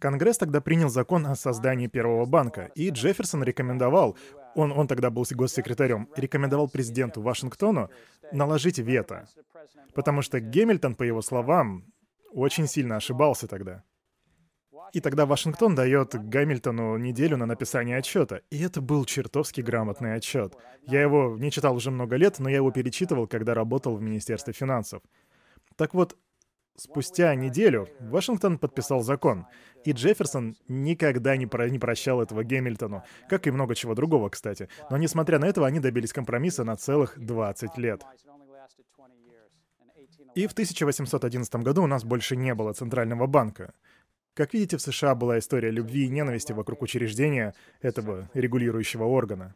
Конгресс 0.03 0.37
тогда 0.37 0.59
принял 0.59 0.89
закон 0.89 1.25
о 1.27 1.33
создании 1.33 1.87
первого 1.87 2.25
банка, 2.25 2.71
и 2.75 2.89
Джефферсон 2.89 3.41
рекомендовал, 3.41 4.17
он, 4.53 4.73
он 4.73 4.85
тогда 4.85 5.09
был 5.09 5.25
госсекретарем, 5.31 6.09
рекомендовал 6.17 6.67
президенту 6.67 7.21
Вашингтону 7.21 7.89
наложить 8.33 8.79
вето. 8.79 9.29
Потому 9.95 10.21
что 10.21 10.41
Гемильтон, 10.41 10.95
по 10.95 11.03
его 11.03 11.21
словам, 11.21 11.85
очень 12.33 12.67
сильно 12.67 12.97
ошибался 12.97 13.47
тогда. 13.47 13.85
И 14.91 14.99
тогда 14.99 15.25
Вашингтон 15.25 15.73
дает 15.73 16.15
Гамильтону 16.15 16.97
неделю 16.97 17.37
на 17.37 17.45
написание 17.45 17.95
отчета. 17.95 18.41
И 18.49 18.61
это 18.61 18.81
был 18.81 19.05
чертовски 19.05 19.61
грамотный 19.61 20.15
отчет. 20.15 20.53
Я 20.85 21.01
его 21.01 21.37
не 21.39 21.49
читал 21.49 21.77
уже 21.77 21.91
много 21.91 22.17
лет, 22.17 22.39
но 22.39 22.49
я 22.49 22.57
его 22.57 22.71
перечитывал, 22.71 23.25
когда 23.25 23.53
работал 23.53 23.95
в 23.95 24.01
Министерстве 24.01 24.51
финансов. 24.51 25.01
Так 25.77 25.93
вот, 25.93 26.17
спустя 26.75 27.33
неделю 27.35 27.87
Вашингтон 27.99 28.57
подписал 28.57 29.01
закон, 29.01 29.45
и 29.85 29.91
Джефферсон 29.91 30.55
никогда 30.67 31.35
не, 31.37 31.45
про 31.45 31.69
не 31.69 31.79
прощал 31.79 32.21
этого 32.21 32.43
Гемильтону, 32.43 33.03
как 33.29 33.47
и 33.47 33.51
много 33.51 33.75
чего 33.75 33.95
другого, 33.95 34.29
кстати. 34.29 34.69
Но 34.89 34.97
несмотря 34.97 35.39
на 35.39 35.45
это, 35.45 35.65
они 35.65 35.79
добились 35.79 36.13
компромисса 36.13 36.63
на 36.63 36.75
целых 36.75 37.17
20 37.17 37.77
лет. 37.77 38.03
И 40.35 40.47
в 40.47 40.53
1811 40.53 41.55
году 41.57 41.83
у 41.83 41.87
нас 41.87 42.03
больше 42.03 42.35
не 42.35 42.55
было 42.55 42.73
Центрального 42.73 43.27
банка. 43.27 43.73
Как 44.33 44.53
видите, 44.53 44.77
в 44.77 44.81
США 44.81 45.13
была 45.13 45.37
история 45.37 45.69
любви 45.69 46.05
и 46.05 46.09
ненависти 46.09 46.53
вокруг 46.53 46.81
учреждения 46.81 47.53
этого 47.81 48.29
регулирующего 48.33 49.03
органа. 49.03 49.53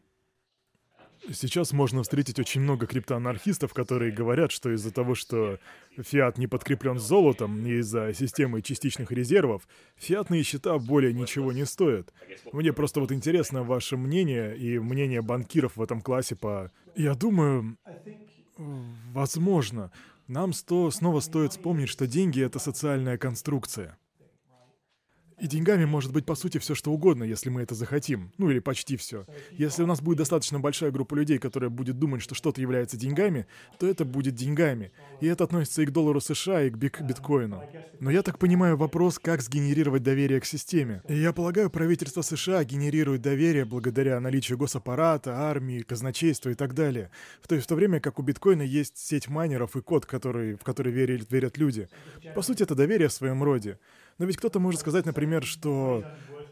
Сейчас 1.34 1.74
можно 1.74 2.04
встретить 2.04 2.40
очень 2.40 2.62
много 2.62 2.88
криптоанархистов, 2.88 3.74
которые 3.74 4.12
говорят, 4.12 4.52
что 4.52 4.74
из-за 4.74 4.92
того, 4.92 5.14
что 5.14 5.60
фиат 5.98 6.38
не 6.38 6.48
подкреплен 6.48 7.00
золотом 7.00 7.66
и 7.66 7.80
из-за 7.80 8.14
системы 8.14 8.62
частичных 8.62 9.12
резервов, 9.12 9.68
фиатные 9.98 10.44
счета 10.44 10.78
более 10.78 11.14
ничего 11.14 11.52
не 11.52 11.66
стоят. 11.66 12.14
Мне 12.54 12.72
просто 12.72 13.02
вот 13.02 13.12
интересно 13.12 13.64
ваше 13.64 13.98
мнение 13.98 14.58
и 14.58 14.80
мнение 14.80 15.22
банкиров 15.22 15.76
в 15.76 15.82
этом 15.82 16.02
классе 16.02 16.36
по... 16.36 16.72
Я 16.96 17.14
думаю, 17.14 17.78
возможно, 19.14 19.92
нам 20.28 20.54
сто... 20.54 20.92
снова 20.92 21.20
стоит 21.20 21.52
вспомнить, 21.52 21.90
что 21.90 22.08
деньги— 22.08 22.42
это 22.44 22.60
социальная 22.60 23.18
конструкция. 23.18 23.98
И 25.40 25.48
деньгами 25.48 25.86
может 25.86 26.12
быть 26.12 26.26
по 26.26 26.34
сути 26.34 26.58
все 26.58 26.74
что 26.74 26.92
угодно, 26.92 27.24
если 27.24 27.50
мы 27.50 27.62
это 27.62 27.76
захотим. 27.76 28.32
Ну 28.38 28.50
или 28.50 28.58
почти 28.60 28.98
все. 28.98 29.26
Если 29.52 29.84
у 29.84 29.86
нас 29.86 30.02
будет 30.02 30.18
достаточно 30.18 30.60
большая 30.60 30.90
группа 30.90 31.14
людей, 31.14 31.38
которая 31.38 31.70
будет 31.70 32.00
думать, 32.00 32.24
что 32.24 32.34
что-то 32.34 32.60
является 32.60 32.98
деньгами, 32.98 33.46
то 33.78 33.88
это 33.88 34.04
будет 34.04 34.34
деньгами. 34.34 34.92
И 35.22 35.28
это 35.28 35.44
относится 35.44 35.84
и 35.84 35.86
к 35.86 35.92
доллару 35.92 36.22
США, 36.22 36.64
и 36.64 36.72
к 36.72 36.78
бик 36.78 37.02
биткоину. 37.02 37.62
Но 38.00 38.10
я 38.10 38.24
так 38.24 38.40
понимаю 38.40 38.78
вопрос, 38.78 39.20
как 39.20 39.42
сгенерировать 39.42 40.02
доверие 40.02 40.40
к 40.40 40.46
системе. 40.46 41.04
И 41.08 41.16
я 41.16 41.34
полагаю, 41.34 41.70
правительство 41.70 42.24
США 42.24 42.64
генерирует 42.64 43.22
доверие 43.22 43.66
благодаря 43.66 44.20
наличию 44.20 44.58
госаппарата, 44.58 45.36
армии, 45.36 45.82
казначейства 45.82 46.50
и 46.50 46.56
так 46.56 46.74
далее. 46.74 47.12
В 47.44 47.48
то, 47.48 47.60
в 47.60 47.68
то 47.68 47.76
время 47.76 48.00
как 48.00 48.18
у 48.18 48.24
биткоина 48.24 48.64
есть 48.64 48.98
сеть 48.98 49.28
майнеров 49.28 49.76
и 49.76 49.82
код, 49.82 50.08
который, 50.08 50.56
в 50.56 50.64
который 50.64 50.92
верят, 50.92 51.32
верят 51.32 51.58
люди. 51.58 51.90
По 52.34 52.42
сути, 52.42 52.64
это 52.64 52.74
доверие 52.74 53.10
в 53.10 53.14
своем 53.14 53.44
роде. 53.44 53.78
Но 54.18 54.26
ведь 54.26 54.38
кто-то 54.38 54.60
может 54.60 54.82
сказать, 54.82 55.06
например, 55.06 55.46
что, 55.46 56.04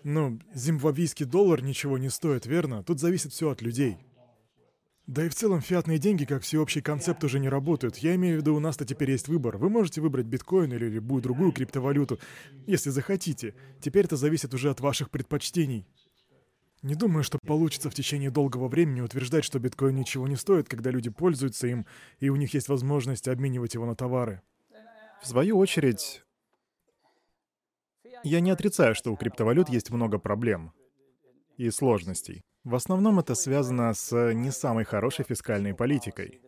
ну, 0.03 0.39
зимбабвийский 0.53 1.25
доллар 1.25 1.63
ничего 1.63 1.97
не 1.97 2.09
стоит, 2.09 2.45
верно? 2.45 2.83
Тут 2.83 2.99
зависит 2.99 3.33
все 3.33 3.49
от 3.49 3.61
людей. 3.61 3.97
Да 5.07 5.23
и 5.23 5.29
в 5.29 5.35
целом 5.35 5.61
фиатные 5.61 5.99
деньги 5.99 6.25
как 6.25 6.41
всеобщий 6.41 6.81
концепт 6.81 7.23
уже 7.23 7.39
не 7.39 7.47
работают. 7.47 7.97
Я 7.97 8.15
имею 8.15 8.37
в 8.37 8.41
виду, 8.41 8.55
у 8.55 8.59
нас-то 8.59 8.85
теперь 8.85 9.11
есть 9.11 9.27
выбор. 9.27 9.57
Вы 9.57 9.69
можете 9.69 10.01
выбрать 10.01 10.25
биткоин 10.25 10.73
или 10.73 10.89
любую 10.89 11.21
другую 11.21 11.51
криптовалюту, 11.51 12.19
если 12.65 12.89
захотите. 12.89 13.53
Теперь 13.81 14.05
это 14.05 14.15
зависит 14.15 14.53
уже 14.55 14.71
от 14.71 14.79
ваших 14.79 15.11
предпочтений. 15.11 15.85
Не 16.81 16.95
думаю, 16.95 17.23
что 17.23 17.37
получится 17.39 17.89
в 17.91 17.93
течение 17.93 18.31
долгого 18.31 18.67
времени 18.67 19.01
утверждать, 19.01 19.43
что 19.43 19.59
биткоин 19.59 19.95
ничего 19.95 20.27
не 20.27 20.35
стоит, 20.35 20.69
когда 20.69 20.89
люди 20.89 21.09
пользуются 21.09 21.67
им, 21.67 21.85
и 22.19 22.29
у 22.29 22.35
них 22.35 22.53
есть 22.55 22.67
возможность 22.67 23.27
обменивать 23.27 23.75
его 23.75 23.85
на 23.85 23.95
товары. 23.95 24.41
В 25.21 25.27
свою 25.27 25.57
очередь, 25.57 26.23
я 28.29 28.39
не 28.39 28.51
отрицаю, 28.51 28.95
что 28.95 29.11
у 29.11 29.15
криптовалют 29.15 29.69
есть 29.69 29.91
много 29.91 30.17
проблем 30.17 30.73
и 31.57 31.69
сложностей. 31.69 32.41
В 32.63 32.73
основном 32.73 33.19
это 33.19 33.35
связано 33.35 33.93
с 33.93 34.33
не 34.33 34.51
самой 34.51 34.83
хорошей 34.83 35.25
фискальной 35.25 35.75
политикой. 35.75 36.41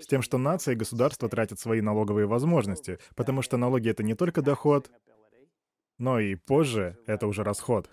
С 0.00 0.06
тем, 0.06 0.22
что 0.22 0.38
нации 0.38 0.72
и 0.72 0.76
государства 0.76 1.28
тратят 1.28 1.60
свои 1.60 1.80
налоговые 1.80 2.26
возможности, 2.26 2.98
потому 3.14 3.42
что 3.42 3.56
налоги— 3.56 3.88
это 3.90 4.02
не 4.02 4.14
только 4.14 4.42
доход, 4.42 4.90
но 5.98 6.18
и 6.18 6.34
позже 6.34 6.98
это 7.06 7.26
уже 7.26 7.44
расход. 7.44 7.88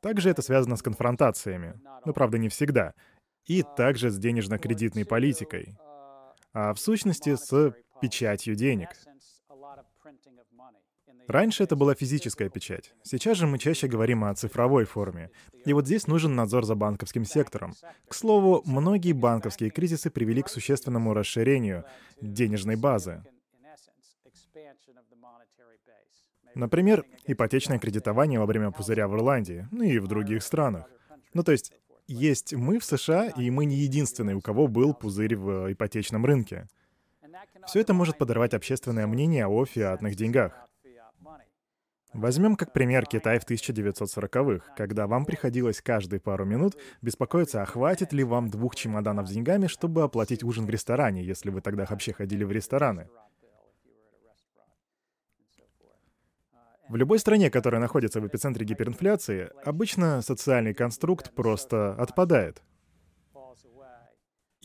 Также 0.00 0.30
это 0.30 0.40
связано 0.40 0.76
с 0.76 0.82
конфронтациями, 0.82 1.80
но 2.06 2.12
правда 2.12 2.38
не 2.38 2.48
всегда, 2.48 2.94
и 3.44 3.62
также 3.76 4.10
с 4.10 4.18
денежно-кредитной 4.18 5.04
политикой, 5.04 5.76
а 6.52 6.72
в 6.72 6.78
сущности 6.78 7.34
с 7.34 7.74
печатью 8.00 8.54
денег. 8.54 8.88
Раньше 11.26 11.64
это 11.64 11.74
была 11.74 11.94
физическая 11.94 12.48
печать. 12.48 12.92
Сейчас 13.02 13.38
же 13.38 13.46
мы 13.46 13.58
чаще 13.58 13.88
говорим 13.88 14.24
о 14.24 14.34
цифровой 14.34 14.84
форме. 14.84 15.30
И 15.64 15.72
вот 15.72 15.86
здесь 15.86 16.06
нужен 16.06 16.34
надзор 16.34 16.64
за 16.64 16.74
банковским 16.74 17.24
сектором. 17.24 17.74
К 18.08 18.14
слову, 18.14 18.62
многие 18.66 19.12
банковские 19.12 19.70
кризисы 19.70 20.10
привели 20.10 20.42
к 20.42 20.48
существенному 20.48 21.14
расширению 21.14 21.84
денежной 22.20 22.76
базы. 22.76 23.24
Например, 26.54 27.04
ипотечное 27.26 27.78
кредитование 27.78 28.38
во 28.38 28.46
время 28.46 28.70
пузыря 28.70 29.08
в 29.08 29.14
Ирландии, 29.14 29.66
ну 29.72 29.82
и 29.82 29.98
в 29.98 30.06
других 30.06 30.42
странах. 30.42 30.84
Ну 31.32 31.42
то 31.42 31.50
есть, 31.50 31.72
есть 32.06 32.52
мы 32.52 32.78
в 32.78 32.84
США, 32.84 33.28
и 33.28 33.50
мы 33.50 33.64
не 33.64 33.76
единственные, 33.76 34.36
у 34.36 34.40
кого 34.40 34.68
был 34.68 34.94
пузырь 34.94 35.36
в 35.36 35.72
ипотечном 35.72 36.24
рынке. 36.24 36.68
Все 37.66 37.80
это 37.80 37.92
может 37.92 38.18
подорвать 38.18 38.54
общественное 38.54 39.06
мнение 39.06 39.46
о 39.46 39.64
фиатных 39.64 40.14
деньгах. 40.14 40.68
Возьмем 42.14 42.54
как 42.54 42.72
пример 42.72 43.06
Китай 43.06 43.40
в 43.40 43.44
1940-х, 43.44 44.74
когда 44.76 45.08
вам 45.08 45.24
приходилось 45.24 45.82
каждые 45.82 46.20
пару 46.20 46.44
минут 46.44 46.76
беспокоиться, 47.02 47.60
а 47.60 47.66
хватит 47.66 48.12
ли 48.12 48.22
вам 48.22 48.50
двух 48.50 48.76
чемоданов 48.76 49.26
с 49.26 49.32
деньгами, 49.32 49.66
чтобы 49.66 50.04
оплатить 50.04 50.44
ужин 50.44 50.64
в 50.64 50.70
ресторане, 50.70 51.24
если 51.24 51.50
вы 51.50 51.60
тогда 51.60 51.86
вообще 51.90 52.12
ходили 52.12 52.44
в 52.44 52.52
рестораны. 52.52 53.08
В 56.88 56.94
любой 56.94 57.18
стране, 57.18 57.50
которая 57.50 57.80
находится 57.80 58.20
в 58.20 58.26
эпицентре 58.28 58.64
гиперинфляции, 58.64 59.50
обычно 59.64 60.22
социальный 60.22 60.72
конструкт 60.72 61.34
просто 61.34 61.94
отпадает. 61.94 62.62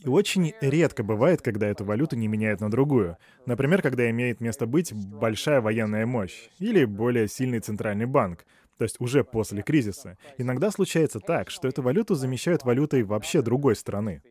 И 0.04 0.08
очень 0.08 0.54
редко 0.60 1.02
бывает, 1.02 1.42
когда 1.42 1.68
эту 1.68 1.84
валюту 1.84 2.16
не 2.16 2.26
меняют 2.26 2.60
на 2.60 2.70
другую. 2.70 3.18
Например, 3.44 3.82
когда 3.82 4.08
имеет 4.10 4.40
место 4.40 4.66
быть 4.66 4.92
большая 4.92 5.60
военная 5.60 6.06
мощь 6.06 6.48
или 6.58 6.84
более 6.84 7.28
сильный 7.28 7.60
центральный 7.60 8.06
банк, 8.06 8.46
то 8.78 8.84
есть 8.84 8.96
уже 8.98 9.24
после 9.24 9.62
кризиса. 9.62 10.16
Иногда 10.38 10.70
случается 10.70 11.20
так, 11.20 11.50
что 11.50 11.68
эту 11.68 11.82
валюту 11.82 12.14
замещают 12.14 12.64
валютой 12.64 13.02
вообще 13.02 13.42
другой 13.42 13.76
страны. 13.76 14.22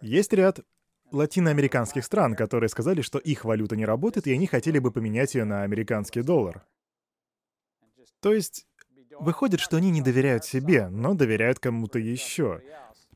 Есть 0.00 0.32
ряд 0.32 0.60
латиноамериканских 1.10 2.04
стран, 2.04 2.36
которые 2.36 2.68
сказали, 2.68 3.00
что 3.00 3.18
их 3.18 3.44
валюта 3.44 3.74
не 3.74 3.84
работает, 3.84 4.28
и 4.28 4.32
они 4.32 4.46
хотели 4.46 4.78
бы 4.78 4.92
поменять 4.92 5.34
ее 5.34 5.44
на 5.44 5.62
американский 5.64 6.22
доллар. 6.22 6.64
То 8.20 8.32
есть 8.32 8.66
выходит, 9.18 9.58
что 9.58 9.76
они 9.76 9.90
не 9.90 10.00
доверяют 10.00 10.44
себе, 10.44 10.88
но 10.88 11.14
доверяют 11.14 11.58
кому-то 11.58 11.98
еще. 11.98 12.62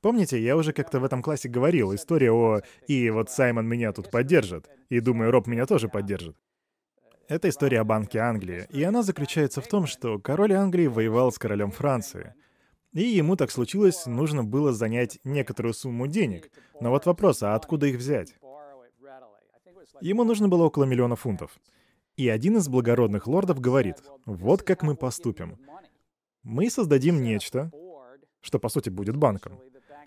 Помните, 0.02 0.42
я 0.42 0.56
уже 0.56 0.72
как-то 0.72 0.98
в 0.98 1.04
этом 1.04 1.22
классе 1.22 1.48
говорил, 1.48 1.94
история 1.94 2.32
о 2.32 2.60
«и 2.88 3.08
вот 3.10 3.30
Саймон 3.30 3.68
меня 3.68 3.92
тут 3.92 4.10
поддержит», 4.10 4.68
и 4.88 4.98
думаю, 4.98 5.30
Роб 5.30 5.46
меня 5.46 5.64
тоже 5.64 5.88
поддержит. 5.88 6.36
Это 7.28 7.48
история 7.48 7.80
о 7.80 7.84
Банке 7.84 8.18
Англии, 8.18 8.66
и 8.70 8.82
она 8.82 9.04
заключается 9.04 9.60
в 9.60 9.68
том, 9.68 9.86
что 9.86 10.18
король 10.18 10.54
Англии 10.54 10.88
воевал 10.88 11.30
с 11.30 11.38
королем 11.38 11.70
Франции. 11.70 12.34
И 12.92 13.02
ему 13.02 13.36
так 13.36 13.52
случилось, 13.52 14.04
нужно 14.06 14.42
было 14.42 14.72
занять 14.72 15.20
некоторую 15.22 15.72
сумму 15.72 16.08
денег. 16.08 16.50
Но 16.80 16.90
вот 16.90 17.06
вопрос, 17.06 17.44
а 17.44 17.54
откуда 17.54 17.86
их 17.86 17.96
взять? 17.96 18.34
Ему 20.00 20.24
нужно 20.24 20.48
было 20.48 20.64
около 20.64 20.82
миллиона 20.82 21.14
фунтов. 21.14 21.52
И 22.16 22.28
один 22.28 22.56
из 22.56 22.68
благородных 22.68 23.28
лордов 23.28 23.60
говорит, 23.60 23.98
вот 24.26 24.64
как 24.64 24.82
мы 24.82 24.96
поступим. 24.96 25.58
Мы 26.42 26.70
создадим 26.70 27.22
нечто, 27.22 27.70
что 28.40 28.58
по 28.58 28.68
сути 28.68 28.90
будет 28.90 29.16
банком 29.16 29.60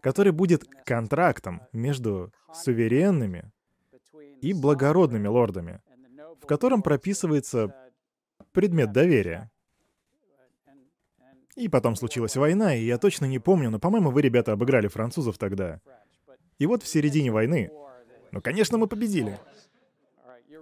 который 0.06 0.32
будет 0.32 0.66
контрактом 0.86 1.64
между 1.74 2.32
суверенными 2.54 3.52
и 4.40 4.54
благородными 4.54 5.28
лордами, 5.28 5.82
в 6.40 6.46
котором 6.46 6.84
прописывается 6.84 7.74
предмет 8.52 8.92
доверия. 8.92 9.50
И 11.56 11.68
потом 11.70 11.96
случилась 11.96 12.36
война, 12.36 12.76
и 12.76 12.86
я 12.86 13.00
точно 13.00 13.26
не 13.26 13.40
помню, 13.40 13.72
но, 13.72 13.80
по-моему, 13.80 14.12
вы, 14.12 14.22
ребята, 14.22 14.52
обыграли 14.52 14.88
французов 14.90 15.40
тогда. 15.40 15.82
И 16.60 16.68
вот 16.68 16.84
в 16.84 16.88
середине 16.88 17.32
войны... 17.32 17.72
Ну, 18.32 18.42
конечно, 18.42 18.78
мы 18.78 18.86
победили. 18.86 19.40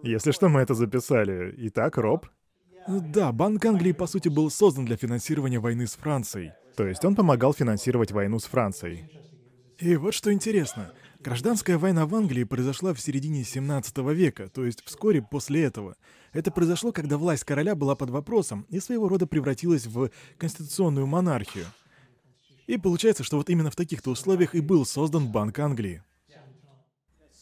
Если 0.03 0.31
что, 0.31 0.47
мы 0.47 0.61
это 0.61 0.73
записали. 0.73 1.53
Итак, 1.67 1.97
Роб? 1.97 2.27
Да, 2.87 3.33
Банк 3.33 3.65
Англии, 3.65 3.91
по 3.91 4.07
сути, 4.07 4.29
был 4.29 4.49
создан 4.49 4.85
для 4.85 4.95
финансирования 4.95 5.59
войны 5.59 5.85
с 5.85 5.95
Францией. 5.95 6.53
То 6.77 6.87
есть 6.87 7.03
он 7.03 7.13
помогал 7.13 7.53
финансировать 7.53 8.13
войну 8.13 8.39
с 8.39 8.45
Францией. 8.45 9.32
И 9.83 9.97
вот 9.97 10.13
что 10.13 10.31
интересно. 10.31 10.93
Гражданская 11.19 11.77
война 11.77 12.05
в 12.05 12.15
Англии 12.15 12.45
произошла 12.45 12.93
в 12.93 13.01
середине 13.01 13.43
17 13.43 13.97
века, 14.13 14.47
то 14.47 14.63
есть 14.65 14.81
вскоре 14.85 15.21
после 15.21 15.65
этого. 15.65 15.97
Это 16.31 16.51
произошло, 16.51 16.93
когда 16.93 17.17
власть 17.17 17.43
короля 17.43 17.75
была 17.75 17.93
под 17.97 18.09
вопросом 18.09 18.65
и 18.69 18.79
своего 18.79 19.09
рода 19.09 19.27
превратилась 19.27 19.85
в 19.85 20.09
конституционную 20.37 21.05
монархию. 21.05 21.65
И 22.65 22.77
получается, 22.77 23.25
что 23.25 23.35
вот 23.35 23.49
именно 23.49 23.71
в 23.71 23.75
таких-то 23.75 24.11
условиях 24.11 24.55
и 24.55 24.61
был 24.61 24.85
создан 24.85 25.29
Банк 25.29 25.59
Англии. 25.59 26.01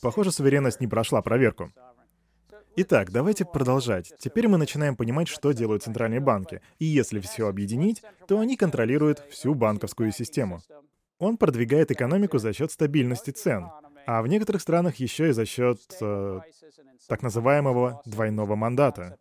Похоже, 0.02 0.32
суверенность 0.32 0.82
не 0.82 0.88
прошла 0.88 1.22
проверку. 1.22 1.72
Итак, 2.76 3.12
давайте 3.12 3.46
продолжать. 3.46 4.14
Теперь 4.18 4.48
мы 4.48 4.58
начинаем 4.58 4.96
понимать, 4.96 5.28
что 5.28 5.52
делают 5.52 5.84
центральные 5.84 6.22
банки. 6.22 6.62
И 6.80 6.86
если 6.86 7.20
все 7.20 7.48
объединить, 7.48 8.02
то 8.28 8.39
они 8.39 8.58
контролируют 8.58 9.20
всю 9.30 9.54
банковскую 9.54 10.12
систему. 10.12 10.64
Он 11.22 11.38
продвигает 11.38 11.91
экономику 11.91 12.39
за 12.39 12.51
счет 12.51 12.72
стабильности 12.72 13.30
цен, 13.30 13.69
а 14.07 14.24
в 14.24 14.28
некоторых 14.28 14.59
странах 14.59 14.95
еще 14.95 15.30
и 15.30 15.34
за 15.34 15.45
счет 15.45 15.80
э, 16.01 16.39
так 17.07 17.22
называемого 17.22 18.01
двойного 18.05 18.55
мандата. 18.55 19.19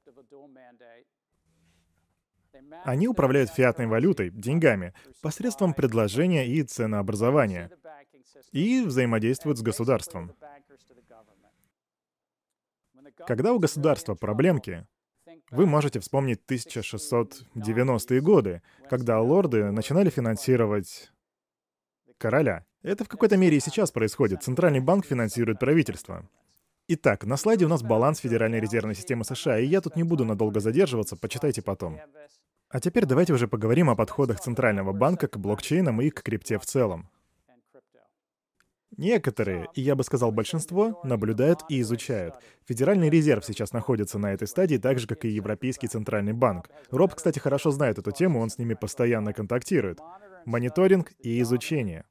Они 2.85 3.07
управляют 3.07 3.51
фиатной 3.51 3.87
валютой, 3.87 4.31
деньгами, 4.31 4.95
посредством 5.21 5.75
предложения 5.75 6.49
и 6.49 6.63
ценообразования, 6.63 7.71
и 8.51 8.81
взаимодействуют 8.81 9.59
с 9.59 9.63
государством. 9.63 10.33
Когда 13.27 13.53
у 13.53 13.59
государства 13.59 14.15
проблемки, 14.15 14.87
вы 15.51 15.67
можете 15.67 16.01
вспомнить 16.01 16.41
1690-е 16.49 18.21
годы, 18.23 18.63
когда 18.89 19.21
лорды 19.21 19.71
начинали 19.71 20.09
финансировать 20.09 21.13
короля. 22.21 22.65
Это 22.83 23.05
в 23.05 23.09
какой-то 23.09 23.37
мере 23.37 23.57
и 23.57 23.61
сейчас 23.61 23.91
происходит. 23.91 24.43
Центральный 24.43 24.81
банк 24.81 25.07
финансирует 25.07 25.59
правительство. 25.59 26.29
Итак, 26.87 27.25
на 27.25 27.37
слайде 27.37 27.65
у 27.65 27.69
нас 27.69 27.83
баланс 27.83 28.19
Федеральной 28.19 28.61
резервной 28.61 28.95
системы 28.95 29.25
США, 29.25 29.59
и 29.59 29.67
я 29.67 29.81
тут 29.81 29.97
не 29.97 30.03
буду 30.03 30.25
надолго 30.25 30.61
задерживаться, 30.61 31.17
почитайте 31.17 31.63
потом. 31.63 31.99
А 32.69 32.81
теперь 32.81 33.07
давайте 33.07 33.33
уже 33.33 33.49
поговорим 33.49 33.91
о 33.91 33.97
подходах 33.97 34.41
Центрального 34.41 34.93
банка 34.93 35.29
к 35.29 35.39
блокчейнам 35.39 36.01
и 36.01 36.11
к 36.11 36.23
крипте 36.23 36.59
в 36.59 36.67
целом. 36.67 37.09
Некоторые, 38.97 39.69
и 39.75 39.83
я 39.83 39.95
бы 39.95 40.03
сказал 40.03 40.33
большинство, 40.33 41.01
наблюдают 41.05 41.61
и 41.69 41.81
изучают. 41.81 42.35
Федеральный 42.67 43.09
резерв 43.09 43.45
сейчас 43.45 43.73
находится 43.73 44.19
на 44.19 44.33
этой 44.33 44.49
стадии, 44.49 44.77
так 44.77 44.99
же, 44.99 45.07
как 45.07 45.25
и 45.25 45.29
Европейский 45.29 45.87
центральный 45.87 46.33
банк. 46.33 46.69
Роб, 46.91 47.15
кстати, 47.15 47.39
хорошо 47.39 47.71
знает 47.71 47.99
эту 47.99 48.11
тему, 48.11 48.41
он 48.41 48.51
с 48.51 48.59
ними 48.59 48.75
постоянно 48.75 49.33
контактирует. 49.33 50.01
Мониторинг 50.45 51.13
и 51.21 51.41
изучение. 51.41 52.05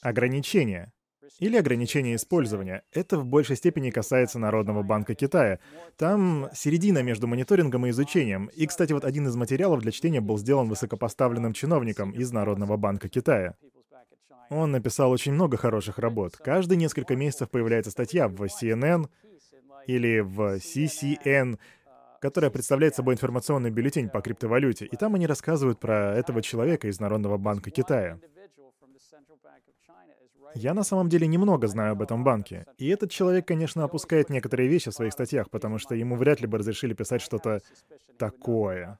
Ограничения 0.00 0.92
или 1.38 1.56
ограничение 1.56 2.16
использования. 2.16 2.84
Это 2.92 3.18
в 3.18 3.26
большей 3.26 3.56
степени 3.56 3.90
касается 3.90 4.38
Народного 4.38 4.82
банка 4.82 5.14
Китая. 5.14 5.58
Там 5.96 6.48
середина 6.54 7.02
между 7.02 7.26
мониторингом 7.26 7.86
и 7.86 7.90
изучением. 7.90 8.46
И, 8.54 8.66
кстати, 8.66 8.92
вот 8.92 9.04
один 9.04 9.26
из 9.26 9.34
материалов 9.34 9.80
для 9.80 9.92
чтения 9.92 10.20
был 10.20 10.38
сделан 10.38 10.68
высокопоставленным 10.68 11.52
чиновником 11.52 12.12
из 12.12 12.30
Народного 12.32 12.76
банка 12.76 13.08
Китая. 13.08 13.56
Он 14.50 14.70
написал 14.70 15.10
очень 15.10 15.32
много 15.32 15.56
хороших 15.56 15.98
работ. 15.98 16.36
Каждые 16.36 16.76
несколько 16.76 17.16
месяцев 17.16 17.50
появляется 17.50 17.90
статья 17.90 18.28
в 18.28 18.42
CNN 18.42 19.08
или 19.86 20.20
в 20.20 20.58
CCN, 20.58 21.58
которая 22.20 22.50
представляет 22.50 22.94
собой 22.94 23.14
информационный 23.14 23.70
бюллетень 23.70 24.10
по 24.10 24.20
криптовалюте. 24.20 24.84
И 24.84 24.96
там 24.96 25.14
они 25.14 25.26
рассказывают 25.26 25.80
про 25.80 26.14
этого 26.14 26.42
человека 26.42 26.88
из 26.88 27.00
Народного 27.00 27.38
банка 27.38 27.70
Китая. 27.70 28.18
Я 30.54 30.74
на 30.74 30.82
самом 30.82 31.08
деле 31.08 31.26
немного 31.26 31.66
знаю 31.66 31.92
об 31.92 32.02
этом 32.02 32.24
банке. 32.24 32.66
И 32.78 32.88
этот 32.88 33.10
человек, 33.10 33.46
конечно, 33.46 33.84
опускает 33.84 34.30
некоторые 34.30 34.68
вещи 34.68 34.90
в 34.90 34.94
своих 34.94 35.12
статьях, 35.12 35.50
потому 35.50 35.78
что 35.78 35.94
ему 35.94 36.16
вряд 36.16 36.40
ли 36.40 36.46
бы 36.46 36.58
разрешили 36.58 36.94
писать 36.94 37.22
что-то 37.22 37.60
такое. 38.18 38.98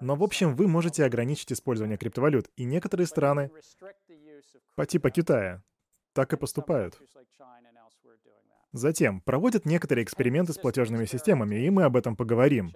Но, 0.00 0.16
в 0.16 0.22
общем, 0.22 0.56
вы 0.56 0.66
можете 0.66 1.04
ограничить 1.04 1.52
использование 1.52 1.98
криптовалют, 1.98 2.48
и 2.56 2.64
некоторые 2.64 3.06
страны, 3.06 3.50
по 4.74 4.86
типу 4.86 5.10
Китая, 5.10 5.62
так 6.14 6.32
и 6.32 6.36
поступают. 6.36 6.98
Затем, 8.72 9.20
проводят 9.20 9.66
некоторые 9.66 10.04
эксперименты 10.04 10.52
с 10.52 10.58
платежными 10.58 11.04
системами, 11.04 11.56
и 11.56 11.70
мы 11.70 11.82
об 11.84 11.96
этом 11.96 12.16
поговорим. 12.16 12.72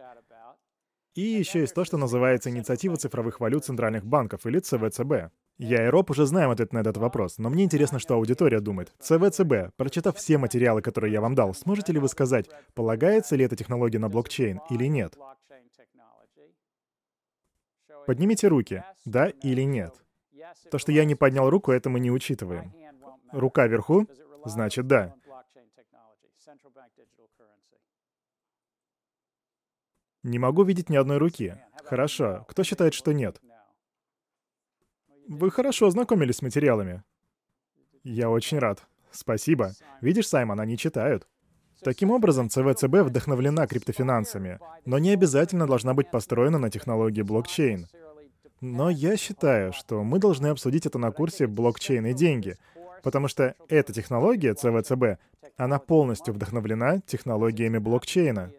И 1.15 1.23
еще 1.23 1.61
есть 1.61 1.75
то, 1.75 1.85
что 1.85 1.97
называется 1.97 2.51
инициатива 2.51 2.97
цифровых 2.97 3.39
валют 3.39 3.65
центральных 3.65 4.05
банков, 4.05 4.45
или 4.47 4.59
ЦВЦБ. 4.59 5.33
Я 5.59 5.87
и 5.87 5.89
Роб 5.89 6.11
уже 6.11 6.27
знаем 6.27 6.51
ответ 6.51 6.73
на 6.73 6.79
этот 6.79 6.97
вопрос, 6.97 7.39
но 7.39 7.49
мне 7.49 7.63
интересно, 7.63 8.01
что 8.01 8.15
аудитория 8.15 8.61
думает. 8.61 8.93
ЦВЦБ, 8.99 9.77
прочитав 9.77 10.17
все 10.17 10.37
материалы, 10.37 10.83
которые 10.83 11.13
я 11.13 11.21
вам 11.21 11.37
дал, 11.37 11.55
сможете 11.55 11.93
ли 11.93 12.01
вы 12.01 12.09
сказать, 12.09 12.49
полагается 12.75 13.37
ли 13.37 13.45
эта 13.45 13.55
технология 13.55 14.01
на 14.01 14.09
блокчейн 14.09 14.61
или 14.71 14.87
нет? 14.87 15.17
Поднимите 18.07 18.49
руки, 18.49 18.83
да 19.05 19.29
или 19.29 19.63
нет. 19.63 19.95
То, 20.71 20.79
что 20.79 20.91
я 20.91 21.05
не 21.05 21.15
поднял 21.15 21.49
руку, 21.49 21.71
это 21.71 21.89
мы 21.89 22.01
не 22.01 22.11
учитываем. 22.11 22.73
Рука 23.31 23.67
вверху, 23.67 24.09
значит 24.45 24.89
да. 24.89 25.15
Не 30.25 30.39
могу 30.39 30.65
видеть 30.65 30.89
ни 30.89 30.97
одной 30.97 31.19
руки. 31.19 31.57
Хорошо. 31.85 32.45
Кто 32.49 32.65
считает, 32.65 32.95
что 32.95 33.13
нет? 33.13 33.41
Вы 35.29 35.51
хорошо 35.51 35.87
ознакомились 35.87 36.37
с 36.37 36.43
материалами. 36.43 37.03
Я 38.03 38.29
очень 38.29 38.59
рад. 38.59 38.83
Спасибо. 39.11 39.73
Видишь, 40.01 40.29
Саймон, 40.29 40.61
они 40.61 40.77
читают. 40.77 41.27
Таким 41.83 42.11
образом, 42.11 42.51
ЦВЦБ 42.51 43.03
вдохновлена 43.05 43.67
криптофинансами, 43.67 44.59
но 44.85 44.99
не 44.99 45.11
обязательно 45.11 45.67
должна 45.67 45.95
быть 45.95 46.11
построена 46.11 46.59
на 46.59 46.71
технологии 46.71 47.23
блокчейн. 47.23 47.87
Но 48.61 48.91
я 48.91 49.17
считаю, 49.17 49.73
что 49.73 50.03
мы 50.03 50.19
должны 50.19 50.49
обсудить 50.49 50.87
это 50.87 50.99
на 50.99 51.11
курсе 51.11 51.47
«Блокчейн 51.47 52.07
и 52.07 52.15
деньги», 52.15 52.57
потому 53.03 53.29
что 53.29 53.55
эта 53.69 53.93
технология, 53.93 54.55
ЦВЦБ, 54.55 55.21
она 55.59 55.79
полностью 55.79 56.33
вдохновлена 56.33 57.01
технологиями 57.01 57.77
блокчейна. 57.79 58.53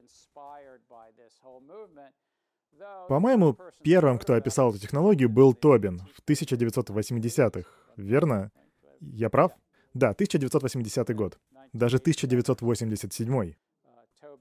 По-моему, 3.08 3.58
первым, 3.84 4.18
кто 4.18 4.34
описал 4.34 4.72
эту 4.72 4.80
технологию, 4.80 5.30
был 5.30 5.54
Тобин 5.54 6.02
в 6.14 6.28
1980-х. 6.28 7.70
Верно? 7.98 8.52
Я 9.00 9.30
прав? 9.30 9.52
Да, 9.94 10.10
1980 10.10 11.16
год. 11.16 11.40
Даже 11.74 11.98
1987. 11.98 13.54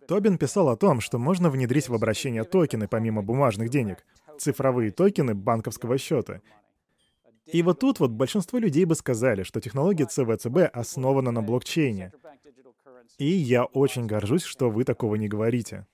Тобин 0.09 0.39
писал 0.39 0.69
о 0.69 0.77
том, 0.77 1.01
что 1.01 1.19
можно 1.19 1.51
внедрить 1.51 1.89
в 1.89 1.95
обращение 1.95 2.45
токены 2.45 2.89
помимо 2.89 3.23
бумажных 3.23 3.71
денег, 3.71 4.05
цифровые 4.39 4.91
токены 4.91 5.35
банковского 5.35 5.99
счета. 5.99 6.41
И 7.47 7.63
вот 7.63 7.81
тут 7.81 8.01
вот 8.01 8.11
большинство 8.11 8.59
людей 8.59 8.85
бы 8.85 8.95
сказали, 8.95 9.43
что 9.43 9.61
технология 9.61 10.07
ЦВЦБ 10.07 10.71
основана 10.73 11.31
на 11.31 11.43
блокчейне. 11.43 12.13
И 13.19 13.27
я 13.27 13.65
очень 13.65 14.07
горжусь, 14.07 14.43
что 14.45 14.71
вы 14.71 14.85
такого 14.85 15.15
не 15.17 15.29
говорите. 15.29 15.87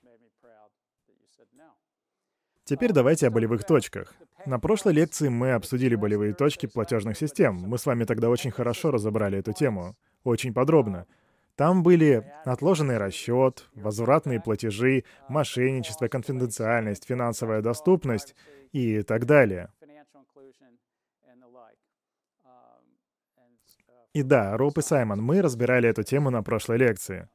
Теперь 2.71 2.93
давайте 2.93 3.27
о 3.27 3.33
болевых 3.33 3.64
точках. 3.64 4.14
На 4.47 4.61
прошлой 4.61 4.93
лекции 4.93 5.27
мы 5.27 5.55
обсудили 5.55 5.97
болевые 5.97 6.35
точки 6.35 6.66
платежных 6.66 7.18
систем. 7.18 7.57
Мы 7.57 7.79
с 7.79 7.85
вами 7.85 8.05
тогда 8.05 8.29
очень 8.29 8.53
хорошо 8.53 8.93
разобрали 8.93 9.41
эту 9.41 9.53
тему. 9.53 9.97
Очень 10.23 10.55
подробно. 10.55 11.09
Там 11.57 11.83
были 11.83 12.33
отложенный 12.45 12.99
расчет, 12.99 13.68
возвратные 13.75 14.41
платежи, 14.41 15.03
мошенничество, 15.29 16.07
конфиденциальность, 16.07 17.07
финансовая 17.09 17.61
доступность 17.61 18.37
и 18.71 19.03
так 19.03 19.27
далее. 19.27 19.73
И 24.12 24.23
да, 24.23 24.57
Роуп 24.57 24.79
и 24.79 24.83
Саймон, 24.83 25.21
мы 25.21 25.43
разбирали 25.43 25.89
эту 25.89 26.05
тему 26.05 26.31
на 26.31 26.45
прошлой 26.45 26.79
лекции. 26.79 27.29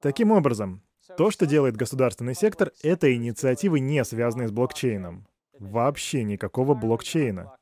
Таким 0.00 0.32
образом, 0.32 0.82
то, 1.16 1.30
что 1.30 1.46
делает 1.46 1.76
государственный 1.76 2.34
сектор, 2.34 2.72
это 2.82 3.14
инициативы, 3.14 3.80
не 3.80 4.04
связанные 4.04 4.48
с 4.48 4.52
блокчейном. 4.52 5.26
Вообще 5.58 6.22
никакого 6.22 6.74
блокчейна. 6.74 7.52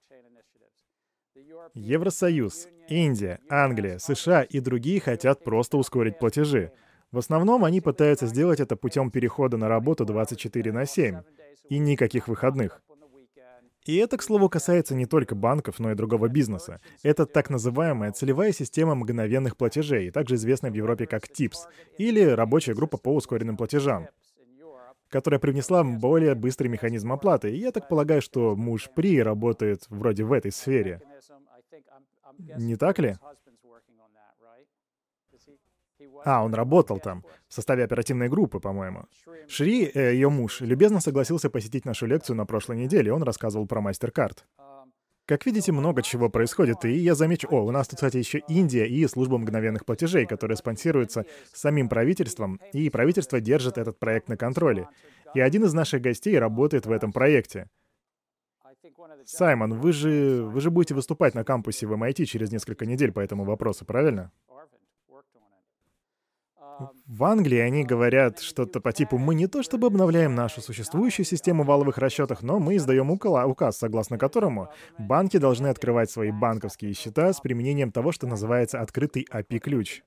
Евросоюз, 1.74 2.68
Индия, 2.88 3.40
Англия, 3.48 3.98
США 3.98 4.42
и 4.42 4.60
другие 4.60 5.00
хотят 5.00 5.44
просто 5.44 5.76
ускорить 5.76 6.18
платежи. 6.18 6.72
В 7.12 7.18
основном 7.18 7.64
они 7.64 7.80
пытаются 7.80 8.26
сделать 8.26 8.60
это 8.60 8.76
путем 8.76 9.10
перехода 9.10 9.56
на 9.56 9.68
работу 9.68 10.04
24 10.04 10.72
на 10.72 10.86
7 10.86 11.22
и 11.68 11.78
никаких 11.78 12.28
выходных. 12.28 12.80
И 13.88 13.96
это, 13.96 14.18
к 14.18 14.22
слову, 14.22 14.50
касается 14.50 14.94
не 14.94 15.06
только 15.06 15.34
банков, 15.34 15.78
но 15.78 15.90
и 15.90 15.94
другого 15.94 16.28
бизнеса. 16.28 16.78
Это 17.02 17.24
так 17.24 17.48
называемая 17.48 18.12
целевая 18.12 18.52
система 18.52 18.94
мгновенных 18.94 19.56
платежей, 19.56 20.10
также 20.10 20.34
известная 20.34 20.70
в 20.70 20.74
Европе 20.74 21.06
как 21.06 21.24
TIPS, 21.26 21.56
или 21.96 22.20
рабочая 22.20 22.74
группа 22.74 22.98
по 22.98 23.14
ускоренным 23.14 23.56
платежам 23.56 24.08
которая 25.10 25.40
привнесла 25.40 25.82
более 25.84 26.34
быстрый 26.34 26.68
механизм 26.68 27.10
оплаты. 27.10 27.50
И 27.50 27.56
я 27.56 27.72
так 27.72 27.88
полагаю, 27.88 28.20
что 28.20 28.54
муж 28.54 28.90
При 28.94 29.22
работает 29.22 29.86
вроде 29.88 30.22
в 30.22 30.34
этой 30.34 30.52
сфере. 30.52 31.00
Не 32.58 32.76
так 32.76 32.98
ли? 32.98 33.16
А, 36.24 36.44
он 36.44 36.54
работал 36.54 36.98
там, 36.98 37.24
в 37.48 37.54
составе 37.54 37.84
оперативной 37.84 38.28
группы, 38.28 38.60
по-моему. 38.60 39.06
Шри, 39.48 39.90
э, 39.92 40.12
ее 40.12 40.28
муж, 40.28 40.60
любезно 40.60 41.00
согласился 41.00 41.50
посетить 41.50 41.84
нашу 41.84 42.06
лекцию 42.06 42.36
на 42.36 42.46
прошлой 42.46 42.76
неделе, 42.76 43.12
он 43.12 43.22
рассказывал 43.22 43.66
про 43.66 43.80
MasterCard. 43.80 44.38
Как 45.28 45.44
видите, 45.44 45.72
много 45.72 46.00
чего 46.00 46.30
происходит, 46.30 46.86
и 46.86 46.92
я 46.92 47.14
замечу... 47.14 47.48
О, 47.50 47.62
у 47.66 47.70
нас 47.70 47.86
тут, 47.86 47.96
кстати, 47.96 48.16
еще 48.16 48.38
Индия 48.48 48.86
и 48.86 49.06
служба 49.06 49.36
мгновенных 49.36 49.84
платежей, 49.84 50.24
которая 50.24 50.56
спонсируется 50.56 51.26
самим 51.52 51.90
правительством, 51.90 52.58
и 52.72 52.88
правительство 52.88 53.38
держит 53.38 53.76
этот 53.76 53.98
проект 53.98 54.30
на 54.30 54.38
контроле. 54.38 54.88
И 55.34 55.40
один 55.40 55.64
из 55.64 55.74
наших 55.74 56.00
гостей 56.00 56.38
работает 56.38 56.86
в 56.86 56.90
этом 56.90 57.12
проекте. 57.12 57.68
Саймон, 59.26 59.78
вы 59.78 59.92
же, 59.92 60.44
вы 60.44 60.62
же 60.62 60.70
будете 60.70 60.94
выступать 60.94 61.34
на 61.34 61.44
кампусе 61.44 61.86
в 61.86 61.92
MIT 61.92 62.24
через 62.24 62.50
несколько 62.50 62.86
недель 62.86 63.12
по 63.12 63.20
этому 63.20 63.44
вопросу, 63.44 63.84
правильно? 63.84 64.32
В 67.06 67.24
Англии 67.24 67.58
они 67.58 67.84
говорят 67.84 68.40
что-то 68.40 68.80
по 68.80 68.92
типу 68.92 69.18
«Мы 69.18 69.34
не 69.34 69.46
то 69.46 69.62
чтобы 69.62 69.88
обновляем 69.88 70.34
нашу 70.34 70.60
существующую 70.60 71.26
систему 71.26 71.64
валовых 71.64 71.98
расчетах, 71.98 72.42
но 72.42 72.58
мы 72.58 72.76
издаем 72.76 73.10
указ, 73.10 73.78
согласно 73.78 74.18
которому 74.18 74.68
банки 74.98 75.38
должны 75.38 75.68
открывать 75.68 76.10
свои 76.10 76.30
банковские 76.30 76.92
счета 76.94 77.32
с 77.32 77.40
применением 77.40 77.90
того, 77.90 78.12
что 78.12 78.26
называется 78.26 78.80
открытый 78.80 79.26
API-ключ». 79.30 80.02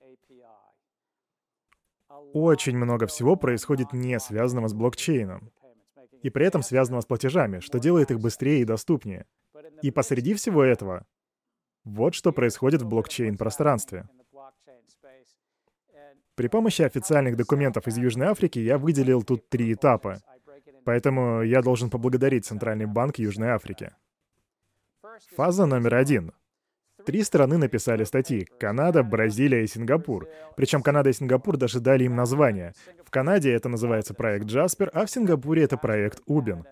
Очень 2.33 2.77
много 2.77 3.07
всего 3.07 3.35
происходит 3.35 3.91
не 3.91 4.17
связанного 4.19 4.69
с 4.69 4.73
блокчейном. 4.73 5.51
И 6.23 6.29
при 6.29 6.45
этом 6.45 6.61
связанного 6.61 7.01
с 7.01 7.05
платежами, 7.05 7.59
что 7.59 7.79
делает 7.79 8.11
их 8.11 8.19
быстрее 8.19 8.61
и 8.61 8.65
доступнее. 8.65 9.25
И 9.81 9.91
посреди 9.91 10.33
всего 10.35 10.63
этого, 10.63 11.05
вот 11.83 12.13
что 12.13 12.31
происходит 12.31 12.83
в 12.83 12.87
блокчейн-пространстве— 12.87 14.07
При 16.41 16.47
помощи 16.47 16.81
официальных 16.81 17.37
документов 17.37 17.87
из 17.87 17.99
Южной 17.99 18.25
Африки 18.25 18.57
я 18.57 18.79
выделил 18.79 19.21
тут 19.21 19.47
три 19.47 19.73
этапа. 19.73 20.17
Поэтому 20.85 21.43
я 21.43 21.61
должен 21.61 21.91
поблагодарить 21.91 22.47
Центральный 22.47 22.87
банк 22.87 23.19
Южной 23.19 23.49
Африки. 23.49 23.91
Фаза 25.35 25.67
номер 25.67 25.93
один. 25.93 26.31
Три 27.05 27.21
страны 27.21 27.59
написали 27.59 28.05
статьи— 28.05 28.47
Канада, 28.59 29.03
Бразилия 29.03 29.63
и 29.63 29.67
Сингапур. 29.67 30.29
Причем 30.57 30.81
Канада 30.81 31.11
и 31.11 31.13
Сингапур 31.13 31.57
даже 31.57 31.79
дали 31.79 32.05
им 32.05 32.15
название. 32.15 32.73
В 33.05 33.11
Канаде 33.11 33.53
это 33.53 33.69
называется 33.69 34.15
проект 34.15 34.45
Джаспер, 34.45 34.89
а 34.95 35.05
в 35.05 35.11
Сингапуре 35.11 35.61
это 35.61 35.77
проект 35.77 36.23
Убин. 36.25 36.65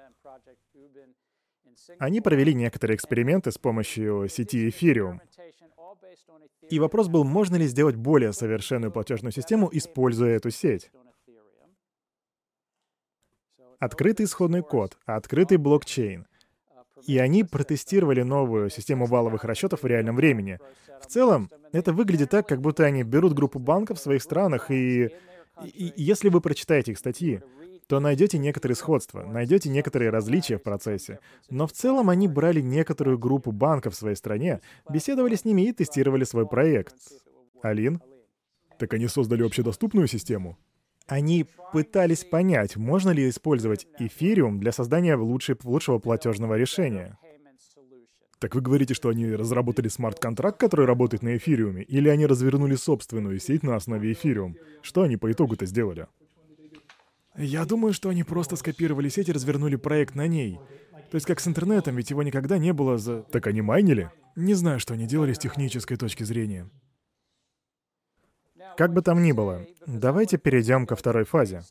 Они 1.99 2.21
провели 2.21 2.55
некоторые 2.55 2.95
эксперименты 2.95 3.51
с 3.51 3.59
помощью 3.59 4.29
сети 4.29 4.67
Ethereum. 4.67 5.19
И 6.69 6.79
вопрос 6.79 7.07
был, 7.07 7.23
можно 7.23 7.55
ли 7.55 7.67
сделать 7.67 7.95
более 7.95 8.33
совершенную 8.33 8.91
платежную 8.91 9.31
систему, 9.31 9.69
используя 9.71 10.35
эту 10.35 10.51
сеть. 10.51 10.91
Открытый 13.79 14.25
исходный 14.25 14.61
код, 14.61 14.97
открытый 15.05 15.57
блокчейн. 15.57 16.27
И 17.07 17.17
они 17.17 17.45
протестировали 17.45 18.23
новую 18.23 18.69
систему 18.69 19.05
валовых 19.05 19.45
расчетов 19.45 19.83
в 19.83 19.87
реальном 19.87 20.17
времени. 20.17 20.59
В 21.01 21.05
целом, 21.05 21.49
это 21.71 21.93
выглядит 21.93 22.29
так, 22.29 22.47
как 22.47 22.59
будто 22.59 22.83
они 22.83 23.03
берут 23.03 23.33
группу 23.33 23.57
банков 23.57 23.99
в 23.99 24.01
своих 24.01 24.21
странах, 24.21 24.69
и, 24.69 25.05
и, 25.63 25.87
и 25.87 26.03
если 26.03 26.27
вы 26.27 26.41
прочитаете 26.41 26.91
их 26.91 26.97
статьи, 26.97 27.41
то 27.89 27.99
найдете 27.99 28.37
некоторые 28.37 28.75
сходства, 28.75 29.23
найдете 29.23 29.67
некоторые 29.67 30.11
различия 30.11 30.59
в 30.59 30.61
процессе. 30.61 31.19
Но 31.49 31.65
в 31.65 31.71
целом 31.71 32.11
они 32.11 32.27
брали 32.27 32.61
некоторую 32.61 33.17
группу 33.17 33.51
банков 33.51 33.95
в 33.95 33.97
своей 33.97 34.15
стране, 34.15 34.61
беседовали 34.91 35.33
с 35.33 35.43
ними 35.43 35.63
и 35.63 35.73
тестировали 35.73 36.23
свой 36.23 36.47
проект. 36.47 36.93
Алин? 37.63 37.99
Так 38.77 38.93
они 38.93 39.07
создали 39.07 39.43
общедоступную 39.43 40.07
систему? 40.07 40.55
Они 41.07 41.47
пытались 41.73 42.23
понять, 42.23 42.77
можно 42.77 43.09
ли 43.09 43.27
использовать 43.27 43.87
эфириум 43.97 44.59
для 44.59 44.71
создания 44.71 45.15
лучшей, 45.15 45.57
лучшего 45.63 45.97
платежного 45.97 46.53
решения. 46.53 47.17
Так 48.37 48.53
вы 48.53 48.61
говорите, 48.61 48.93
что 48.93 49.09
они 49.09 49.33
разработали 49.33 49.87
смарт-контракт, 49.87 50.59
который 50.59 50.85
работает 50.85 51.23
на 51.23 51.35
эфириуме, 51.37 51.81
или 51.81 52.07
они 52.07 52.27
развернули 52.27 52.75
собственную 52.75 53.39
сеть 53.39 53.63
на 53.63 53.75
основе 53.75 54.13
эфириум? 54.13 54.57
Что 54.83 55.01
они 55.01 55.17
по 55.17 55.31
итогу-то 55.31 55.65
сделали? 55.65 56.05
Я 57.35 57.65
думаю, 57.65 57.93
что 57.93 58.09
они 58.09 58.23
просто 58.23 58.55
скопировали 58.55 59.09
сеть 59.09 59.29
и 59.29 59.31
развернули 59.31 59.75
проект 59.75 60.15
на 60.15 60.27
ней. 60.27 60.59
То 61.11 61.15
есть 61.15 61.25
как 61.25 61.39
с 61.39 61.47
интернетом, 61.47 61.95
ведь 61.95 62.09
его 62.09 62.21
никогда 62.23 62.57
не 62.57 62.73
было 62.73 62.97
за... 62.97 63.23
Так 63.23 63.47
они 63.47 63.61
майнили? 63.61 64.11
Не 64.35 64.53
знаю, 64.53 64.79
что 64.79 64.93
они 64.93 65.07
делали 65.07 65.33
с 65.33 65.39
технической 65.39 65.97
точки 65.97 66.23
зрения. 66.23 66.69
Как 68.77 68.93
бы 68.93 69.01
там 69.01 69.23
ни 69.23 69.31
было, 69.31 69.65
давайте 69.85 70.37
перейдем 70.37 70.85
ко 70.85 70.95
второй 70.95 71.25
фазе. 71.25 71.63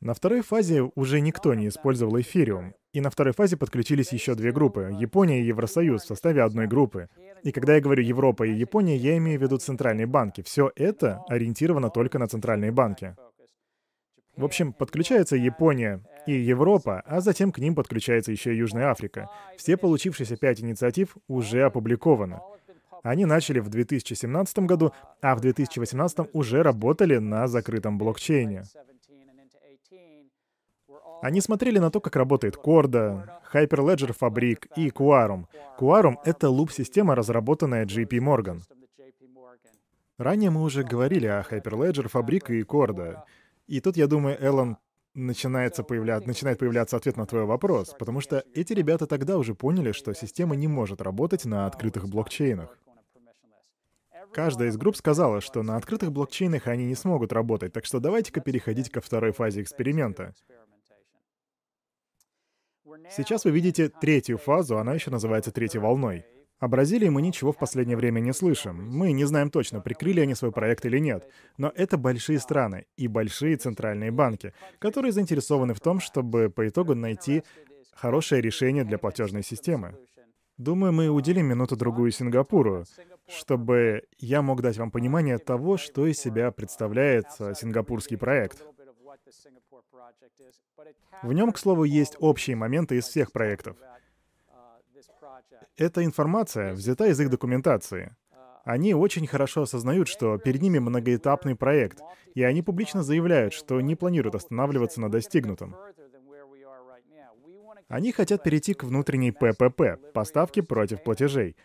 На 0.00 0.14
второй 0.14 0.42
фазе 0.42 0.82
уже 0.94 1.20
никто 1.20 1.54
не 1.54 1.66
использовал 1.66 2.20
эфириум, 2.20 2.74
и 2.92 3.00
на 3.00 3.10
второй 3.10 3.34
фазе 3.34 3.56
подключились 3.56 4.12
еще 4.12 4.36
две 4.36 4.52
группы— 4.52 4.94
Япония 5.00 5.40
и 5.40 5.46
Евросоюз 5.46 6.02
в 6.02 6.06
составе 6.06 6.42
одной 6.42 6.68
группы. 6.68 7.08
И 7.42 7.50
когда 7.50 7.74
я 7.74 7.80
говорю 7.80 8.04
Европа 8.04 8.44
и 8.44 8.52
Япония, 8.52 8.96
я 8.96 9.16
имею 9.16 9.40
в 9.40 9.42
виду 9.42 9.58
центральные 9.58 10.06
банки. 10.06 10.42
Все 10.42 10.70
это 10.76 11.24
ориентировано 11.28 11.90
только 11.90 12.20
на 12.20 12.28
центральные 12.28 12.70
банки. 12.70 13.16
В 14.38 14.44
общем, 14.44 14.72
подключается 14.72 15.34
Япония 15.34 16.00
и 16.24 16.32
Европа, 16.32 17.02
а 17.04 17.20
затем 17.20 17.50
к 17.50 17.58
ним 17.58 17.74
подключается 17.74 18.30
еще 18.30 18.54
и 18.54 18.56
Южная 18.56 18.88
Африка. 18.88 19.28
Все 19.56 19.76
получившиеся 19.76 20.36
пять 20.36 20.60
инициатив 20.60 21.16
уже 21.26 21.64
опубликованы. 21.64 22.38
Они 23.02 23.24
начали 23.24 23.58
в 23.58 23.68
2017 23.68 24.60
году, 24.60 24.92
а 25.20 25.34
в 25.34 25.40
2018 25.40 26.28
уже 26.32 26.62
работали 26.62 27.16
на 27.16 27.48
закрытом 27.48 27.98
блокчейне. 27.98 28.62
Они 31.20 31.40
смотрели 31.40 31.80
на 31.80 31.90
то, 31.90 32.00
как 32.00 32.14
работает 32.14 32.54
Corda, 32.54 33.28
Hyperledger 33.52 34.16
Fabric 34.16 34.68
и 34.76 34.90
Quorum. 34.90 35.46
Quorum— 35.80 36.14
это 36.24 36.48
луп-система, 36.48 37.16
разработанная 37.16 37.84
JP 37.84 38.10
Morgan. 38.20 38.60
Ранее 40.16 40.50
мы 40.50 40.62
уже 40.62 40.84
говорили 40.84 41.26
о 41.26 41.42
Hyperledger, 41.42 42.08
Fabric 42.08 42.52
и 42.52 42.62
Corda. 42.62 43.24
И 43.68 43.80
тут, 43.80 43.98
я 43.98 44.06
думаю, 44.06 44.42
Эллен 44.42 44.78
начинается 45.14 45.82
появля... 45.82 46.20
начинает 46.20 46.58
появляться 46.58 46.96
ответ 46.96 47.16
на 47.16 47.26
твой 47.26 47.44
вопрос, 47.44 47.94
потому 47.98 48.20
что 48.20 48.42
эти 48.54 48.72
ребята 48.72 49.06
тогда 49.06 49.36
уже 49.36 49.54
поняли, 49.54 49.92
что 49.92 50.14
система 50.14 50.56
не 50.56 50.68
может 50.68 51.02
работать 51.02 51.44
на 51.44 51.66
открытых 51.66 52.08
блокчейнах. 52.08 52.76
Каждая 54.32 54.68
из 54.68 54.76
групп 54.76 54.96
сказала, 54.96 55.40
что 55.40 55.62
на 55.62 55.76
открытых 55.76 56.12
блокчейнах 56.12 56.66
они 56.66 56.86
не 56.86 56.94
смогут 56.94 57.32
работать, 57.32 57.72
так 57.72 57.84
что 57.84 58.00
давайте-ка 58.00 58.40
переходить 58.40 58.90
ко 58.90 59.00
второй 59.00 59.32
фазе 59.32 59.62
эксперимента. 59.62 60.34
Сейчас 63.10 63.44
вы 63.44 63.50
видите 63.50 63.88
третью 63.88 64.38
фазу, 64.38 64.78
она 64.78 64.94
еще 64.94 65.10
называется 65.10 65.50
третьей 65.50 65.80
волной. 65.80 66.24
О 66.60 66.66
Бразилии 66.66 67.08
мы 67.08 67.22
ничего 67.22 67.52
в 67.52 67.56
последнее 67.56 67.96
время 67.96 68.18
не 68.18 68.32
слышим. 68.32 68.90
Мы 68.90 69.12
не 69.12 69.24
знаем 69.24 69.48
точно, 69.48 69.80
прикрыли 69.80 70.20
они 70.20 70.34
свой 70.34 70.50
проект 70.50 70.84
или 70.86 70.98
нет. 70.98 71.28
Но 71.56 71.72
это 71.76 71.96
большие 71.96 72.40
страны 72.40 72.86
и 72.96 73.06
большие 73.06 73.56
центральные 73.56 74.10
банки, 74.10 74.52
которые 74.80 75.12
заинтересованы 75.12 75.74
в 75.74 75.80
том, 75.80 76.00
чтобы 76.00 76.50
по 76.50 76.66
итогу 76.66 76.96
найти 76.96 77.44
хорошее 77.94 78.42
решение 78.42 78.84
для 78.84 78.98
платежной 78.98 79.44
системы. 79.44 79.96
Думаю, 80.56 80.92
мы 80.92 81.08
уделим 81.08 81.46
минуту-другую 81.46 82.10
Сингапуру, 82.10 82.84
чтобы 83.28 84.02
я 84.18 84.42
мог 84.42 84.60
дать 84.60 84.78
вам 84.78 84.90
понимание 84.90 85.38
того, 85.38 85.76
что 85.76 86.06
из 86.06 86.18
себя 86.18 86.50
представляет 86.50 87.26
э, 87.38 87.54
сингапурский 87.54 88.16
проект. 88.16 88.64
В 91.22 91.32
нем, 91.32 91.52
к 91.52 91.58
слову, 91.58 91.84
есть 91.84 92.16
общие 92.18 92.56
моменты 92.56 92.96
из 92.96 93.04
всех 93.04 93.30
проектов. 93.30 93.76
Эта 95.76 96.04
информация 96.04 96.72
взята 96.72 97.06
из 97.06 97.20
их 97.20 97.30
документации. 97.30 98.16
Они 98.64 98.94
очень 98.94 99.26
хорошо 99.26 99.62
осознают, 99.62 100.08
что 100.08 100.36
перед 100.38 100.60
ними 100.60 100.78
многоэтапный 100.78 101.56
проект, 101.56 102.00
и 102.34 102.42
они 102.42 102.62
публично 102.62 103.02
заявляют, 103.02 103.54
что 103.54 103.80
не 103.80 103.96
планируют 103.96 104.34
останавливаться 104.34 105.00
на 105.00 105.10
достигнутом. 105.10 105.76
Они 107.88 108.12
хотят 108.12 108.42
перейти 108.42 108.74
к 108.74 108.84
внутренней 108.84 109.32
ППП— 109.32 109.98
поставки 110.12 110.60
против 110.60 111.02
платежей, 111.02 111.56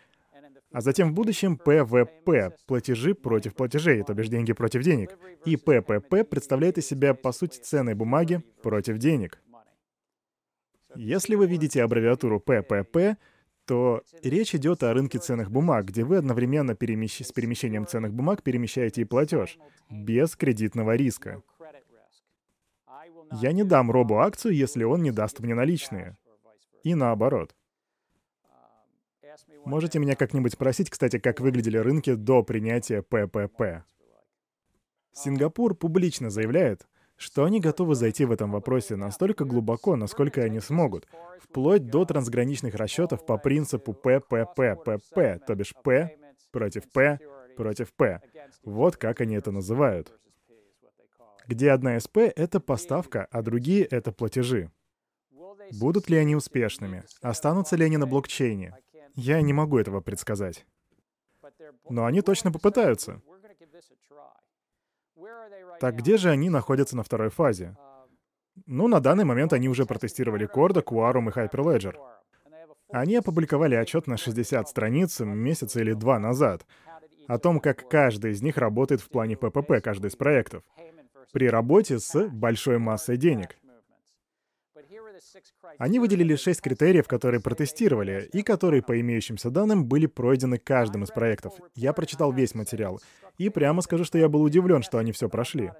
а 0.74 0.80
затем 0.80 1.10
в 1.10 1.14
будущем 1.14 1.56
ПВП— 1.56 2.56
платежи 2.66 3.14
против 3.14 3.54
платежей, 3.54 4.02
то 4.02 4.12
бишь 4.12 4.28
деньги 4.28 4.52
против 4.52 4.82
денег. 4.82 5.16
И 5.44 5.56
ППП 5.56 6.28
представляет 6.28 6.78
из 6.78 6.86
себя, 6.86 7.14
по 7.14 7.30
сути, 7.30 7.60
ценные 7.60 7.94
бумаги 7.94 8.42
против 8.60 8.98
денег. 8.98 9.40
Если 10.96 11.36
вы 11.36 11.46
видите 11.46 11.80
аббревиатуру 11.80 12.40
ППП, 12.40 13.18
то 13.66 14.02
речь 14.22 14.54
идет 14.54 14.82
о 14.82 14.92
рынке 14.92 15.18
ценных 15.18 15.50
бумаг, 15.50 15.86
где 15.86 16.04
вы 16.04 16.18
одновременно 16.18 16.74
перемещ... 16.74 17.22
с 17.22 17.32
перемещением 17.32 17.86
ценных 17.86 18.12
бумаг 18.12 18.42
перемещаете 18.42 19.02
и 19.02 19.04
платеж, 19.04 19.58
без 19.90 20.36
кредитного 20.36 20.96
риска. 20.96 21.42
Я 23.32 23.52
не 23.52 23.64
дам 23.64 23.90
Робу 23.90 24.18
акцию, 24.18 24.54
если 24.54 24.84
он 24.84 25.02
не 25.02 25.10
даст 25.10 25.40
мне 25.40 25.54
наличные. 25.54 26.16
И 26.82 26.94
наоборот. 26.94 27.54
Можете 29.64 29.98
меня 29.98 30.14
как-нибудь 30.14 30.52
спросить, 30.52 30.90
кстати, 30.90 31.18
как 31.18 31.40
выглядели 31.40 31.78
рынки 31.78 32.14
до 32.14 32.42
принятия 32.42 33.02
ППП. 33.02 33.84
Сингапур 35.12 35.74
публично 35.74 36.28
заявляет, 36.28 36.86
что 37.16 37.44
они 37.44 37.60
готовы 37.60 37.94
зайти 37.94 38.24
в 38.24 38.32
этом 38.32 38.50
вопросе 38.50 38.96
настолько 38.96 39.44
глубоко, 39.44 39.96
насколько 39.96 40.42
они 40.42 40.60
смогут, 40.60 41.06
вплоть 41.40 41.86
до 41.86 42.04
трансграничных 42.04 42.74
расчетов 42.74 43.24
по 43.24 43.38
принципу 43.38 43.92
ППППП, 43.92 45.44
то 45.46 45.54
бишь 45.54 45.74
П 45.82 46.16
против 46.50 46.90
П 46.90 47.18
против 47.54 47.92
П. 47.94 48.20
Вот 48.64 48.96
как 48.96 49.20
они 49.20 49.36
это 49.36 49.50
называют. 49.50 50.12
Где 51.46 51.70
одна 51.70 51.96
из 51.96 52.08
П— 52.08 52.32
это 52.36 52.60
поставка, 52.60 53.26
а 53.30 53.42
другие— 53.42 53.84
это 53.90 54.12
платежи. 54.12 54.70
Будут 55.78 56.10
ли 56.10 56.16
они 56.16 56.36
успешными? 56.36 57.04
Останутся 57.20 57.76
ли 57.76 57.84
они 57.84 57.96
на 57.96 58.06
блокчейне? 58.06 58.76
Я 59.14 59.40
не 59.42 59.52
могу 59.52 59.78
этого 59.78 60.00
предсказать. 60.00 60.66
Но 61.88 62.06
они 62.06 62.22
точно 62.22 62.50
попытаются. 62.50 63.22
Так 65.80 65.96
где 65.96 66.16
же 66.16 66.30
они 66.30 66.50
находятся 66.50 66.96
на 66.96 67.02
второй 67.02 67.30
фазе? 67.30 67.76
Ну, 68.66 68.88
на 68.88 69.00
данный 69.00 69.24
момент 69.24 69.52
они 69.52 69.68
уже 69.68 69.84
протестировали 69.84 70.48
Corda, 70.48 70.82
Quorum 70.82 71.28
и 71.28 71.32
Hyperledger. 71.32 71.94
Они 72.90 73.16
опубликовали 73.16 73.74
отчет 73.74 74.06
на 74.06 74.16
60 74.16 74.68
страниц 74.68 75.20
месяца 75.20 75.80
или 75.80 75.92
два 75.92 76.18
назад. 76.18 76.64
О 77.26 77.38
том, 77.38 77.58
как 77.58 77.88
каждый 77.88 78.32
из 78.32 78.42
них 78.42 78.56
работает 78.58 79.00
в 79.00 79.08
плане 79.08 79.36
ППП, 79.36 79.82
каждый 79.82 80.08
из 80.08 80.16
проектов, 80.16 80.62
при 81.32 81.48
работе 81.48 81.98
с 81.98 82.28
большой 82.28 82.78
массой 82.78 83.16
денег. 83.16 83.56
Они 85.78 85.98
выделили 85.98 86.36
шесть 86.36 86.60
критериев, 86.60 87.06
которые 87.06 87.40
протестировали, 87.40 88.28
и 88.32 88.42
которые, 88.42 88.82
по 88.82 88.98
имеющимся 89.00 89.50
данным, 89.50 89.86
были 89.86 90.06
пройдены 90.06 90.58
каждым 90.58 91.04
из 91.04 91.10
проектов. 91.10 91.54
Я 91.74 91.92
прочитал 91.92 92.32
весь 92.32 92.54
материал. 92.54 93.00
И 93.38 93.48
прямо 93.48 93.82
скажу, 93.82 94.04
что 94.04 94.18
я 94.18 94.28
был 94.28 94.42
удивлен, 94.42 94.82
что 94.82 94.98
они 94.98 95.12
все 95.12 95.28
прошли. 95.28 95.72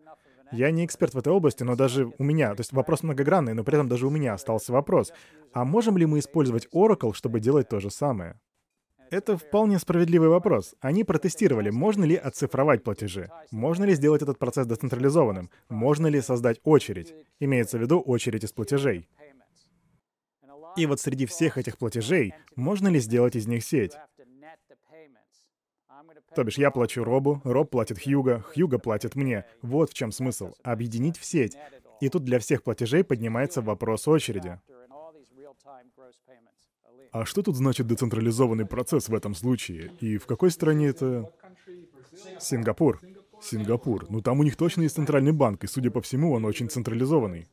Я 0.52 0.70
не 0.70 0.84
эксперт 0.84 1.14
в 1.14 1.18
этой 1.18 1.32
области, 1.32 1.62
но 1.62 1.74
даже 1.74 2.12
у 2.18 2.22
меня, 2.24 2.54
то 2.54 2.60
есть 2.60 2.72
вопрос 2.72 3.02
многогранный, 3.02 3.54
но 3.54 3.64
при 3.64 3.74
этом 3.74 3.88
даже 3.88 4.06
у 4.06 4.10
меня 4.10 4.34
остался 4.34 4.72
вопрос. 4.72 5.12
А 5.52 5.64
можем 5.64 5.96
ли 5.96 6.06
мы 6.06 6.18
использовать 6.18 6.68
Oracle, 6.72 7.12
чтобы 7.14 7.40
делать 7.40 7.68
то 7.68 7.80
же 7.80 7.90
самое? 7.90 8.38
Это 9.10 9.36
вполне 9.36 9.78
справедливый 9.78 10.28
вопрос. 10.28 10.74
Они 10.80 11.04
протестировали, 11.04 11.70
можно 11.70 12.04
ли 12.04 12.16
оцифровать 12.16 12.82
платежи, 12.82 13.30
можно 13.50 13.84
ли 13.84 13.94
сделать 13.94 14.22
этот 14.22 14.38
процесс 14.38 14.66
децентрализованным, 14.66 15.50
можно 15.68 16.06
ли 16.08 16.20
создать 16.20 16.60
очередь, 16.64 17.14
имеется 17.38 17.78
в 17.78 17.80
виду 17.80 18.00
очередь 18.00 18.44
из 18.44 18.52
платежей. 18.52 19.08
И 20.76 20.86
вот 20.86 21.00
среди 21.00 21.26
всех 21.26 21.58
этих 21.58 21.78
платежей, 21.78 22.34
можно 22.56 22.88
ли 22.88 23.00
сделать 23.00 23.36
из 23.36 23.46
них 23.46 23.64
сеть? 23.64 23.92
То 26.34 26.42
бишь 26.42 26.58
я 26.58 26.70
плачу 26.70 27.04
Робу, 27.04 27.40
Роб 27.44 27.70
платит 27.70 28.02
Хьюга, 28.02 28.40
Хьюга 28.40 28.78
платит 28.78 29.14
мне. 29.14 29.44
Вот 29.62 29.90
в 29.90 29.94
чем 29.94 30.10
смысл. 30.10 30.52
Объединить 30.62 31.16
в 31.16 31.24
сеть. 31.24 31.56
И 32.00 32.08
тут 32.08 32.24
для 32.24 32.38
всех 32.40 32.62
платежей 32.62 33.04
поднимается 33.04 33.62
вопрос 33.62 34.08
очереди. 34.08 34.60
А 37.12 37.24
что 37.24 37.42
тут 37.42 37.54
значит 37.54 37.86
децентрализованный 37.86 38.66
процесс 38.66 39.08
в 39.08 39.14
этом 39.14 39.36
случае? 39.36 39.92
И 40.00 40.18
в 40.18 40.26
какой 40.26 40.50
стране 40.50 40.88
это? 40.88 41.32
Сингапур. 42.40 43.00
Сингапур. 43.40 44.06
Ну 44.10 44.20
там 44.20 44.40
у 44.40 44.42
них 44.42 44.56
точно 44.56 44.82
есть 44.82 44.96
центральный 44.96 45.32
банк, 45.32 45.62
и, 45.62 45.68
судя 45.68 45.92
по 45.92 46.00
всему, 46.00 46.32
он 46.32 46.44
очень 46.44 46.68
централизованный. 46.68 47.46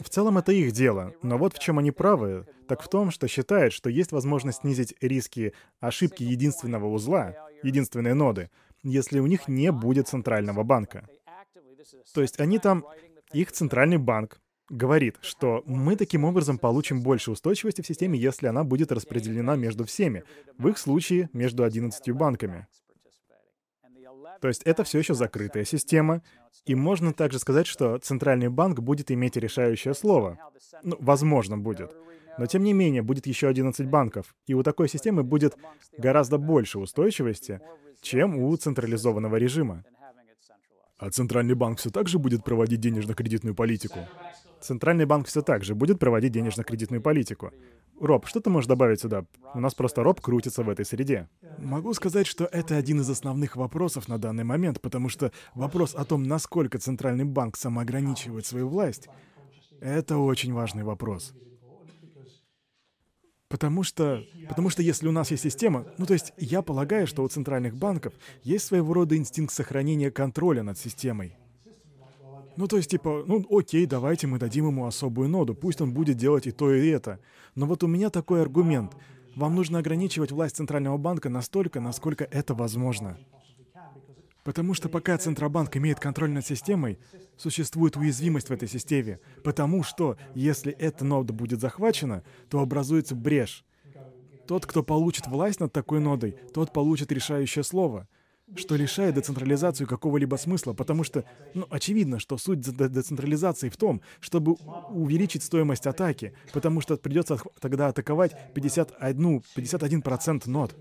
В 0.00 0.08
целом 0.08 0.38
это 0.38 0.52
их 0.52 0.72
дело, 0.72 1.14
но 1.22 1.38
вот 1.38 1.54
в 1.54 1.58
чем 1.58 1.78
они 1.78 1.90
правы, 1.90 2.46
так 2.68 2.82
в 2.82 2.88
том, 2.88 3.10
что 3.10 3.28
считают, 3.28 3.72
что 3.72 3.90
есть 3.90 4.12
возможность 4.12 4.60
снизить 4.60 4.94
риски 5.00 5.52
ошибки 5.80 6.22
единственного 6.22 6.86
узла, 6.86 7.34
единственной 7.62 8.14
ноды, 8.14 8.50
если 8.82 9.18
у 9.18 9.26
них 9.26 9.48
не 9.48 9.72
будет 9.72 10.08
центрального 10.08 10.62
банка. 10.62 11.08
То 12.14 12.22
есть 12.22 12.40
они 12.40 12.58
там, 12.58 12.84
их 13.32 13.52
центральный 13.52 13.98
банк 13.98 14.40
говорит, 14.70 15.16
что 15.20 15.62
мы 15.66 15.96
таким 15.96 16.24
образом 16.24 16.58
получим 16.58 17.02
больше 17.02 17.30
устойчивости 17.30 17.82
в 17.82 17.86
системе, 17.86 18.18
если 18.18 18.46
она 18.46 18.64
будет 18.64 18.92
распределена 18.92 19.56
между 19.56 19.84
всеми, 19.84 20.24
в 20.58 20.68
их 20.68 20.78
случае 20.78 21.28
между 21.32 21.64
11 21.64 22.10
банками. 22.12 22.66
То 24.40 24.48
есть 24.48 24.62
это 24.64 24.84
все 24.84 24.98
еще 24.98 25.14
закрытая 25.14 25.64
система, 25.64 26.22
и 26.66 26.74
можно 26.74 27.12
также 27.12 27.38
сказать, 27.38 27.66
что 27.66 27.98
Центральный 27.98 28.48
банк 28.48 28.80
будет 28.80 29.10
иметь 29.10 29.36
решающее 29.36 29.94
слово. 29.94 30.38
Ну, 30.82 30.96
возможно, 31.00 31.58
будет. 31.58 31.94
Но 32.38 32.46
тем 32.46 32.64
не 32.64 32.72
менее, 32.72 33.02
будет 33.02 33.26
еще 33.26 33.48
11 33.48 33.86
банков, 33.86 34.34
и 34.46 34.54
у 34.54 34.62
такой 34.62 34.88
системы 34.88 35.22
будет 35.22 35.56
гораздо 35.96 36.38
больше 36.38 36.78
устойчивости, 36.78 37.60
чем 38.00 38.36
у 38.36 38.56
централизованного 38.56 39.36
режима. 39.36 39.84
А 40.98 41.10
Центральный 41.10 41.54
банк 41.54 41.78
все 41.78 41.90
так 41.90 42.08
же 42.08 42.18
будет 42.18 42.44
проводить 42.44 42.80
денежно-кредитную 42.80 43.54
политику? 43.54 43.98
Центральный 44.60 45.06
банк 45.06 45.26
все 45.26 45.42
так 45.42 45.64
же 45.64 45.74
будет 45.74 45.98
проводить 45.98 46.32
денежно-кредитную 46.32 47.02
политику. 47.02 47.50
Роб, 48.00 48.26
что 48.26 48.40
ты 48.40 48.48
можешь 48.50 48.68
добавить 48.68 49.00
сюда? 49.00 49.24
У 49.54 49.60
нас 49.60 49.74
просто 49.74 50.02
Роб 50.02 50.20
крутится 50.20 50.62
в 50.62 50.68
этой 50.68 50.84
среде. 50.84 51.28
Могу 51.58 51.94
сказать, 51.94 52.26
что 52.26 52.44
это 52.44 52.76
один 52.76 53.00
из 53.00 53.10
основных 53.10 53.56
вопросов 53.56 54.08
на 54.08 54.18
данный 54.18 54.44
момент, 54.44 54.80
потому 54.80 55.08
что 55.08 55.32
вопрос 55.54 55.94
о 55.94 56.04
том, 56.04 56.22
насколько 56.22 56.78
Центральный 56.78 57.24
банк 57.24 57.56
самоограничивает 57.56 58.46
свою 58.46 58.68
власть, 58.68 59.08
это 59.80 60.18
очень 60.18 60.52
важный 60.52 60.84
вопрос. 60.84 61.34
Потому 63.54 63.84
что, 63.84 64.24
потому 64.48 64.68
что 64.68 64.82
если 64.82 65.06
у 65.06 65.12
нас 65.12 65.30
есть 65.30 65.44
система, 65.44 65.86
ну 65.96 66.06
то 66.06 66.12
есть 66.12 66.32
я 66.38 66.60
полагаю, 66.60 67.06
что 67.06 67.22
у 67.22 67.28
центральных 67.28 67.76
банков 67.76 68.12
есть 68.42 68.66
своего 68.66 68.92
рода 68.92 69.16
инстинкт 69.16 69.54
сохранения 69.54 70.10
контроля 70.10 70.64
над 70.64 70.76
системой. 70.76 71.36
Ну, 72.56 72.66
то 72.66 72.76
есть, 72.76 72.90
типа, 72.90 73.22
ну, 73.28 73.46
окей, 73.56 73.86
давайте 73.86 74.26
мы 74.26 74.40
дадим 74.40 74.66
ему 74.66 74.86
особую 74.86 75.28
ноду, 75.28 75.54
пусть 75.54 75.80
он 75.80 75.92
будет 75.92 76.16
делать 76.16 76.48
и 76.48 76.50
то, 76.50 76.74
и 76.74 76.88
это. 76.88 77.20
Но 77.54 77.66
вот 77.66 77.84
у 77.84 77.86
меня 77.86 78.10
такой 78.10 78.42
аргумент. 78.42 78.96
Вам 79.36 79.54
нужно 79.54 79.78
ограничивать 79.78 80.32
власть 80.32 80.56
Центрального 80.56 80.96
банка 80.96 81.28
настолько, 81.28 81.78
насколько 81.78 82.24
это 82.24 82.54
возможно. 82.54 83.18
Потому 84.44 84.74
что 84.74 84.88
пока 84.88 85.16
Центробанк 85.16 85.76
имеет 85.76 85.98
контроль 85.98 86.30
над 86.30 86.46
системой, 86.46 86.98
существует 87.36 87.96
уязвимость 87.96 88.50
в 88.50 88.52
этой 88.52 88.68
системе. 88.68 89.18
Потому 89.42 89.82
что, 89.82 90.16
если 90.34 90.72
эта 90.72 91.04
нода 91.04 91.32
будет 91.32 91.60
захвачена, 91.60 92.22
то 92.50 92.60
образуется 92.60 93.14
брешь. 93.14 93.64
Тот, 94.46 94.66
кто 94.66 94.82
получит 94.82 95.26
власть 95.26 95.60
над 95.60 95.72
такой 95.72 96.00
нодой, 96.00 96.36
тот 96.52 96.72
получит 96.72 97.10
решающее 97.10 97.64
слово 97.64 98.06
что 98.56 98.76
лишает 98.76 99.14
децентрализацию 99.14 99.86
какого-либо 99.86 100.36
смысла, 100.36 100.74
потому 100.74 101.02
что, 101.02 101.24
ну, 101.54 101.66
очевидно, 101.70 102.18
что 102.18 102.36
суть 102.36 102.60
децентрализации 102.60 103.68
в 103.68 103.76
том, 103.76 104.02
чтобы 104.20 104.52
увеличить 104.90 105.42
стоимость 105.42 105.86
атаки, 105.86 106.34
потому 106.52 106.80
что 106.80 106.96
придется 106.96 107.38
тогда 107.60 107.88
атаковать 107.88 108.52
51, 108.54 109.42
51% 109.56 110.48
нод. 110.48 110.76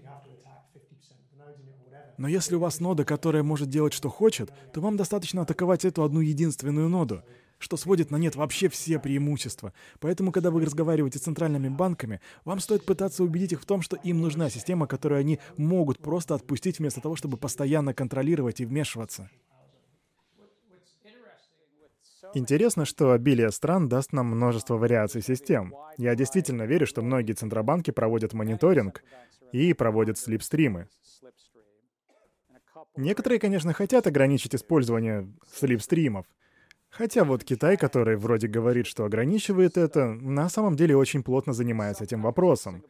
Но 2.18 2.28
если 2.28 2.55
у 2.55 2.59
вас 2.59 2.80
нода, 2.80 3.05
которая 3.05 3.43
может 3.43 3.70
делать, 3.70 3.93
что 3.93 4.09
хочет, 4.09 4.51
то 4.72 4.82
вам 4.82 4.97
достаточно 4.97 5.41
атаковать 5.41 5.86
эту 5.86 6.03
одну 6.03 6.22
единственную 6.22 6.89
ноду 6.89 7.24
что 7.64 7.78
сводит 7.78 8.11
на 8.11 8.18
нет 8.18 8.36
вообще 8.36 8.68
все 8.68 8.99
преимущества. 8.99 9.74
Поэтому, 9.99 10.32
когда 10.32 10.51
вы 10.51 10.66
разговариваете 10.66 11.18
с 11.18 11.24
центральными 11.24 11.70
банками, 11.70 12.20
вам 12.43 12.59
стоит 12.59 12.86
пытаться 12.86 13.24
убедить 13.24 13.53
их 13.53 13.61
в 13.61 13.66
том, 13.66 13.82
что 13.82 13.95
им 13.95 14.22
нужна 14.22 14.49
система, 14.49 14.86
которую 14.86 15.20
они 15.20 15.39
могут 15.55 15.99
просто 15.99 16.36
отпустить 16.36 16.80
вместо 16.80 16.99
того, 16.99 17.16
чтобы 17.16 17.38
постоянно 17.38 17.93
контролировать 17.93 18.59
и 18.59 18.66
вмешиваться. 18.66 19.30
Интересно, 22.36 22.84
что 22.84 23.11
обилие 23.11 23.51
стран 23.51 23.88
даст 23.88 24.11
нам 24.11 24.26
множество 24.28 24.76
вариаций 24.76 25.22
систем. 25.22 25.74
Я 25.97 26.16
действительно 26.16 26.64
верю, 26.64 26.88
что 26.88 27.01
многие 27.01 27.34
центробанки 27.34 27.91
проводят 27.91 28.34
мониторинг 28.34 29.03
и 29.51 29.72
проводят 29.74 30.18
слипстримы. 30.18 30.89
Некоторые, 32.95 33.39
конечно, 33.39 33.73
хотят 33.73 34.07
ограничить 34.07 34.55
использование 34.55 35.27
слипстримов, 35.51 36.25
Хотя 36.93 37.23
вот 37.23 37.43
Китай, 37.43 37.75
который 37.75 38.15
вроде 38.17 38.47
говорит, 38.47 38.85
что 38.85 39.03
ограничивает 39.05 39.77
это, 39.77 40.13
на 40.13 40.47
самом 40.47 40.75
деле 40.75 40.95
очень 40.95 41.23
плотно 41.23 41.51
занимается 41.51 42.03
этим 42.03 42.21
вопросом. 42.21 42.83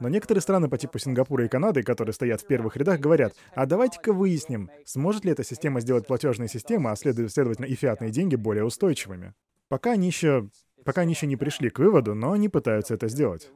Но 0.00 0.08
некоторые 0.08 0.40
страны 0.40 0.68
по 0.68 0.78
типу 0.78 0.98
Сингапура 0.98 1.44
и 1.44 1.48
Канады, 1.48 1.82
которые 1.82 2.14
стоят 2.14 2.40
в 2.40 2.46
первых 2.46 2.76
рядах, 2.76 3.00
говорят, 3.00 3.34
а 3.54 3.66
давайте-ка 3.66 4.14
выясним, 4.14 4.70
сможет 4.86 5.26
ли 5.26 5.32
эта 5.32 5.44
система 5.44 5.80
сделать 5.80 6.06
платежные 6.06 6.48
системы, 6.48 6.90
а 6.90 6.96
следовательно 6.96 7.66
и 7.66 7.74
фиатные 7.74 8.10
деньги 8.10 8.34
более 8.34 8.64
устойчивыми. 8.64 9.34
Пока 9.68 9.92
они 9.92 10.06
еще... 10.06 10.48
Пока 10.84 11.02
они 11.02 11.12
еще 11.12 11.26
не 11.26 11.36
пришли 11.36 11.70
к 11.70 11.78
выводу, 11.78 12.14
но 12.14 12.32
они 12.32 12.48
пытаются 12.48 12.94
это 12.94 13.08
сделать. 13.08 13.50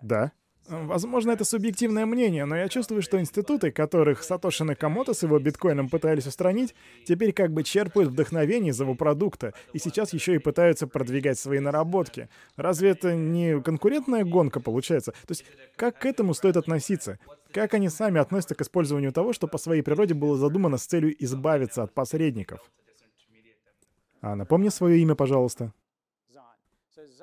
Да. 0.00 0.32
Возможно, 0.72 1.32
это 1.32 1.44
субъективное 1.44 2.06
мнение, 2.06 2.46
но 2.46 2.56
я 2.56 2.66
чувствую, 2.68 3.02
что 3.02 3.20
институты, 3.20 3.70
которых 3.70 4.22
Сатоши 4.22 4.64
Накамото 4.64 5.12
с 5.12 5.22
его 5.22 5.38
биткоином 5.38 5.90
пытались 5.90 6.26
устранить, 6.26 6.74
теперь 7.04 7.34
как 7.34 7.52
бы 7.52 7.62
черпают 7.62 8.10
вдохновение 8.10 8.70
из 8.70 8.80
его 8.80 8.94
продукта, 8.94 9.52
и 9.74 9.78
сейчас 9.78 10.14
еще 10.14 10.34
и 10.34 10.38
пытаются 10.38 10.86
продвигать 10.86 11.38
свои 11.38 11.58
наработки. 11.58 12.30
Разве 12.56 12.90
это 12.90 13.14
не 13.14 13.60
конкурентная 13.60 14.24
гонка 14.24 14.60
получается? 14.60 15.12
То 15.12 15.32
есть 15.32 15.44
как 15.76 15.98
к 15.98 16.06
этому 16.06 16.32
стоит 16.32 16.56
относиться? 16.56 17.18
Как 17.52 17.74
они 17.74 17.90
сами 17.90 18.18
относятся 18.18 18.54
к 18.54 18.62
использованию 18.62 19.12
того, 19.12 19.34
что 19.34 19.48
по 19.48 19.58
своей 19.58 19.82
природе 19.82 20.14
было 20.14 20.38
задумано 20.38 20.78
с 20.78 20.86
целью 20.86 21.14
избавиться 21.22 21.82
от 21.82 21.92
посредников? 21.92 22.60
А 24.22 24.36
напомни 24.36 24.70
свое 24.70 25.00
имя, 25.00 25.14
пожалуйста. 25.16 25.74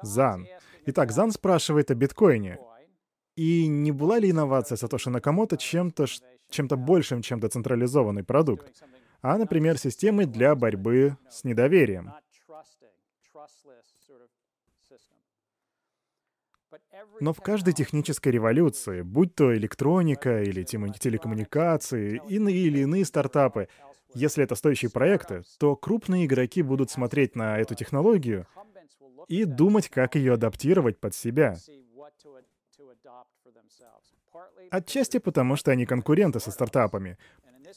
Зан. 0.04 0.46
Итак, 0.86 1.12
Зан 1.12 1.32
спрашивает 1.32 1.90
о 1.90 1.96
биткоине. 1.96 2.60
И 3.40 3.68
не 3.68 3.94
была 3.94 4.20
ли 4.20 4.32
инновация 4.32 4.76
Сатоши 4.76 5.10
Накамото 5.10 5.56
чем-то 5.56 6.08
чем-то 6.50 6.76
большим, 6.76 7.22
чем 7.22 7.40
децентрализованный 7.40 8.26
продукт, 8.26 8.84
а, 9.22 9.38
например, 9.38 9.78
системой 9.78 10.26
для 10.26 10.56
борьбы 10.56 11.16
с 11.30 11.46
недоверием? 11.46 12.12
Но 17.22 17.32
в 17.32 17.40
каждой 17.40 17.72
технической 17.72 18.34
революции, 18.34 19.04
будь 19.04 19.34
то 19.36 19.56
электроника 19.56 20.44
или 20.44 20.64
телекоммуникации, 20.64 22.22
иные 22.28 22.58
или 22.58 22.80
иные 22.80 23.06
стартапы, 23.06 23.70
если 24.14 24.44
это 24.44 24.56
стоящие 24.56 24.92
проекты, 24.92 25.44
то 25.60 25.78
крупные 25.78 26.26
игроки 26.26 26.62
будут 26.62 26.92
смотреть 26.92 27.38
на 27.38 27.58
эту 27.58 27.74
технологию 27.74 28.48
и 29.30 29.46
думать, 29.46 29.88
как 29.88 30.16
ее 30.16 30.34
адаптировать 30.34 31.00
под 31.00 31.16
себя. 31.16 31.56
Отчасти 34.72 35.20
потому, 35.20 35.56
что 35.56 35.72
они 35.72 35.86
конкуренты 35.86 36.40
со 36.40 36.52
стартапами. 36.52 37.18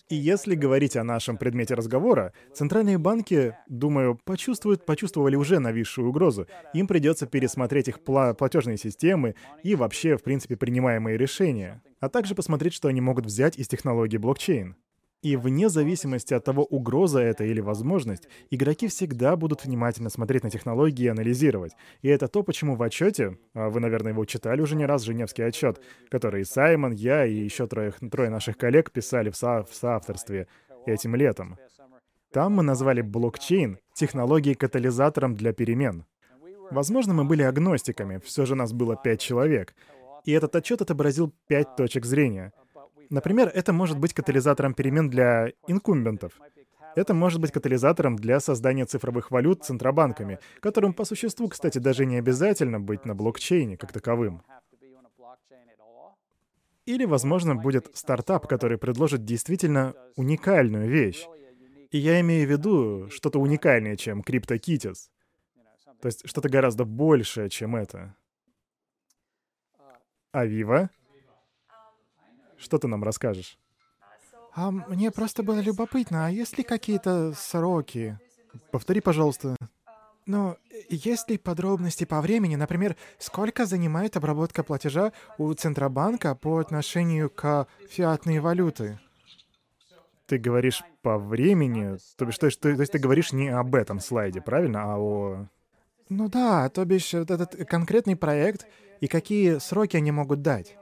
И 0.09 0.15
если 0.15 0.55
говорить 0.55 0.97
о 0.97 1.05
нашем 1.05 1.37
предмете 1.37 1.75
разговора, 1.75 2.33
центральные 2.55 2.99
банки, 2.99 3.57
думаю, 3.69 4.19
почувствуют, 4.25 4.87
почувствовали 4.87 5.37
уже 5.37 5.59
нависшую 5.59 6.09
угрозу. 6.09 6.47
Им 6.73 6.87
придется 6.87 7.27
пересмотреть 7.27 7.89
их 7.89 8.03
пла 8.03 8.35
платежные 8.35 8.79
системы 8.79 9.35
и 9.63 9.75
вообще, 9.75 10.17
в 10.17 10.23
принципе, 10.23 10.57
принимаемые 10.57 11.19
решения, 11.19 11.83
а 12.01 12.09
также 12.09 12.35
посмотреть, 12.35 12.75
что 12.75 12.89
они 12.89 13.01
могут 13.01 13.27
взять 13.27 13.59
из 13.59 13.69
технологии 13.69 14.17
блокчейн. 14.17 14.77
И 15.23 15.37
вне 15.37 15.69
зависимости 15.69 16.35
от 16.35 16.45
того, 16.45 16.65
угроза 16.65 17.21
это 17.21 17.45
или 17.45 17.61
возможность, 17.61 18.29
игроки 18.51 18.89
всегда 18.89 19.37
будут 19.37 19.65
внимательно 19.65 20.11
смотреть 20.11 20.43
на 20.43 20.51
технологии 20.51 21.05
и 21.05 21.09
анализировать. 21.09 21.73
И 22.03 22.09
это 22.09 22.27
то, 22.27 22.43
почему 22.43 22.75
в 22.75 22.83
отчете, 22.83 23.39
а 23.55 23.71
вы, 23.71 23.79
наверное, 23.79 24.13
его 24.13 24.25
читали 24.25 24.61
уже 24.61 24.75
не 24.75 24.85
раз, 24.85 25.03
Женевский 25.03 25.43
отчет, 25.43 25.81
который 26.11 26.45
Саймон, 26.45 26.91
я 26.91 27.25
и 27.25 27.35
еще 27.35 27.69
трое, 27.69 27.93
трое 28.11 28.31
наших 28.31 28.59
коллег 28.59 28.91
писали 28.91 29.31
в, 29.31 29.37
со, 29.37 29.63
в 29.63 29.73
соавторстве 29.73 30.49
этим 30.87 31.15
летом. 31.15 31.57
Там 32.33 32.55
мы 32.55 32.65
назвали 32.65 33.01
блокчейн 33.01 33.79
технологией 33.95 34.57
катализатором 34.57 35.37
для 35.37 35.53
перемен. 35.53 36.05
Возможно, 36.73 37.15
мы 37.15 37.25
были 37.25 37.43
агностиками, 37.43 38.21
все 38.25 38.45
же 38.45 38.57
нас 38.57 38.73
было 38.73 38.97
пять 38.97 39.21
человек. 39.21 39.77
И 40.25 40.33
этот 40.33 40.57
отчет 40.57 40.83
отобразил 40.83 41.33
пять 41.47 41.77
точек 41.77 42.07
зрения— 42.07 42.53
Например, 43.13 43.51
это 43.53 43.75
может 43.75 43.99
быть 43.99 44.15
катализатором 44.15 44.73
перемен 44.73 45.11
для 45.11 45.53
инкумбентов. 45.67 46.33
Это 46.97 47.13
может 47.13 47.43
быть 47.43 47.53
катализатором 47.53 48.17
для 48.17 48.41
создания 48.41 48.87
цифровых 48.87 49.31
валют 49.31 49.65
центробанками, 49.65 50.39
которым 50.61 50.95
по 50.95 51.05
существу, 51.05 51.49
кстати, 51.49 51.77
даже 51.77 52.07
не 52.07 52.17
обязательно 52.17 52.81
быть 52.81 53.05
на 53.05 53.15
блокчейне 53.15 53.77
как 53.77 53.93
таковым. 53.93 54.43
Или, 56.87 57.05
возможно, 57.05 57.55
будет 57.55 57.95
стартап, 57.95 58.47
который 58.47 58.79
предложит 58.79 59.27
действительно 59.27 59.95
уникальную 60.17 60.89
вещь. 60.89 61.27
И 61.91 61.99
я 61.99 62.19
имею 62.21 62.49
в 62.49 62.51
виду 62.51 63.11
что-то 63.11 63.39
уникальнее, 63.39 63.99
чем 63.99 64.23
CryptoKitties. 64.23 65.11
То 66.01 66.07
есть 66.07 66.27
что-то 66.27 66.49
гораздо 66.49 66.87
большее, 66.87 67.51
чем 67.51 67.77
это. 67.77 68.17
Авива? 70.33 70.89
Что 72.63 72.79
ты 72.79 72.87
нам 72.87 73.03
расскажешь? 73.03 73.59
А 74.55 74.71
мне 74.71 75.11
просто 75.11 75.43
было 75.43 75.59
любопытно, 75.59 76.27
а 76.27 76.31
есть 76.31 76.57
ли 76.59 76.63
какие-то 76.63 77.33
сроки? 77.35 78.19
Повтори, 78.71 79.01
пожалуйста. 79.01 79.57
Ну, 80.27 80.57
есть 80.89 81.29
ли 81.29 81.39
подробности 81.39 82.05
по 82.05 82.21
времени, 82.21 82.55
например, 82.55 82.97
сколько 83.19 83.67
занимает 83.67 84.17
обработка 84.17 84.63
платежа 84.63 85.13
у 85.39 85.53
Центробанка 85.53 86.37
по 86.37 86.59
отношению 86.59 87.31
к 87.31 87.67
фиатной 87.89 88.39
валюты? 88.39 89.01
Ты 90.27 90.39
говоришь 90.39 90.85
по 91.03 91.19
времени, 91.19 91.97
то 92.17 92.27
бишь, 92.27 92.39
то 92.39 92.47
есть, 92.47 92.61
то 92.61 92.69
есть 92.69 92.93
ты 92.93 92.99
говоришь 92.99 93.33
не 93.33 93.49
об 93.49 93.75
этом 93.75 93.99
слайде, 93.99 94.41
правильно, 94.41 94.85
а 94.85 94.99
о... 94.99 95.47
Ну 96.09 96.29
да, 96.29 96.69
то 96.69 96.85
бишь 96.85 97.13
этот 97.13 97.67
конкретный 97.67 98.15
проект 98.15 98.67
и 99.01 99.09
какие 99.09 99.59
сроки 99.59 99.97
они 99.97 100.13
могут 100.13 100.43
дать. 100.43 100.77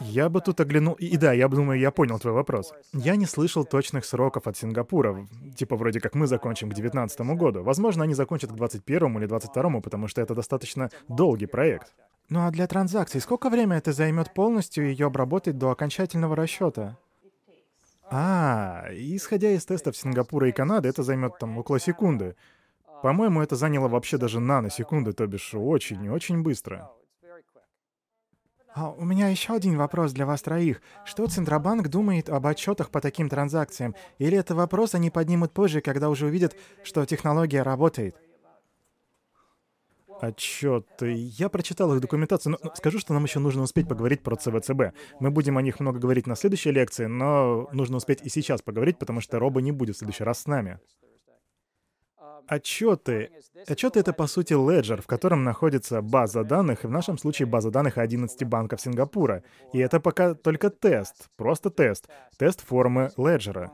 Я 0.00 0.28
бы 0.28 0.40
тут 0.40 0.60
оглянул... 0.60 0.94
И, 0.94 1.16
да, 1.16 1.32
я 1.32 1.48
думаю, 1.48 1.80
я 1.80 1.90
понял 1.90 2.18
твой 2.18 2.32
вопрос. 2.32 2.72
Я 2.92 3.16
не 3.16 3.26
слышал 3.26 3.64
точных 3.64 4.04
сроков 4.04 4.46
от 4.46 4.56
Сингапура. 4.56 5.26
Типа 5.56 5.76
вроде 5.76 6.00
как 6.00 6.14
мы 6.14 6.26
закончим 6.26 6.68
к 6.68 6.74
2019 6.74 7.20
году. 7.36 7.62
Возможно, 7.62 8.04
они 8.04 8.14
закончат 8.14 8.50
к 8.50 8.54
2021 8.54 9.18
или 9.18 9.26
2022, 9.26 9.80
потому 9.80 10.08
что 10.08 10.20
это 10.20 10.34
достаточно 10.34 10.90
долгий 11.08 11.46
проект. 11.46 11.92
Ну 12.28 12.46
а 12.46 12.50
для 12.50 12.66
транзакций 12.66 13.20
сколько 13.20 13.48
времени 13.48 13.78
это 13.78 13.92
займет 13.92 14.34
полностью 14.34 14.88
ее 14.88 15.06
обработать 15.06 15.56
до 15.58 15.70
окончательного 15.70 16.36
расчета? 16.36 16.98
А, 18.10 18.86
исходя 18.92 19.50
из 19.50 19.64
тестов 19.64 19.96
Сингапура 19.96 20.48
и 20.48 20.52
Канады, 20.52 20.88
это 20.88 21.02
займет 21.02 21.38
там 21.38 21.58
около 21.58 21.78
секунды. 21.78 22.36
По-моему, 23.02 23.42
это 23.42 23.54
заняло 23.56 23.88
вообще 23.88 24.18
даже 24.18 24.40
наносекунды, 24.40 25.12
то 25.12 25.26
бишь 25.26 25.54
очень-очень 25.54 26.42
быстро. 26.42 26.90
А 28.74 28.90
у 28.90 29.04
меня 29.04 29.28
еще 29.28 29.54
один 29.54 29.76
вопрос 29.76 30.12
для 30.12 30.26
вас 30.26 30.42
троих. 30.42 30.82
Что 31.04 31.26
Центробанк 31.26 31.88
думает 31.88 32.28
об 32.28 32.46
отчетах 32.46 32.90
по 32.90 33.00
таким 33.00 33.28
транзакциям? 33.28 33.94
Или 34.18 34.36
это 34.38 34.54
вопрос 34.54 34.94
они 34.94 35.10
поднимут 35.10 35.52
позже, 35.52 35.80
когда 35.80 36.10
уже 36.10 36.26
увидят, 36.26 36.54
что 36.84 37.04
технология 37.04 37.62
работает? 37.62 38.16
Отчеты. 40.20 41.12
Я 41.12 41.48
прочитал 41.48 41.94
их 41.94 42.00
документацию, 42.00 42.58
но 42.60 42.74
скажу, 42.74 42.98
что 42.98 43.14
нам 43.14 43.24
еще 43.24 43.38
нужно 43.38 43.62
успеть 43.62 43.88
поговорить 43.88 44.22
про 44.22 44.34
ЦВЦБ. 44.36 44.94
Мы 45.20 45.30
будем 45.30 45.56
о 45.58 45.62
них 45.62 45.78
много 45.78 46.00
говорить 46.00 46.26
на 46.26 46.34
следующей 46.34 46.72
лекции, 46.72 47.06
но 47.06 47.68
нужно 47.72 47.98
успеть 47.98 48.20
и 48.22 48.28
сейчас 48.28 48.60
поговорить, 48.60 48.98
потому 48.98 49.20
что 49.20 49.38
Роба 49.38 49.60
не 49.60 49.70
будет 49.70 49.94
в 49.94 49.98
следующий 50.00 50.24
раз 50.24 50.40
с 50.40 50.46
нами. 50.46 50.80
Отчеты. 52.48 53.30
Отчеты— 53.66 54.00
это, 54.00 54.14
по 54.14 54.26
сути, 54.26 54.54
леджер, 54.54 55.02
в 55.02 55.06
котором 55.06 55.44
находится 55.44 56.00
база 56.00 56.44
данных, 56.44 56.84
и 56.84 56.86
в 56.86 56.90
нашем 56.90 57.18
случае 57.18 57.46
база 57.46 57.70
данных 57.70 57.98
11 57.98 58.42
банков 58.44 58.80
Сингапура. 58.80 59.44
И 59.74 59.78
это 59.78 60.00
пока 60.00 60.34
только 60.34 60.70
тест, 60.70 61.28
просто 61.36 61.68
тест, 61.68 62.08
тест 62.38 62.64
формы 62.66 63.10
леджера. 63.18 63.70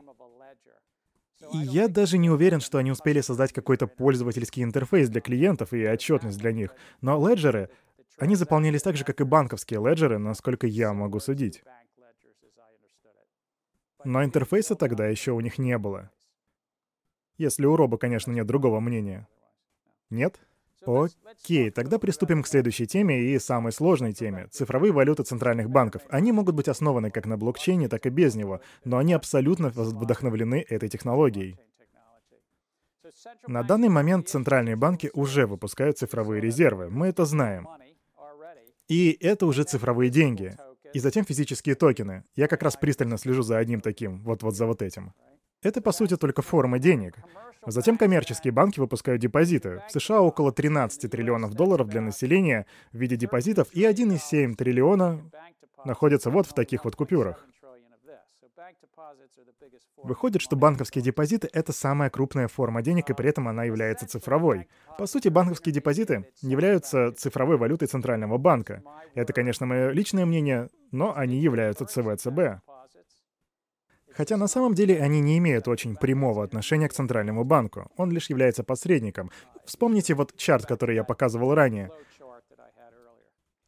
И 1.53 1.57
я 1.57 1.87
даже 1.87 2.17
не 2.17 2.29
уверен, 2.29 2.59
что 2.59 2.77
они 2.77 2.91
успели 2.91 3.21
создать 3.21 3.53
какой-то 3.53 3.87
пользовательский 3.87 4.63
интерфейс 4.63 5.09
для 5.09 5.21
клиентов 5.21 5.71
и 5.71 5.87
отчетность 5.87 6.39
для 6.39 6.51
них. 6.51 6.71
Но 6.99 7.25
леджеры, 7.25 7.69
они 8.17 8.35
заполнялись 8.35 8.81
так 8.81 8.97
же, 8.97 9.05
как 9.05 9.21
и 9.21 9.23
банковские 9.23 9.81
леджеры, 9.81 10.17
насколько 10.17 10.67
я 10.67 10.93
могу 10.93 11.19
судить. 11.19 11.63
Но 14.03 14.23
интерфейса 14.23 14.75
тогда 14.75 15.07
еще 15.07 15.31
у 15.31 15.39
них 15.39 15.57
не 15.57 15.77
было. 15.77 16.11
Если 17.37 17.65
у 17.65 17.75
Роба, 17.75 17.97
конечно, 17.97 18.31
нет 18.31 18.45
другого 18.45 18.79
мнения. 18.79 19.27
Нет? 20.09 20.39
Окей, 20.85 21.71
тогда 21.71 21.97
приступим 21.97 22.43
к 22.43 22.47
следующей 22.47 22.85
теме 22.85 23.19
и 23.19 23.39
самой 23.39 23.71
сложной 23.71 24.13
теме— 24.13 24.47
цифровые 24.51 24.93
валюты 24.93 25.23
центральных 25.23 25.69
банков. 25.69 26.03
Они 26.09 26.31
могут 26.31 26.55
быть 26.55 26.67
основаны 26.67 27.09
как 27.09 27.25
на 27.25 27.37
блокчейне, 27.37 27.89
так 27.89 28.05
и 28.05 28.09
без 28.09 28.35
него, 28.35 28.61
но 28.83 28.97
они 28.97 29.13
абсолютно 29.13 29.69
вдохновлены 29.69 30.63
этой 30.69 30.89
технологией. 30.89 31.57
На 33.47 33.63
данный 33.63 33.89
момент 33.89 34.29
центральные 34.29 34.75
банки 34.75 35.09
уже 35.13 35.47
выпускают 35.47 35.97
цифровые 35.97 36.41
резервы, 36.41 36.89
мы 36.89 37.07
это 37.07 37.25
знаем. 37.25 37.67
И 38.87 39.17
это 39.19 39.47
уже 39.47 39.63
цифровые 39.63 40.11
деньги. 40.11 40.55
И 40.93 40.99
затем 40.99 41.25
физические 41.25 41.75
токены. 41.75 42.23
Я 42.35 42.47
как 42.47 42.61
раз 42.61 42.75
пристально 42.75 43.17
слежу 43.17 43.41
за 43.41 43.57
одним 43.57 43.81
таким, 43.81 44.21
вот-вот 44.23 44.55
за 44.55 44.65
вот 44.65 44.81
этим. 44.81 45.13
Это, 45.61 45.81
по 45.81 45.91
сути, 45.91 46.15
только 46.17 46.41
форма 46.41 46.79
денег. 46.79 47.15
Затем 47.65 47.97
коммерческие 47.97 48.53
банки 48.53 48.79
выпускают 48.79 49.21
депозиты. 49.21 49.81
В 49.87 49.91
США 49.91 50.21
около 50.21 50.51
13 50.51 51.09
триллионов 51.09 51.53
долларов 51.53 51.87
для 51.87 52.01
населения 52.01 52.67
в 52.91 52.97
виде 52.97 53.15
депозитов 53.15 53.69
и 53.73 53.81
1,7 53.81 54.55
триллиона 54.55 55.21
находятся 55.83 56.29
вот 56.29 56.45
в 56.47 56.53
таких 56.53 56.85
вот 56.85 56.95
купюрах. 56.95 57.45
Выходит, 60.03 60.41
что 60.41 60.55
банковские 60.55 61.03
депозиты— 61.03 61.49
это 61.53 61.71
самая 61.73 62.09
крупная 62.09 62.47
форма 62.47 62.81
денег, 62.81 63.09
и 63.09 63.13
при 63.13 63.29
этом 63.29 63.47
она 63.47 63.63
является 63.63 64.07
цифровой. 64.07 64.67
По 64.97 65.07
сути, 65.07 65.29
банковские 65.29 65.73
депозиты 65.73 66.27
являются 66.41 67.11
цифровой 67.11 67.57
валютой 67.57 67.87
Центрального 67.87 68.37
банка. 68.37 68.83
Это, 69.15 69.33
конечно, 69.33 69.65
мое 69.65 69.89
личное 69.89 70.25
мнение, 70.25 70.69
но 70.91 71.15
они 71.15 71.39
являются 71.39 71.85
ЦВЦБ. 71.85 72.61
Хотя 74.15 74.37
на 74.37 74.47
самом 74.47 74.73
деле 74.73 75.01
они 75.01 75.19
не 75.19 75.37
имеют 75.37 75.67
очень 75.67 75.95
прямого 75.95 76.43
отношения 76.43 76.87
к 76.87 76.93
Центральному 76.93 77.43
банку. 77.43 77.91
Он 77.97 78.11
лишь 78.11 78.29
является 78.29 78.63
посредником. 78.63 79.29
Вспомните 79.65 80.13
вот 80.13 80.35
чарт, 80.37 80.65
который 80.65 80.95
я 80.95 81.03
показывал 81.03 81.53
ранее. 81.53 81.91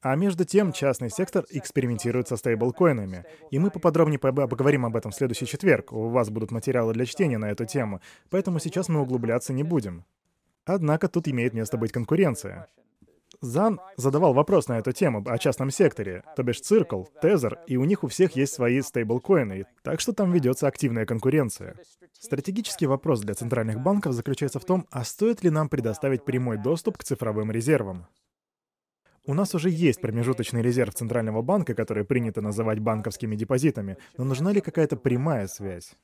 А 0.02 0.16
между 0.16 0.45
тем, 0.45 0.72
частный 0.72 1.10
сектор 1.10 1.45
экспериментирует 1.50 2.30
со 2.30 2.38
стейблкоинами. 2.38 3.26
И 3.52 3.60
мы 3.60 3.72
поподробнее 3.72 4.20
поговорим 4.20 4.86
об 4.86 4.95
этом 4.95 5.12
в 5.12 5.16
следующий 5.16 5.48
четверг. 5.48 5.91
У 5.91 6.08
вас 6.10 6.30
будут 6.30 6.52
материалы 6.52 6.93
для 6.93 7.06
чтения 7.06 7.38
на 7.38 7.50
эту 7.52 7.66
тему, 7.66 8.00
поэтому 8.30 8.60
сейчас 8.60 8.88
мы 8.88 9.02
углубляться 9.02 9.52
не 9.54 9.64
будем. 9.64 10.06
Однако 10.66 11.10
тут 11.10 11.28
имеет 11.28 11.54
место 11.54 11.78
быть 11.78 11.91
конкуренция. 11.91 12.68
Зан 13.41 13.79
задавал 13.97 14.33
вопрос 14.33 14.67
на 14.67 14.79
эту 14.79 14.91
тему 14.91 15.23
о 15.27 15.38
частном 15.38 15.69
секторе, 15.69 16.23
то 16.35 16.43
бишь 16.43 16.61
Циркл, 16.61 17.03
Тезер, 17.21 17.59
и 17.67 17.77
у 17.77 17.83
них 17.83 18.03
у 18.03 18.07
всех 18.07 18.35
есть 18.35 18.53
свои 18.53 18.81
стейблкоины, 18.81 19.65
так 19.83 19.99
что 19.99 20.11
там 20.11 20.31
ведется 20.31 20.67
активная 20.67 21.05
конкуренция. 21.05 21.75
Стратегический 22.13 22.88
вопрос 22.88 23.21
для 23.21 23.35
центральных 23.35 23.79
банков 23.79 24.13
заключается 24.13 24.59
в 24.59 24.65
том, 24.65 24.88
а 24.89 25.03
стоит 25.03 25.43
ли 25.43 25.51
нам 25.51 25.69
предоставить 25.69 26.25
прямой 26.25 26.57
доступ 26.57 26.97
к 26.97 27.03
цифровым 27.03 27.51
резервам. 27.51 28.07
У 29.23 29.33
нас 29.33 29.53
уже 29.53 29.69
есть 29.69 30.01
промежуточный 30.01 30.61
резерв 30.61 30.95
Центрального 30.95 31.41
банка, 31.41 31.75
который 31.75 32.05
принято 32.05 32.41
называть 32.41 32.79
банковскими 32.79 33.35
депозитами, 33.35 33.97
но 34.17 34.23
нужна 34.23 34.51
ли 34.51 34.61
какая-то 34.61 34.95
прямая 34.95 35.47
связь? 35.47 35.95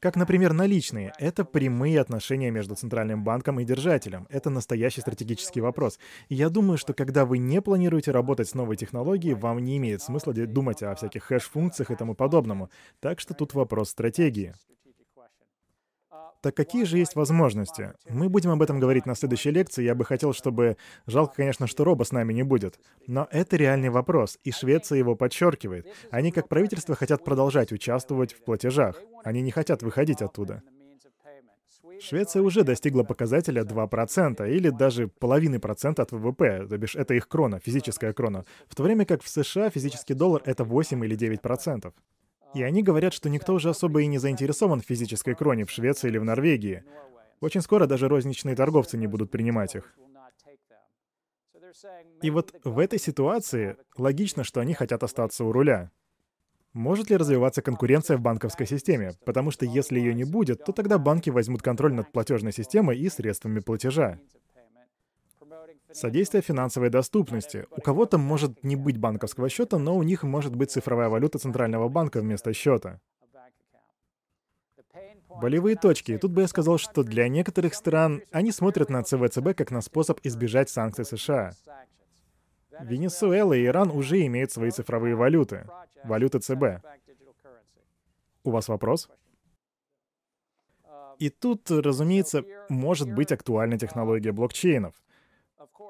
Как, 0.00 0.16
например, 0.16 0.52
наличные. 0.52 1.12
Это 1.18 1.44
прямые 1.44 2.00
отношения 2.00 2.50
между 2.50 2.74
центральным 2.74 3.24
банком 3.24 3.60
и 3.60 3.64
держателем. 3.64 4.26
Это 4.30 4.50
настоящий 4.50 5.00
стратегический 5.00 5.60
вопрос. 5.60 5.98
И 6.28 6.34
я 6.34 6.48
думаю, 6.48 6.78
что 6.78 6.94
когда 6.94 7.24
вы 7.24 7.38
не 7.38 7.62
планируете 7.62 8.10
работать 8.10 8.48
с 8.48 8.54
новой 8.54 8.76
технологией, 8.76 9.34
вам 9.34 9.58
не 9.64 9.76
имеет 9.78 10.02
смысла 10.02 10.32
думать 10.32 10.82
о 10.82 10.94
всяких 10.94 11.24
хэш-функциях 11.24 11.90
и 11.90 11.96
тому 11.96 12.14
подобному. 12.14 12.70
Так 13.00 13.20
что 13.20 13.34
тут 13.34 13.54
вопрос 13.54 13.90
стратегии. 13.90 14.54
Так 16.44 16.54
какие 16.54 16.84
же 16.84 16.98
есть 16.98 17.16
возможности? 17.16 17.94
Мы 18.06 18.28
будем 18.28 18.50
об 18.50 18.60
этом 18.60 18.78
говорить 18.78 19.06
на 19.06 19.14
следующей 19.14 19.50
лекции. 19.50 19.82
Я 19.82 19.94
бы 19.94 20.04
хотел, 20.04 20.34
чтобы... 20.34 20.76
Жалко, 21.06 21.36
конечно, 21.36 21.66
что 21.66 21.84
Роба 21.84 22.04
с 22.04 22.12
нами 22.12 22.34
не 22.34 22.42
будет. 22.42 22.78
Но 23.06 23.26
это 23.30 23.56
реальный 23.56 23.88
вопрос, 23.88 24.38
и 24.44 24.50
Швеция 24.50 24.98
его 24.98 25.16
подчеркивает. 25.16 25.86
Они, 26.10 26.32
как 26.32 26.50
правительство, 26.50 26.94
хотят 26.96 27.24
продолжать 27.24 27.72
участвовать 27.72 28.34
в 28.34 28.44
платежах. 28.44 29.00
Они 29.24 29.40
не 29.40 29.52
хотят 29.52 29.82
выходить 29.82 30.20
оттуда. 30.20 30.62
Швеция 31.98 32.42
уже 32.42 32.62
достигла 32.62 33.04
показателя 33.04 33.62
2%, 33.62 34.46
или 34.46 34.68
даже 34.68 35.08
половины 35.08 35.58
процента 35.58 36.02
от 36.02 36.12
ВВП, 36.12 36.66
то 36.68 36.76
бишь 36.76 36.94
это 36.94 37.14
их 37.14 37.26
крона, 37.26 37.58
физическая 37.58 38.12
крона, 38.12 38.44
в 38.68 38.74
то 38.74 38.82
время 38.82 39.06
как 39.06 39.22
в 39.22 39.28
США 39.28 39.70
физический 39.70 40.12
доллар— 40.12 40.42
это 40.44 40.64
8 40.64 41.02
или 41.06 41.16
9%. 41.16 41.90
И 42.54 42.62
они 42.62 42.82
говорят, 42.82 43.12
что 43.12 43.28
никто 43.28 43.54
уже 43.54 43.70
особо 43.70 44.02
и 44.02 44.06
не 44.06 44.18
заинтересован 44.18 44.80
в 44.80 44.84
физической 44.84 45.34
кроне 45.34 45.64
в 45.64 45.70
Швеции 45.70 46.08
или 46.08 46.18
в 46.18 46.24
Норвегии. 46.24 46.84
Очень 47.40 47.60
скоро 47.60 47.86
даже 47.86 48.08
розничные 48.08 48.56
торговцы 48.56 48.96
не 48.96 49.06
будут 49.06 49.30
принимать 49.30 49.74
их. 49.74 49.94
И 52.22 52.30
вот 52.30 52.54
в 52.64 52.78
этой 52.78 52.98
ситуации 52.98 53.76
логично, 53.98 54.44
что 54.44 54.60
они 54.60 54.74
хотят 54.74 55.02
остаться 55.02 55.44
у 55.44 55.52
руля. 55.52 55.90
Может 56.72 57.10
ли 57.10 57.16
развиваться 57.16 57.62
конкуренция 57.62 58.16
в 58.16 58.20
банковской 58.20 58.66
системе? 58.66 59.12
Потому 59.24 59.50
что 59.50 59.64
если 59.64 59.98
ее 59.98 60.14
не 60.14 60.24
будет, 60.24 60.64
то 60.64 60.72
тогда 60.72 60.98
банки 60.98 61.30
возьмут 61.30 61.62
контроль 61.62 61.94
над 61.94 62.10
платежной 62.12 62.52
системой 62.52 62.98
и 62.98 63.08
средствами 63.08 63.60
платежа. 63.60 64.18
Содействие 65.94 66.42
финансовой 66.42 66.90
доступности. 66.90 67.66
У 67.70 67.80
кого-то 67.80 68.18
может 68.18 68.64
не 68.64 68.74
быть 68.74 68.98
банковского 68.98 69.48
счета, 69.48 69.78
но 69.78 69.96
у 69.96 70.02
них 70.02 70.24
может 70.24 70.56
быть 70.56 70.72
цифровая 70.72 71.08
валюта 71.08 71.38
центрального 71.38 71.88
банка 71.88 72.20
вместо 72.20 72.52
счета. 72.52 73.00
Болевые 75.40 75.76
точки. 75.76 76.18
Тут 76.18 76.32
бы 76.32 76.42
я 76.42 76.48
сказал, 76.48 76.78
что 76.78 77.04
для 77.04 77.28
некоторых 77.28 77.74
стран 77.74 78.22
они 78.32 78.50
смотрят 78.50 78.90
на 78.90 79.04
ЦВЦБ 79.04 79.54
как 79.56 79.70
на 79.70 79.82
способ 79.82 80.18
избежать 80.24 80.68
санкций 80.68 81.04
США. 81.04 81.52
Венесуэла 82.80 83.52
и 83.52 83.64
Иран 83.64 83.90
уже 83.92 84.26
имеют 84.26 84.50
свои 84.50 84.72
цифровые 84.72 85.14
валюты. 85.14 85.64
Валюты 86.02 86.40
ЦБ. 86.40 86.84
У 88.42 88.50
вас 88.50 88.66
вопрос? 88.66 89.08
И 91.20 91.30
тут, 91.30 91.70
разумеется, 91.70 92.44
может 92.68 93.12
быть 93.12 93.30
актуальна 93.30 93.78
технология 93.78 94.32
блокчейнов. 94.32 95.03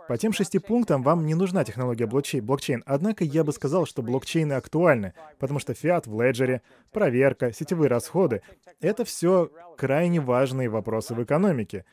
По 0.09 0.19
тем 0.19 0.33
шести 0.33 0.59
пунктам 0.59 1.03
вам 1.03 1.25
не 1.25 1.35
нужна 1.35 1.65
технология 1.65 2.07
блокчейн. 2.07 2.83
Однако 2.87 3.25
я 3.25 3.43
бы 3.43 3.53
сказал, 3.53 3.87
что 3.87 4.03
блокчейны 4.03 4.53
актуальны, 4.53 5.15
потому 5.39 5.59
что 5.59 5.75
фиат 5.75 6.07
в 6.07 6.21
леджере, 6.21 6.63
проверка, 6.93 7.53
сетевые 7.53 7.89
расходы— 7.89 8.43
это 8.81 9.05
все 9.05 9.51
крайне 9.79 10.21
важные 10.21 10.69
вопросы 10.69 11.15
в 11.15 11.23
экономике. 11.23 11.85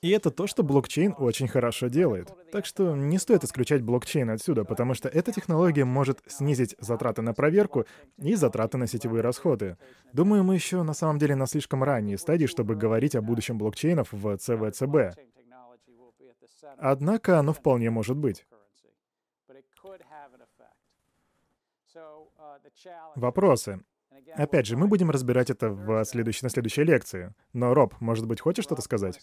И 0.00 0.08
это 0.10 0.30
то, 0.30 0.46
что 0.46 0.62
блокчейн 0.62 1.14
очень 1.18 1.46
хорошо 1.46 1.88
делает. 1.88 2.32
Так 2.52 2.64
что 2.64 2.96
не 2.96 3.18
стоит 3.18 3.44
исключать 3.44 3.82
блокчейн 3.82 4.30
отсюда, 4.30 4.64
потому 4.64 4.94
что 4.94 5.10
эта 5.10 5.30
технология 5.30 5.84
может 5.84 6.20
снизить 6.26 6.74
затраты 6.78 7.20
на 7.20 7.34
проверку 7.34 7.84
и 8.16 8.34
затраты 8.34 8.78
на 8.78 8.86
сетевые 8.86 9.20
расходы. 9.20 9.76
Думаю, 10.14 10.42
мы 10.42 10.54
еще 10.54 10.82
на 10.82 10.94
самом 10.94 11.18
деле 11.18 11.34
на 11.34 11.46
слишком 11.46 11.84
ранней 11.84 12.16
стадии, 12.16 12.46
чтобы 12.46 12.76
говорить 12.76 13.14
о 13.14 13.20
будущем 13.20 13.58
блокчейнов 13.58 14.08
в 14.10 14.38
ЦВЦБ. 14.38 15.18
Однако 16.78 17.38
оно 17.38 17.52
вполне 17.52 17.90
может 17.90 18.16
быть. 18.16 18.46
Вопросы. 23.16 23.82
Опять 24.34 24.66
же, 24.66 24.76
мы 24.76 24.86
будем 24.86 25.10
разбирать 25.10 25.50
это 25.50 25.70
в 25.70 26.04
следующей, 26.04 26.44
на 26.44 26.50
следующей 26.50 26.84
лекции. 26.84 27.34
Но, 27.52 27.74
Роб, 27.74 27.94
может 28.00 28.26
быть, 28.26 28.40
хочешь 28.40 28.64
что-то 28.64 28.82
сказать? 28.82 29.20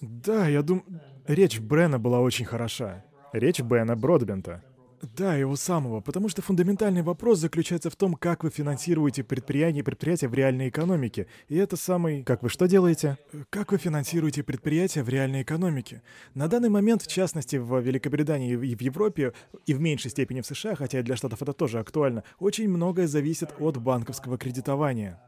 Да, 0.00 0.48
я 0.48 0.62
думаю... 0.62 1.00
Речь 1.26 1.60
Брена 1.60 1.98
была 1.98 2.20
очень 2.20 2.44
хороша. 2.44 3.04
Речь 3.32 3.60
Бена 3.60 3.96
Бродбента. 3.96 4.62
Да, 5.02 5.34
его 5.34 5.56
самого, 5.56 6.00
потому 6.00 6.28
что 6.28 6.42
фундаментальный 6.42 7.02
вопрос 7.02 7.40
заключается 7.40 7.90
в 7.90 7.96
том, 7.96 8.14
как 8.14 8.44
вы 8.44 8.50
финансируете 8.50 9.24
предприятия 9.24 9.80
и 9.80 9.82
предприятия 9.82 10.28
в 10.28 10.34
реальной 10.34 10.68
экономике. 10.68 11.26
И 11.48 11.56
это 11.56 11.76
самый... 11.76 12.22
Как 12.22 12.42
вы 12.44 12.48
что 12.48 12.68
делаете? 12.68 13.18
Как 13.50 13.72
вы 13.72 13.78
финансируете 13.78 14.44
предприятия 14.44 15.02
в 15.02 15.08
реальной 15.08 15.42
экономике? 15.42 16.02
На 16.34 16.46
данный 16.46 16.68
момент, 16.68 17.02
в 17.02 17.08
частности, 17.08 17.56
в 17.56 17.80
Великобритании 17.80 18.52
и 18.52 18.76
в 18.76 18.80
Европе, 18.80 19.32
и 19.66 19.74
в 19.74 19.80
меньшей 19.80 20.12
степени 20.12 20.40
в 20.40 20.46
США, 20.46 20.76
хотя 20.76 21.00
и 21.00 21.02
для 21.02 21.16
Штатов 21.16 21.42
это 21.42 21.52
тоже 21.52 21.80
актуально, 21.80 22.22
очень 22.38 22.68
многое 22.68 23.08
зависит 23.08 23.50
от 23.58 23.78
банковского 23.78 24.38
кредитования. 24.38 25.20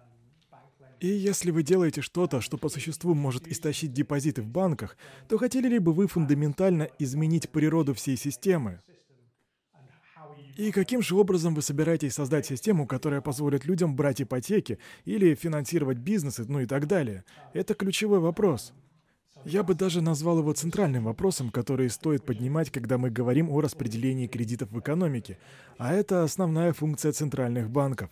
И 1.00 1.08
если 1.08 1.50
вы 1.50 1.64
делаете 1.64 2.00
что-то, 2.00 2.40
что 2.40 2.58
по 2.58 2.68
существу 2.68 3.14
может 3.14 3.48
истощить 3.48 3.92
депозиты 3.92 4.40
в 4.40 4.46
банках, 4.46 4.96
то 5.28 5.36
хотели 5.36 5.66
ли 5.68 5.78
бы 5.80 5.92
вы 5.92 6.06
фундаментально 6.06 6.88
изменить 7.00 7.50
природу 7.50 7.92
всей 7.92 8.16
системы? 8.16 8.80
И 10.56 10.70
каким 10.70 11.02
же 11.02 11.16
образом 11.16 11.54
вы 11.54 11.62
собираетесь 11.62 12.14
создать 12.14 12.46
систему, 12.46 12.86
которая 12.86 13.20
позволит 13.20 13.64
людям 13.64 13.96
брать 13.96 14.22
ипотеки 14.22 14.78
или 15.04 15.34
финансировать 15.34 15.98
бизнесы, 15.98 16.44
ну 16.46 16.60
и 16.60 16.66
так 16.66 16.86
далее? 16.86 17.24
Это 17.52 17.74
ключевой 17.74 18.20
вопрос. 18.20 18.72
Я 19.44 19.62
бы 19.62 19.74
даже 19.74 20.00
назвал 20.00 20.38
его 20.38 20.52
центральным 20.52 21.04
вопросом, 21.04 21.50
который 21.50 21.90
стоит 21.90 22.24
поднимать, 22.24 22.70
когда 22.70 22.96
мы 22.96 23.10
говорим 23.10 23.50
о 23.50 23.60
распределении 23.60 24.26
кредитов 24.26 24.70
в 24.70 24.78
экономике. 24.78 25.38
А 25.76 25.92
это 25.92 26.22
основная 26.22 26.72
функция 26.72 27.12
центральных 27.12 27.68
банков. 27.68 28.10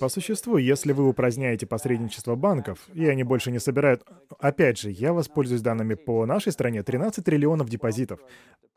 По 0.00 0.08
существу, 0.08 0.56
если 0.56 0.92
вы 0.92 1.08
упраздняете 1.08 1.66
посредничество 1.66 2.34
банков, 2.34 2.88
и 2.94 3.06
они 3.06 3.24
больше 3.24 3.50
не 3.50 3.58
собирают... 3.58 4.02
Опять 4.38 4.78
же, 4.78 4.90
я 4.90 5.12
воспользуюсь 5.12 5.62
данными 5.62 5.94
по 5.94 6.26
нашей 6.26 6.52
стране. 6.52 6.82
13 6.82 7.24
триллионов 7.24 7.68
депозитов 7.68 8.20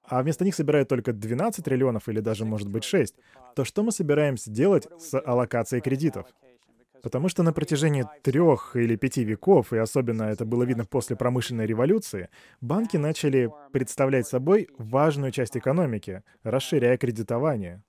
а 0.07 0.21
вместо 0.21 0.45
них 0.45 0.55
собирают 0.55 0.89
только 0.89 1.13
12 1.13 1.63
триллионов 1.65 2.07
или 2.07 2.19
даже, 2.19 2.45
может 2.45 2.69
быть, 2.69 2.83
6, 2.83 3.15
то 3.55 3.65
что 3.65 3.83
мы 3.83 3.91
собираемся 3.91 4.51
делать 4.51 4.87
с 4.99 5.19
аллокацией 5.19 5.81
кредитов? 5.81 6.27
Потому 7.01 7.29
что 7.29 7.43
на 7.43 7.53
протяжении 7.53 8.05
трех 8.23 8.75
или 8.75 8.95
пяти 8.95 9.23
веков, 9.23 9.73
и 9.73 9.77
особенно 9.77 10.23
это 10.23 10.43
было 10.43 10.63
видно 10.63 10.85
после 10.85 11.15
промышленной 11.15 11.67
революции, 11.67 12.29
банки 12.61 12.97
начали 12.97 13.51
представлять 13.71 14.27
собой 14.27 14.69
важную 14.79 15.31
часть 15.31 15.55
экономики, 15.55 16.23
расширяя 16.41 16.97
кредитование. 16.97 17.83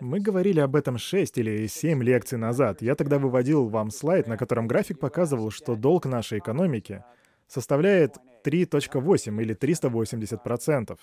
Мы 0.00 0.20
говорили 0.20 0.60
об 0.60 0.76
этом 0.76 0.98
6 0.98 1.38
или 1.38 1.66
7 1.66 2.02
лекций 2.02 2.38
назад. 2.38 2.82
Я 2.82 2.94
тогда 2.94 3.18
выводил 3.18 3.68
вам 3.68 3.90
слайд, 3.90 4.26
на 4.26 4.36
котором 4.36 4.66
график 4.66 4.98
показывал, 4.98 5.50
что 5.50 5.76
долг 5.76 6.06
нашей 6.06 6.38
экономики 6.38 7.04
составляет 7.46 8.16
3.8 8.44 9.42
или 9.42 9.54
380%. 9.54 10.98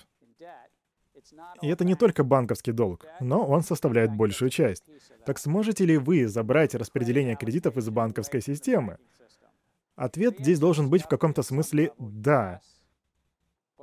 И 1.62 1.68
это 1.68 1.84
не 1.84 1.94
только 1.94 2.24
банковский 2.24 2.72
долг, 2.72 3.06
но 3.20 3.46
он 3.46 3.62
составляет 3.62 4.14
большую 4.14 4.50
часть. 4.50 4.84
Так 5.26 5.38
сможете 5.38 5.84
ли 5.84 5.96
вы 5.96 6.26
забрать 6.26 6.74
распределение 6.74 7.36
кредитов 7.36 7.76
из 7.76 7.88
банковской 7.90 8.40
системы? 8.40 8.98
Ответ 9.94 10.38
здесь 10.38 10.58
должен 10.58 10.90
быть 10.90 11.02
в 11.02 11.08
каком-то 11.08 11.42
смысле 11.42 11.92
«да». 11.98 12.60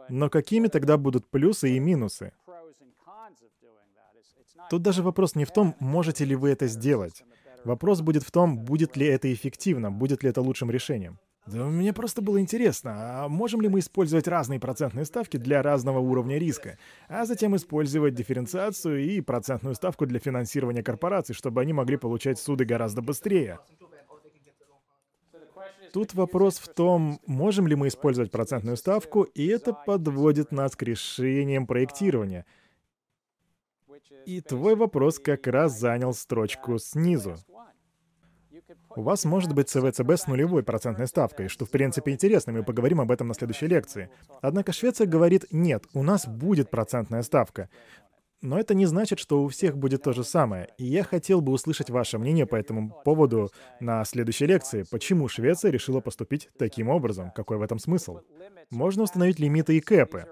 Но 0.08 0.30
какими 0.30 0.68
тогда 0.68 0.98
будут 0.98 1.28
плюсы 1.30 1.72
и 1.72 1.80
минусы? 1.80 2.32
Тут 4.70 4.82
даже 4.82 5.04
вопрос 5.04 5.36
не 5.36 5.46
в 5.46 5.52
том, 5.52 5.76
можете 5.80 6.26
ли 6.26 6.36
вы 6.36 6.50
это 6.50 6.68
сделать. 6.68 7.24
Вопрос 7.64 8.02
будет 8.02 8.24
в 8.24 8.32
том, 8.32 8.60
будет 8.60 8.96
ли 8.96 9.08
это 9.08 9.32
эффективно, 9.34 9.92
будет 9.92 10.24
ли 10.24 10.30
это 10.30 10.42
лучшим 10.42 10.70
решением. 10.70 11.20
Да 11.48 11.66
мне 11.66 11.94
просто 11.94 12.24
было 12.24 12.40
интересно, 12.40 12.94
а 12.96 13.28
можем 13.28 13.62
ли 13.62 13.70
мы 13.70 13.80
использовать 13.80 14.28
разные 14.28 14.60
процентные 14.60 15.06
ставки 15.06 15.38
для 15.38 15.62
разного 15.62 16.00
уровня 16.00 16.40
риска, 16.40 16.80
а 17.08 17.26
затем 17.26 17.56
использовать 17.56 18.16
дифференциацию 18.16 19.04
и 19.04 19.22
процентную 19.22 19.76
ставку 19.76 20.08
для 20.08 20.20
финансирования 20.20 20.82
корпораций, 20.82 21.36
чтобы 21.36 21.62
они 21.62 21.72
могли 21.72 21.98
получать 21.98 22.40
суды 22.40 22.66
гораздо 22.66 23.04
быстрее? 23.04 23.60
Тут 25.94 26.14
вопрос 26.16 26.58
в 26.58 26.68
том, 26.74 27.20
можем 27.28 27.68
ли 27.68 27.76
мы 27.76 27.88
использовать 27.88 28.32
процентную 28.32 28.76
ставку, 28.76 29.24
и 29.24 29.46
это 29.46 29.72
подводит 29.72 30.52
нас 30.52 30.76
к 30.76 30.82
решениям 30.82 31.68
проектирования. 31.68 32.46
И 34.26 34.42
твой 34.42 34.76
вопрос 34.76 35.20
как 35.20 35.48
раз 35.48 35.78
занял 35.80 36.14
строчку 36.14 36.78
снизу. 36.80 37.36
У 38.96 39.02
вас 39.02 39.26
может 39.26 39.54
быть 39.54 39.70
ЦВЦБ 39.70 40.12
с 40.12 40.28
нулевой 40.28 40.64
процентной 40.64 41.08
ставкой, 41.08 41.50
что 41.50 41.66
в 41.66 41.70
принципе 41.70 42.12
интересно, 42.12 42.54
мы 42.54 42.64
поговорим 42.64 43.02
об 43.02 43.12
этом 43.12 43.28
на 43.28 43.34
следующей 43.34 43.68
лекции. 43.68 44.10
Однако 44.42 44.72
Швеция 44.72 45.06
говорит, 45.06 45.46
нет, 45.52 45.84
у 45.94 46.02
нас 46.02 46.26
будет 46.26 46.70
процентная 46.70 47.22
ставка. 47.22 47.70
Но 48.42 48.60
это 48.60 48.74
не 48.74 48.86
значит, 48.86 49.20
что 49.20 49.44
у 49.44 49.48
всех 49.48 49.78
будет 49.78 50.04
то 50.04 50.14
же 50.14 50.24
самое. 50.24 50.70
И 50.78 50.86
я 50.86 51.04
хотел 51.04 51.42
бы 51.42 51.52
услышать 51.52 51.90
ваше 51.90 52.18
мнение 52.18 52.46
по 52.46 52.56
этому 52.56 52.92
поводу 53.04 53.50
на 53.80 54.04
следующей 54.06 54.46
лекции. 54.46 54.86
Почему 54.92 55.28
Швеция 55.28 55.72
решила 55.72 56.00
поступить 56.00 56.50
таким 56.58 56.90
образом? 56.90 57.32
Какой 57.32 57.58
в 57.58 57.62
этом 57.64 57.80
смысл? 57.80 58.20
Можно 58.70 59.04
установить 59.04 59.40
лимиты 59.40 59.78
и 59.78 59.82
кэпы. 59.82 60.26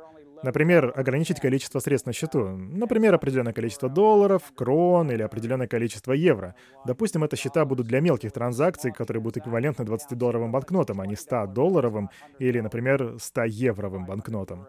Например, 0.43 0.91
ограничить 0.93 1.39
количество 1.39 1.79
средств 1.79 2.05
на 2.05 2.13
счету. 2.13 2.49
Например, 2.49 3.15
определенное 3.15 3.53
количество 3.53 3.87
долларов, 3.87 4.43
крон 4.55 5.09
или 5.09 5.21
определенное 5.21 5.67
количество 5.67 6.11
евро. 6.11 6.53
Допустим, 6.85 7.23
это 7.23 7.37
счета 7.37 7.63
будут 7.63 7.87
для 7.87 8.01
мелких 8.01 8.33
транзакций, 8.33 8.91
которые 8.91 9.21
будут 9.21 9.37
эквивалентны 9.37 9.83
20-долларовым 9.83 10.51
банкнотам, 10.51 10.99
а 10.99 11.07
не 11.07 11.15
100-долларовым 11.15 12.09
или, 12.39 12.59
например, 12.59 13.15
100-евровым 13.15 14.05
банкнотам. 14.05 14.67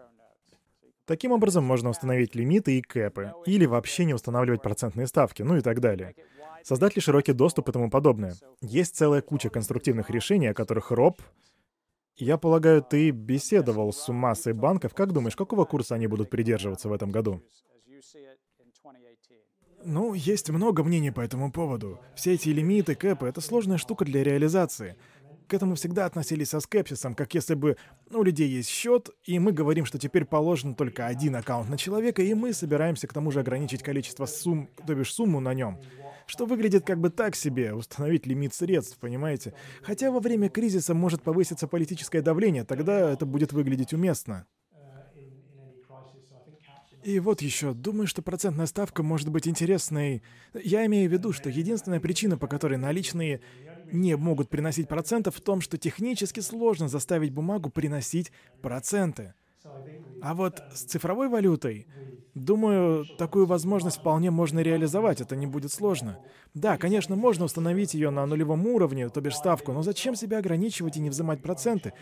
Таким 1.05 1.33
образом, 1.33 1.65
можно 1.65 1.89
установить 1.89 2.35
лимиты 2.35 2.77
и 2.77 2.81
кэпы, 2.81 3.33
или 3.45 3.65
вообще 3.65 4.05
не 4.05 4.13
устанавливать 4.13 4.61
процентные 4.61 5.07
ставки, 5.07 5.43
ну 5.43 5.57
и 5.57 5.61
так 5.61 5.81
далее. 5.81 6.15
Создать 6.63 6.95
ли 6.95 7.01
широкий 7.01 7.33
доступ 7.33 7.69
и 7.69 7.71
тому 7.73 7.91
подобное. 7.91 8.33
Есть 8.61 8.95
целая 8.95 9.21
куча 9.21 9.49
конструктивных 9.49 10.09
решений, 10.09 10.47
о 10.47 10.55
которых 10.55 10.89
Роб 10.89 11.21
я 12.17 12.37
полагаю, 12.37 12.81
ты 12.81 13.11
беседовал 13.11 13.91
с 13.91 14.11
массой 14.11 14.53
банков. 14.53 14.93
Как 14.93 15.11
думаешь, 15.11 15.35
какого 15.35 15.65
курса 15.65 15.95
они 15.95 16.07
будут 16.07 16.29
придерживаться 16.29 16.87
в 16.87 16.93
этом 16.93 17.11
году? 17.11 17.43
Ну, 19.83 20.13
есть 20.13 20.49
много 20.49 20.83
мнений 20.83 21.11
по 21.11 21.21
этому 21.21 21.51
поводу. 21.51 21.99
Все 22.15 22.33
эти 22.33 22.49
лимиты, 22.49 22.95
кэпы— 22.95 23.27
это 23.27 23.41
сложная 23.41 23.77
штука 23.77 24.03
для 24.03 24.23
реализации. 24.23 24.95
К 25.47 25.53
этому 25.53 25.75
всегда 25.75 26.05
относились 26.05 26.49
со 26.49 26.59
скепсисом, 26.59 27.13
как 27.13 27.35
если 27.35 27.53
бы 27.53 27.77
у 28.09 28.23
людей 28.23 28.47
есть 28.47 28.69
счет, 28.69 29.09
и 29.25 29.37
мы 29.37 29.51
говорим, 29.51 29.85
что 29.85 29.99
теперь 29.99 30.25
положен 30.25 30.73
только 30.73 31.05
один 31.05 31.35
аккаунт 31.35 31.69
на 31.69 31.77
человека, 31.77 32.23
и 32.23 32.33
мы 32.33 32.51
собираемся 32.53 33.07
к 33.07 33.13
тому 33.13 33.29
же 33.29 33.41
ограничить 33.41 33.83
количество 33.83 34.25
сумм, 34.25 34.69
то 34.87 34.95
бишь 34.95 35.13
сумму 35.13 35.39
на 35.39 35.53
нем 35.53 35.79
что 36.25 36.45
выглядит 36.45 36.85
как 36.85 36.99
бы 36.99 37.09
так 37.09 37.35
себе, 37.35 37.73
установить 37.73 38.25
лимит 38.25 38.53
средств, 38.53 38.97
понимаете? 38.99 39.53
Хотя 39.81 40.11
во 40.11 40.19
время 40.19 40.49
кризиса 40.49 40.93
может 40.93 41.23
повыситься 41.23 41.67
политическое 41.67 42.21
давление, 42.21 42.63
тогда 42.63 43.11
это 43.11 43.25
будет 43.25 43.53
выглядеть 43.53 43.93
уместно. 43.93 44.45
И 47.05 47.19
вот 47.19 47.43
еще, 47.43 47.75
думаю, 47.75 48.07
что 48.07 48.23
процентная 48.23 48.65
ставка 48.65 49.03
может 49.03 49.29
быть 49.29 49.47
интересной. 49.47 50.23
Я 50.55 50.87
имею 50.87 51.07
в 51.07 51.13
виду, 51.13 51.33
что 51.33 51.51
единственная 51.51 51.99
причина, 51.99 52.35
по 52.35 52.47
которой 52.47 52.79
наличные 52.79 53.41
не 53.91 54.17
могут 54.17 54.49
приносить 54.49 54.87
проценты, 54.87 55.29
в 55.29 55.39
том, 55.39 55.61
что 55.61 55.77
технически 55.77 56.39
сложно 56.39 56.87
заставить 56.87 57.31
бумагу 57.31 57.69
приносить 57.69 58.31
проценты. 58.63 59.35
А 60.19 60.33
вот 60.33 60.63
с 60.71 60.83
цифровой 60.83 61.29
валютой, 61.29 61.87
думаю, 62.33 63.09
такую 63.17 63.45
возможность 63.45 63.97
вполне 63.97 64.31
можно 64.31 64.59
реализовать, 64.59 65.21
это 65.21 65.35
не 65.35 65.47
будет 65.47 65.71
сложно. 65.71 66.19
Да, 66.53 66.77
конечно, 66.77 67.15
можно 67.15 67.45
установить 67.45 67.93
ее 67.93 68.09
на 68.09 68.25
нулевом 68.25 68.65
уровне, 68.67 69.09
то 69.09 69.21
бишь 69.21 69.37
ставку, 69.37 69.71
но 69.73 69.81
зачем 69.83 70.15
себя 70.15 70.39
ограничивать 70.39 70.97
и 70.97 71.01
не 71.01 71.09
взимать 71.09 71.41
проценты? 71.41 71.93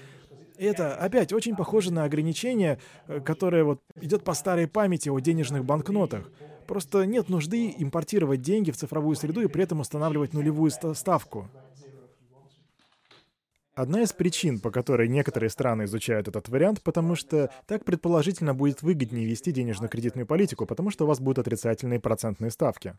Это, 0.58 0.96
опять, 0.96 1.34
очень 1.34 1.56
похоже 1.56 1.94
на 1.94 2.04
ограничение, 2.06 2.80
э, 3.08 3.22
которое 3.22 3.64
вот 3.64 3.82
идет 4.00 4.24
по 4.24 4.34
старой 4.34 4.68
памяти 4.68 5.10
о 5.10 5.20
денежных 5.20 5.66
банкнотах. 5.66 6.32
Просто 6.66 7.06
нет 7.06 7.30
нужды 7.30 7.74
импортировать 7.78 8.42
деньги 8.42 8.72
в 8.72 8.78
цифровую 8.78 9.16
среду 9.16 9.42
и 9.42 9.48
при 9.48 9.64
этом 9.64 9.80
устанавливать 9.82 10.34
нулевую 10.34 10.72
ставку. 10.72 11.52
Одна 13.76 14.04
из 14.04 14.14
причин, 14.14 14.60
по 14.60 14.70
которой 14.70 15.08
некоторые 15.08 15.50
страны 15.50 15.86
изучают 15.86 16.28
этот 16.28 16.48
вариант, 16.48 16.84
потому 16.84 17.16
что 17.16 17.50
так 17.66 17.84
предположительно 17.84 18.54
будет 18.54 18.84
выгоднее 18.84 19.26
вести 19.26 19.52
денежно-кредитную 19.52 20.28
политику, 20.28 20.68
потому 20.68 20.92
что 20.92 21.06
у 21.06 21.08
вас 21.08 21.20
будут 21.20 21.40
отрицательные 21.40 22.00
процентные 22.00 22.52
ставки. 22.52 22.96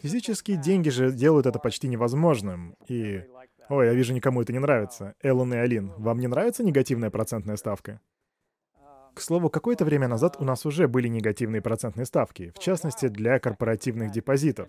Физические 0.00 0.56
деньги 0.56 0.88
же 0.88 1.12
делают 1.12 1.46
это 1.46 1.58
почти 1.58 1.86
невозможным. 1.88 2.76
И... 2.88 3.24
Ой, 3.68 3.86
я 3.86 3.92
вижу, 3.92 4.14
никому 4.14 4.40
это 4.40 4.54
не 4.54 4.58
нравится. 4.58 5.14
Эллен 5.22 5.52
и 5.52 5.56
Алин, 5.56 5.92
вам 5.98 6.18
не 6.18 6.28
нравится 6.28 6.64
негативная 6.64 7.10
процентная 7.10 7.56
ставка? 7.56 8.00
К 9.12 9.20
слову, 9.20 9.50
какое-то 9.50 9.84
время 9.84 10.08
назад 10.08 10.36
у 10.38 10.44
нас 10.44 10.64
уже 10.64 10.88
были 10.88 11.08
негативные 11.08 11.60
процентные 11.60 12.06
ставки, 12.06 12.52
в 12.54 12.58
частности, 12.58 13.08
для 13.08 13.38
корпоративных 13.38 14.12
депозитов. 14.12 14.68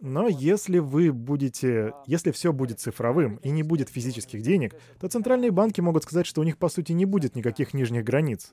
Но 0.00 0.28
если 0.28 0.78
вы 0.78 1.12
будете, 1.12 1.92
если 2.06 2.30
все 2.30 2.52
будет 2.52 2.78
цифровым 2.78 3.36
и 3.36 3.50
не 3.50 3.64
будет 3.64 3.88
физических 3.88 4.42
денег, 4.42 4.74
то 5.00 5.08
центральные 5.08 5.50
банки 5.50 5.80
могут 5.80 6.04
сказать, 6.04 6.26
что 6.26 6.40
у 6.40 6.44
них 6.44 6.56
по 6.56 6.68
сути 6.68 6.92
не 6.92 7.04
будет 7.04 7.34
никаких 7.34 7.74
нижних 7.74 8.04
границ. 8.04 8.52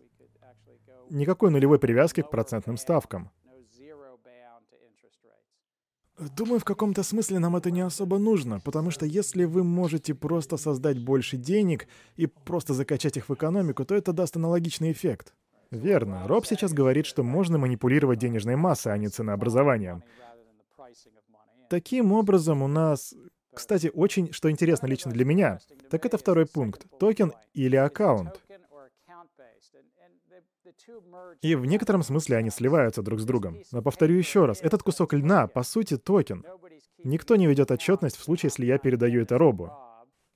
Никакой 1.11 1.51
нулевой 1.51 1.77
привязки 1.77 2.21
к 2.21 2.31
процентным 2.31 2.77
ставкам. 2.77 3.29
Думаю, 6.17 6.59
в 6.59 6.63
каком-то 6.63 7.03
смысле 7.03 7.39
нам 7.39 7.57
это 7.57 7.71
не 7.71 7.81
особо 7.81 8.17
нужно, 8.17 8.61
потому 8.61 8.89
что 8.89 9.05
если 9.05 9.43
вы 9.43 9.63
можете 9.65 10.15
просто 10.15 10.55
создать 10.55 10.97
больше 10.97 11.35
денег 11.35 11.87
и 12.15 12.25
просто 12.25 12.73
закачать 12.73 13.17
их 13.17 13.27
в 13.27 13.33
экономику, 13.33 13.83
то 13.83 13.93
это 13.93 14.13
даст 14.13 14.37
аналогичный 14.37 14.93
эффект. 14.93 15.33
Верно. 15.71 16.25
Роб 16.25 16.45
сейчас 16.45 16.71
говорит, 16.71 17.05
что 17.05 17.21
можно 17.23 17.57
манипулировать 17.57 18.17
денежной 18.17 18.55
массой, 18.55 18.93
а 18.93 18.97
не 18.97 19.09
ценообразованием. 19.09 20.03
Таким 21.69 22.11
образом, 22.11 22.61
у 22.61 22.67
нас... 22.67 23.13
Кстати, 23.53 23.89
очень, 23.93 24.33
что 24.33 24.51
интересно 24.51 24.85
лично 24.87 25.11
для 25.11 25.23
меня, 25.23 25.59
так 25.89 26.05
это 26.05 26.17
второй 26.17 26.45
пункт. 26.45 26.85
Токен 26.99 27.31
или 27.53 27.77
аккаунт. 27.77 28.41
И 31.41 31.55
в 31.55 31.65
некотором 31.65 32.03
смысле 32.03 32.37
они 32.37 32.49
сливаются 32.49 33.01
друг 33.01 33.19
с 33.21 33.25
другом. 33.25 33.61
Но 33.71 33.81
повторю 33.81 34.15
еще 34.15 34.45
раз, 34.45 34.61
этот 34.61 34.83
кусок 34.83 35.13
льна, 35.13 35.47
по 35.47 35.63
сути, 35.63 35.97
токен. 35.97 36.43
Никто 37.03 37.37
не 37.37 37.47
ведет 37.47 37.71
отчетность 37.71 38.17
в 38.17 38.23
случае, 38.23 38.49
если 38.49 38.65
я 38.65 38.77
передаю 38.77 39.21
это 39.21 39.37
Робу. 39.37 39.71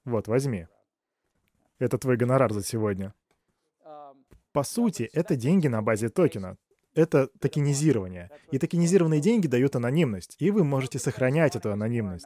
Вот, 0.05 0.27
возьми. 0.27 0.67
Это 1.77 1.97
твой 1.97 2.15
гонорар 2.15 2.53
за 2.53 2.63
сегодня. 2.63 3.13
По 4.53 4.63
сути, 4.63 5.09
это 5.13 5.35
деньги 5.35 5.67
на 5.67 5.81
базе 5.81 6.09
токена 6.09 6.57
это 6.93 7.27
токенизирование. 7.39 8.29
И 8.51 8.57
токенизированные 8.57 9.21
деньги 9.21 9.47
дают 9.47 9.75
анонимность, 9.75 10.35
и 10.39 10.51
вы 10.51 10.63
можете 10.63 10.99
сохранять 10.99 11.55
эту 11.55 11.71
анонимность. 11.71 12.25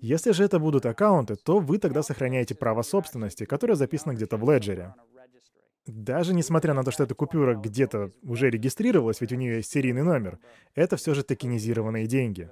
Если 0.00 0.32
же 0.32 0.44
это 0.44 0.58
будут 0.58 0.84
аккаунты, 0.84 1.36
то 1.36 1.60
вы 1.60 1.78
тогда 1.78 2.02
сохраняете 2.02 2.54
право 2.54 2.82
собственности, 2.82 3.44
которое 3.44 3.76
записано 3.76 4.14
где-то 4.14 4.36
в 4.36 4.50
леджере. 4.50 4.94
Даже 5.86 6.34
несмотря 6.34 6.74
на 6.74 6.84
то, 6.84 6.90
что 6.90 7.04
эта 7.04 7.14
купюра 7.14 7.54
где-то 7.54 8.12
уже 8.22 8.50
регистрировалась, 8.50 9.20
ведь 9.20 9.32
у 9.32 9.36
нее 9.36 9.56
есть 9.56 9.70
серийный 9.70 10.02
номер, 10.02 10.38
это 10.74 10.96
все 10.96 11.14
же 11.14 11.22
токенизированные 11.22 12.06
деньги. 12.06 12.50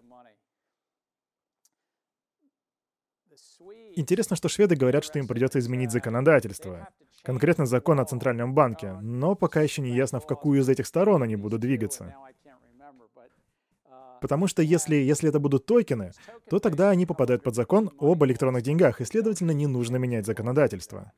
Интересно, 3.96 4.36
что 4.36 4.48
шведы 4.48 4.76
говорят, 4.76 5.04
что 5.04 5.18
им 5.18 5.26
придется 5.26 5.58
изменить 5.58 5.90
законодательство. 5.90 6.88
Конкретно 7.22 7.66
закон 7.66 8.00
о 8.00 8.04
Центральном 8.04 8.54
банке, 8.54 8.92
но 9.02 9.34
пока 9.34 9.60
еще 9.60 9.82
не 9.82 9.94
ясно, 9.94 10.20
в 10.20 10.26
какую 10.26 10.60
из 10.60 10.68
этих 10.68 10.86
сторон 10.86 11.22
они 11.22 11.36
будут 11.36 11.60
двигаться. 11.60 12.14
Потому 14.20 14.46
что 14.46 14.62
если, 14.62 14.96
если 14.96 15.28
это 15.28 15.38
будут 15.38 15.66
токены, 15.66 16.12
то 16.48 16.58
тогда 16.58 16.90
они 16.90 17.06
попадают 17.06 17.42
под 17.42 17.54
закон 17.54 17.90
об 17.98 18.24
электронных 18.24 18.62
деньгах, 18.62 19.00
и, 19.00 19.04
следовательно, 19.04 19.52
не 19.52 19.66
нужно 19.66 19.96
менять 19.96 20.26
законодательство. 20.26 21.12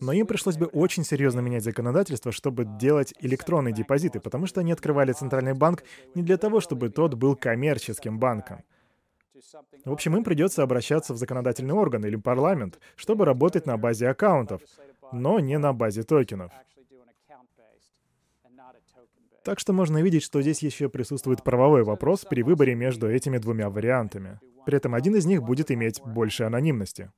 Но 0.00 0.12
им 0.12 0.26
пришлось 0.26 0.56
бы 0.56 0.66
очень 0.66 1.04
серьезно 1.04 1.40
менять 1.40 1.64
законодательство, 1.64 2.32
чтобы 2.32 2.64
делать 2.64 3.14
электронные 3.20 3.74
депозиты, 3.74 4.20
потому 4.20 4.46
что 4.46 4.60
они 4.60 4.72
открывали 4.72 5.12
центральный 5.12 5.54
банк 5.54 5.84
не 6.14 6.22
для 6.22 6.36
того, 6.36 6.60
чтобы 6.60 6.88
тот 6.88 7.14
был 7.14 7.36
коммерческим 7.36 8.18
банком. 8.18 8.64
В 9.84 9.92
общем, 9.92 10.16
им 10.16 10.24
придется 10.24 10.62
обращаться 10.62 11.14
в 11.14 11.16
законодательный 11.16 11.74
орган 11.74 12.04
или 12.04 12.16
парламент, 12.16 12.78
чтобы 12.96 13.24
работать 13.24 13.66
на 13.66 13.76
базе 13.76 14.08
аккаунтов, 14.08 14.62
но 15.12 15.40
не 15.40 15.58
на 15.58 15.72
базе 15.72 16.02
токенов. 16.02 16.52
Так 19.44 19.58
что 19.60 19.74
можно 19.74 20.02
видеть, 20.02 20.22
что 20.22 20.40
здесь 20.40 20.62
еще 20.62 20.88
присутствует 20.88 21.44
правовой 21.44 21.84
вопрос 21.84 22.24
при 22.24 22.42
выборе 22.42 22.74
между 22.74 23.10
этими 23.10 23.36
двумя 23.36 23.68
вариантами. 23.68 24.40
При 24.64 24.78
этом 24.78 24.94
один 24.94 25.16
из 25.16 25.26
них 25.26 25.42
будет 25.42 25.70
иметь 25.70 26.00
больше 26.02 26.44
анонимности. 26.44 27.12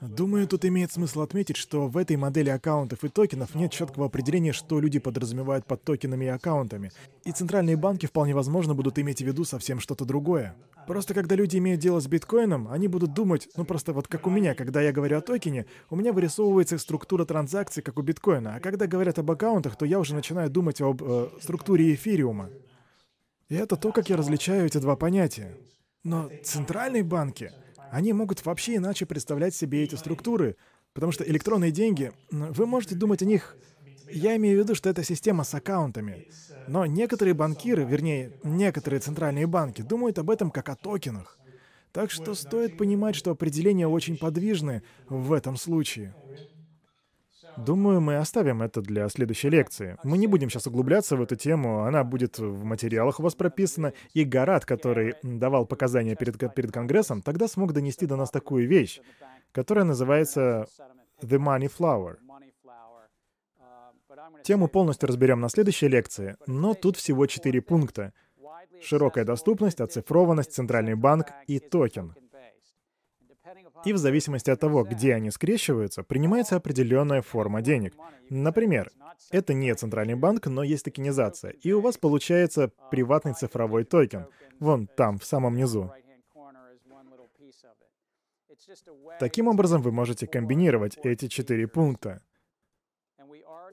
Думаю, 0.00 0.46
тут 0.46 0.64
имеет 0.64 0.92
смысл 0.92 1.22
отметить, 1.22 1.56
что 1.56 1.88
в 1.88 1.96
этой 1.96 2.16
модели 2.16 2.50
аккаунтов 2.50 3.02
и 3.02 3.08
токенов 3.08 3.56
нет 3.56 3.72
четкого 3.72 4.06
определения, 4.06 4.52
что 4.52 4.78
люди 4.78 5.00
подразумевают 5.00 5.66
под 5.66 5.82
токенами 5.82 6.26
и 6.26 6.28
аккаунтами. 6.28 6.92
И 7.24 7.32
центральные 7.32 7.76
банки 7.76 8.06
вполне 8.06 8.32
возможно 8.32 8.74
будут 8.74 9.00
иметь 9.00 9.22
в 9.22 9.26
виду 9.26 9.44
совсем 9.44 9.80
что-то 9.80 10.04
другое. 10.04 10.54
Просто 10.86 11.14
когда 11.14 11.34
люди 11.34 11.58
имеют 11.58 11.80
дело 11.80 11.98
с 11.98 12.06
биткоином, 12.06 12.68
они 12.68 12.86
будут 12.86 13.12
думать, 13.12 13.48
ну 13.56 13.64
просто 13.64 13.92
вот 13.92 14.06
как 14.06 14.28
у 14.28 14.30
меня, 14.30 14.54
когда 14.54 14.80
я 14.80 14.92
говорю 14.92 15.18
о 15.18 15.20
токене, 15.20 15.66
у 15.90 15.96
меня 15.96 16.12
вырисовывается 16.12 16.78
структура 16.78 17.24
транзакций, 17.24 17.82
как 17.82 17.98
у 17.98 18.02
биткоина. 18.02 18.54
А 18.54 18.60
когда 18.60 18.86
говорят 18.86 19.18
об 19.18 19.28
аккаунтах, 19.30 19.76
то 19.76 19.84
я 19.84 19.98
уже 19.98 20.14
начинаю 20.14 20.48
думать 20.48 20.80
об 20.80 21.02
э, 21.02 21.28
структуре 21.42 21.92
эфириума. 21.92 22.50
И 23.48 23.56
это 23.56 23.76
то, 23.76 23.90
как 23.90 24.08
я 24.10 24.16
различаю 24.16 24.66
эти 24.66 24.78
два 24.78 24.94
понятия. 24.94 25.56
Но 26.04 26.30
центральные 26.44 27.02
банки 27.02 27.50
они 27.90 28.12
могут 28.12 28.44
вообще 28.44 28.76
иначе 28.76 29.06
представлять 29.06 29.54
себе 29.54 29.84
эти 29.84 29.94
структуры, 29.94 30.56
потому 30.92 31.12
что 31.12 31.24
электронные 31.24 31.70
деньги, 31.72 32.12
вы 32.30 32.66
можете 32.66 32.94
думать 32.94 33.22
о 33.22 33.26
них 33.26 33.58
Я 34.10 34.36
имею 34.36 34.58
в 34.58 34.64
виду, 34.64 34.74
что 34.74 34.88
это 34.90 35.04
система 35.04 35.44
с 35.44 35.54
аккаунтами. 35.54 36.22
Но 36.66 36.86
некоторые 36.86 37.34
банкиры, 37.34 37.84
вернее, 37.84 38.32
некоторые 38.42 39.00
центральные 39.00 39.46
банки 39.46 39.82
думают 39.82 40.18
об 40.18 40.30
этом 40.30 40.50
как 40.50 40.68
о 40.68 40.76
токенах. 40.76 41.40
Так 41.92 42.10
что 42.10 42.34
стоит 42.34 42.76
понимать, 42.76 43.16
что 43.16 43.30
определения 43.30 43.86
очень 43.88 44.16
подвижны 44.18 44.82
в 45.08 45.32
этом 45.32 45.56
случае. 45.56 46.16
Думаю, 47.64 48.00
мы 48.00 48.16
оставим 48.16 48.62
это 48.62 48.80
для 48.80 49.08
следующей 49.08 49.50
лекции. 49.50 49.96
Мы 50.04 50.18
не 50.18 50.26
будем 50.26 50.48
сейчас 50.48 50.66
углубляться 50.66 51.16
в 51.16 51.22
эту 51.22 51.36
тему, 51.36 51.82
она 51.82 52.04
будет 52.04 52.38
в 52.38 52.64
материалах 52.64 53.20
у 53.20 53.22
вас 53.22 53.34
прописана. 53.34 53.92
И 54.14 54.24
Гарат, 54.24 54.64
который 54.64 55.14
давал 55.22 55.66
показания 55.66 56.14
перед, 56.14 56.38
перед 56.54 56.72
Конгрессом, 56.72 57.22
тогда 57.22 57.48
смог 57.48 57.72
донести 57.72 58.06
до 58.06 58.16
нас 58.16 58.30
такую 58.30 58.68
вещь, 58.68 59.00
которая 59.52 59.84
называется 59.84 60.66
«The 61.22 61.38
Money 61.38 61.70
Flower». 61.76 62.16
Тему 64.44 64.68
полностью 64.68 65.08
разберем 65.08 65.40
на 65.40 65.48
следующей 65.48 65.88
лекции, 65.88 66.36
но 66.46 66.74
тут 66.74 66.96
всего 66.96 67.26
четыре 67.26 67.60
пункта. 67.60 68.12
Широкая 68.80 69.24
доступность, 69.24 69.80
оцифрованность, 69.80 70.52
центральный 70.52 70.94
банк 70.94 71.26
и 71.46 71.58
токен— 71.58 72.14
и 73.84 73.92
в 73.92 73.98
зависимости 73.98 74.50
от 74.50 74.60
того, 74.60 74.84
где 74.84 75.14
они 75.14 75.30
скрещиваются, 75.30 76.02
принимается 76.02 76.56
определенная 76.56 77.22
форма 77.22 77.62
денег. 77.62 77.94
Например, 78.30 78.90
это 79.30 79.54
не 79.54 79.74
центральный 79.74 80.14
банк, 80.14 80.46
но 80.46 80.62
есть 80.62 80.84
токенизация, 80.84 81.50
и 81.50 81.72
у 81.72 81.80
вас 81.80 81.96
получается 81.96 82.70
приватный 82.90 83.34
цифровой 83.34 83.84
токен. 83.84 84.26
Вон 84.60 84.86
там, 84.86 85.18
в 85.18 85.24
самом 85.24 85.56
низу. 85.56 85.92
Таким 89.18 89.48
образом, 89.48 89.82
вы 89.82 89.92
можете 89.92 90.26
комбинировать 90.26 90.98
эти 91.02 91.28
четыре 91.28 91.66
пункта. 91.66 92.22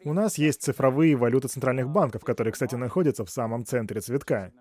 У 0.03 0.13
нас 0.13 0.37
есть 0.37 0.61
цифровые 0.61 1.15
валюты 1.15 1.47
центральных 1.47 1.89
банков, 1.89 2.23
которые, 2.23 2.53
кстати, 2.53 2.75
находятся 2.75 3.25
в 3.25 3.29
самом 3.29 3.65
центре 3.65 4.01
цветка. 4.01 4.51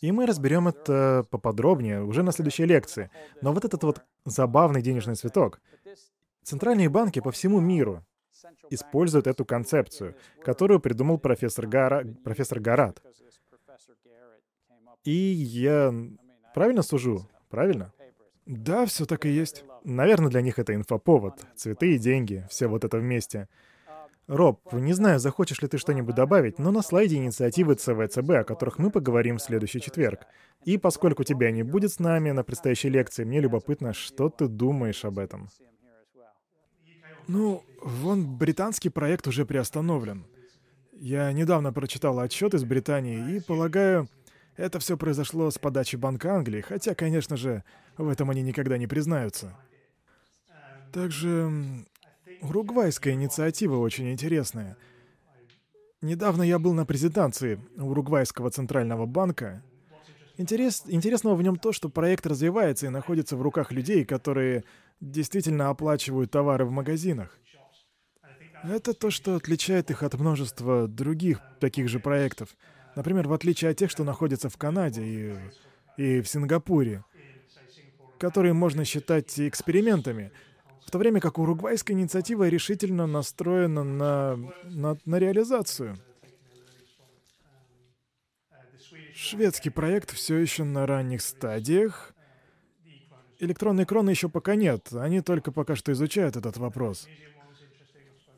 И 0.00 0.12
мы 0.12 0.26
разберем 0.26 0.68
это 0.68 1.24
поподробнее 1.30 2.02
уже 2.02 2.22
на 2.22 2.32
следующей 2.32 2.66
лекции. 2.66 3.10
Но 3.40 3.52
вот 3.52 3.64
этот 3.64 3.82
вот 3.82 4.02
забавный 4.24 4.82
денежный 4.82 5.14
цветок. 5.14 5.60
Центральные 6.42 6.88
банки 6.88 7.20
по 7.20 7.32
всему 7.32 7.60
миру 7.60 8.04
используют 8.70 9.26
эту 9.26 9.44
концепцию, 9.44 10.14
которую 10.44 10.80
придумал 10.80 11.18
профессор, 11.18 11.66
Гара... 11.66 12.04
профессор 12.24 12.60
Гарат. 12.60 13.02
И 15.04 15.10
я 15.12 15.94
правильно 16.54 16.82
сужу? 16.82 17.28
Правильно? 17.48 17.92
Да, 18.44 18.86
все 18.86 19.06
так 19.06 19.26
и 19.26 19.30
есть. 19.30 19.64
Наверное, 19.82 20.30
для 20.30 20.40
них 20.40 20.58
это 20.58 20.74
инфоповод. 20.74 21.46
Цветы 21.56 21.94
и 21.94 21.98
деньги, 21.98 22.46
все 22.48 22.68
вот 22.68 22.84
это 22.84 22.98
вместе. 22.98 23.48
Роб, 24.26 24.72
не 24.72 24.92
знаю, 24.92 25.20
захочешь 25.20 25.62
ли 25.62 25.68
ты 25.68 25.78
что-нибудь 25.78 26.16
добавить, 26.16 26.58
но 26.58 26.72
на 26.72 26.82
слайде 26.82 27.16
инициативы 27.16 27.76
ЦВЦБ, 27.76 28.30
о 28.30 28.44
которых 28.44 28.78
мы 28.78 28.90
поговорим 28.90 29.38
в 29.38 29.42
следующий 29.42 29.80
четверг. 29.80 30.26
И 30.64 30.78
поскольку 30.78 31.22
тебя 31.22 31.52
не 31.52 31.62
будет 31.62 31.92
с 31.92 32.00
нами 32.00 32.32
на 32.32 32.42
предстоящей 32.42 32.88
лекции, 32.88 33.22
мне 33.22 33.40
любопытно, 33.40 33.92
что 33.92 34.28
ты 34.28 34.48
думаешь 34.48 35.04
об 35.04 35.20
этом. 35.20 35.48
Ну, 37.28 37.62
вон 37.80 38.36
британский 38.36 38.88
проект 38.88 39.28
уже 39.28 39.46
приостановлен. 39.46 40.26
Я 40.92 41.32
недавно 41.32 41.72
прочитал 41.72 42.18
отчет 42.18 42.54
из 42.54 42.64
Британии 42.64 43.36
и, 43.36 43.40
полагаю, 43.40 44.08
это 44.56 44.80
все 44.80 44.96
произошло 44.96 45.50
с 45.50 45.58
подачи 45.58 45.96
Банка 45.96 46.34
Англии, 46.34 46.62
хотя, 46.62 46.94
конечно 46.94 47.36
же, 47.36 47.62
в 47.96 48.08
этом 48.08 48.30
они 48.30 48.42
никогда 48.42 48.76
не 48.76 48.86
признаются. 48.86 49.56
Также 50.92 51.84
Уругвайская 52.40 53.14
инициатива 53.14 53.76
очень 53.76 54.12
интересная. 54.12 54.76
Недавно 56.02 56.42
я 56.42 56.58
был 56.58 56.74
на 56.74 56.84
презентации 56.84 57.60
Уругвайского 57.76 58.50
центрального 58.50 59.06
банка. 59.06 59.62
Интерес, 60.36 60.84
интересного 60.86 61.34
в 61.34 61.42
нем 61.42 61.56
то, 61.56 61.72
что 61.72 61.88
проект 61.88 62.26
развивается 62.26 62.86
и 62.86 62.90
находится 62.90 63.36
в 63.36 63.42
руках 63.42 63.72
людей, 63.72 64.04
которые 64.04 64.64
действительно 65.00 65.70
оплачивают 65.70 66.30
товары 66.30 66.64
в 66.66 66.70
магазинах. 66.70 67.38
Это 68.62 68.92
то, 68.94 69.10
что 69.10 69.36
отличает 69.36 69.90
их 69.90 70.02
от 70.02 70.14
множества 70.14 70.88
других 70.88 71.40
таких 71.60 71.88
же 71.88 72.00
проектов. 72.00 72.50
Например, 72.94 73.28
в 73.28 73.32
отличие 73.32 73.70
от 73.70 73.76
тех, 73.76 73.90
что 73.90 74.04
находятся 74.04 74.48
в 74.48 74.56
Канаде 74.56 75.02
и, 75.04 75.36
и 75.96 76.20
в 76.20 76.28
Сингапуре, 76.28 77.04
которые 78.18 78.54
можно 78.54 78.84
считать 78.84 79.38
экспериментами 79.38 80.32
в 80.86 80.90
то 80.92 80.98
время 80.98 81.20
как 81.20 81.38
уругвайская 81.38 81.96
инициатива 81.96 82.48
решительно 82.48 83.08
настроена 83.08 83.82
на, 83.82 84.38
на, 84.62 84.96
на 85.04 85.18
реализацию. 85.18 85.98
Шведский 89.12 89.70
проект 89.70 90.12
все 90.12 90.36
еще 90.36 90.62
на 90.62 90.86
ранних 90.86 91.22
стадиях. 91.22 92.14
Электронной 93.40 93.84
кроны 93.84 94.10
еще 94.10 94.28
пока 94.28 94.54
нет, 94.54 94.92
они 94.92 95.22
только 95.22 95.50
пока 95.50 95.74
что 95.74 95.90
изучают 95.90 96.36
этот 96.36 96.56
вопрос. 96.56 97.08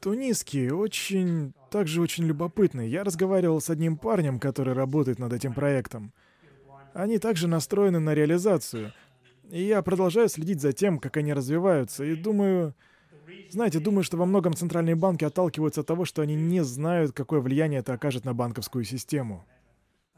Тунисский 0.01 0.71
очень, 0.71 1.53
также 1.71 2.01
очень 2.01 2.25
любопытный. 2.25 2.89
Я 2.89 3.05
разговаривал 3.05 3.61
с 3.61 3.69
одним 3.69 3.99
парнем, 3.99 4.41
который 4.41 4.73
работает 4.73 5.19
над 5.19 5.35
этим 5.35 5.53
проектом. 5.53 6.15
Они 6.95 7.19
также 7.19 7.47
настроены 7.47 7.99
на 7.99 8.15
реализацию— 8.15 8.95
и 9.51 9.63
я 9.63 9.83
продолжаю 9.83 10.29
следить 10.29 10.61
за 10.61 10.73
тем, 10.73 10.99
как 10.99 11.17
они 11.17 11.33
развиваются, 11.33 12.05
и 12.05 12.15
думаю... 12.15 12.75
Знаете, 13.51 13.79
думаю, 13.79 14.05
что 14.05 14.17
во 14.17 14.27
многом 14.27 14.55
центральные 14.55 14.95
банки 14.95 15.25
отталкиваются 15.25 15.83
от 15.83 15.87
того, 15.87 16.05
что 16.05 16.23
они 16.23 16.35
не 16.35 16.65
знают, 16.65 17.13
какое 17.13 17.41
влияние 17.41 17.81
это 17.81 17.95
окажет 17.95 18.25
на 18.25 18.35
банковскую 18.35 18.85
систему. 18.85 19.45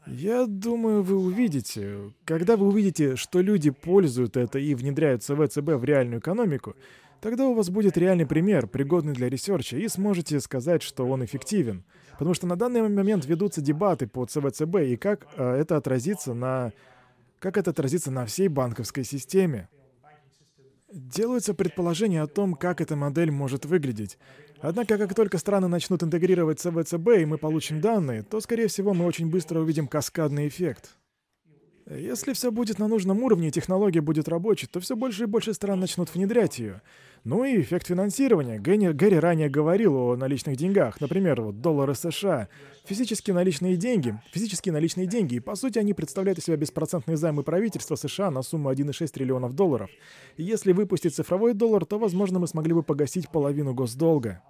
Я 0.07 0.47
думаю, 0.47 1.03
вы 1.03 1.17
увидите, 1.17 2.13
когда 2.25 2.57
вы 2.57 2.67
увидите, 2.67 3.15
что 3.15 3.39
люди 3.39 3.69
пользуют 3.69 4.35
это 4.35 4.59
и 4.59 4.73
внедряют 4.75 5.23
ЦВЦБ 5.23 5.75
в 5.75 5.83
реальную 5.83 6.19
экономику, 6.19 6.75
тогда 7.21 7.47
у 7.47 7.53
вас 7.53 7.69
будет 7.69 7.97
реальный 7.97 8.25
пример, 8.25 8.67
пригодный 8.67 9.13
для 9.13 9.29
ресерча, 9.29 9.77
и 9.77 9.87
сможете 9.87 10.39
сказать, 10.39 10.81
что 10.81 11.05
он 11.05 11.23
эффективен. 11.23 11.83
Потому 12.13 12.33
что 12.33 12.47
на 12.47 12.55
данный 12.55 12.81
момент 12.87 13.25
ведутся 13.25 13.61
дебаты 13.61 14.07
по 14.07 14.25
ЦВЦБ 14.25 14.77
и 14.87 14.95
как 14.97 15.27
э, 15.37 15.55
это 15.55 15.77
отразится 15.77 16.33
на 16.33 16.71
как 17.41 17.57
это 17.57 17.71
отразится 17.71 18.11
на 18.11 18.27
всей 18.27 18.47
банковской 18.47 19.03
системе? 19.03 19.67
Делаются 20.93 21.55
предположения 21.55 22.21
о 22.21 22.27
том, 22.27 22.53
как 22.53 22.81
эта 22.81 22.95
модель 22.95 23.31
может 23.31 23.65
выглядеть. 23.65 24.19
Однако, 24.59 24.99
как 24.99 25.15
только 25.15 25.39
страны 25.39 25.67
начнут 25.67 26.03
интегрировать 26.03 26.59
ЦВЦБ 26.59 27.07
и 27.19 27.25
мы 27.25 27.39
получим 27.39 27.81
данные, 27.81 28.21
то, 28.21 28.39
скорее 28.41 28.67
всего, 28.67 28.93
мы 28.93 29.05
очень 29.05 29.31
быстро 29.31 29.59
увидим 29.59 29.87
каскадный 29.87 30.47
эффект. 30.47 30.97
Если 31.97 32.31
все 32.31 32.51
будет 32.51 32.79
на 32.79 32.87
нужном 32.87 33.21
уровне 33.21 33.49
и 33.49 33.51
технология 33.51 33.99
будет 33.99 34.29
рабочей, 34.29 34.67
то 34.67 34.79
все 34.79 34.95
больше 34.95 35.23
и 35.23 35.25
больше 35.25 35.53
стран 35.53 35.79
начнут 35.81 36.13
внедрять 36.13 36.57
ее. 36.57 36.81
Ну 37.25 37.43
и 37.43 37.59
эффект 37.59 37.87
финансирования. 37.87 38.59
Гэри, 38.59 38.93
Гэри 38.93 39.19
ранее 39.19 39.49
говорил 39.49 39.95
о 39.95 40.15
наличных 40.15 40.55
деньгах. 40.55 41.01
Например, 41.01 41.41
вот 41.41 41.59
доллары 41.59 41.93
США. 41.93 42.47
Физические 42.85 43.33
наличные 43.33 43.75
деньги. 43.75 44.17
Физические 44.31 44.71
наличные 44.71 45.05
деньги. 45.05 45.35
И 45.35 45.39
по 45.39 45.55
сути 45.55 45.79
они 45.79 45.93
представляют 45.93 46.39
из 46.39 46.45
себя 46.45 46.55
беспроцентные 46.55 47.17
займы 47.17 47.43
правительства 47.43 47.95
США 47.95 48.31
на 48.31 48.41
сумму 48.41 48.71
1,6 48.71 49.07
триллионов 49.11 49.53
долларов. 49.53 49.89
И 50.37 50.43
если 50.43 50.71
выпустить 50.71 51.13
цифровой 51.13 51.53
доллар, 51.53 51.85
то, 51.85 51.99
возможно, 51.99 52.39
мы 52.39 52.47
смогли 52.47 52.73
бы 52.73 52.83
погасить 52.83 53.29
половину 53.29 53.73
госдолга. 53.73 54.41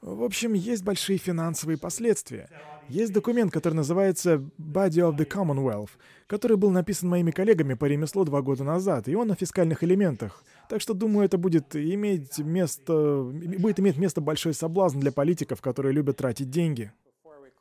В 0.00 0.22
общем, 0.22 0.54
есть 0.54 0.82
большие 0.82 1.18
финансовые 1.18 1.76
последствия. 1.76 2.48
Есть 2.90 3.12
документ, 3.12 3.52
который 3.52 3.74
называется 3.74 4.42
Body 4.58 4.98
of 4.98 5.16
the 5.16 5.24
Commonwealth, 5.24 5.90
который 6.26 6.56
был 6.56 6.70
написан 6.70 7.08
моими 7.08 7.30
коллегами 7.30 7.74
по 7.74 7.84
ремеслу 7.84 8.24
два 8.24 8.42
года 8.42 8.64
назад, 8.64 9.06
и 9.06 9.14
он 9.14 9.30
о 9.30 9.36
фискальных 9.36 9.84
элементах. 9.84 10.42
Так 10.68 10.80
что, 10.80 10.92
думаю, 10.92 11.24
это 11.24 11.38
будет 11.38 11.76
иметь 11.76 12.38
место, 12.38 13.22
будет 13.22 13.78
иметь 13.78 13.96
место 13.96 14.20
большой 14.20 14.54
соблазн 14.54 14.98
для 14.98 15.12
политиков, 15.12 15.62
которые 15.62 15.92
любят 15.92 16.16
тратить 16.16 16.50
деньги. 16.50 16.90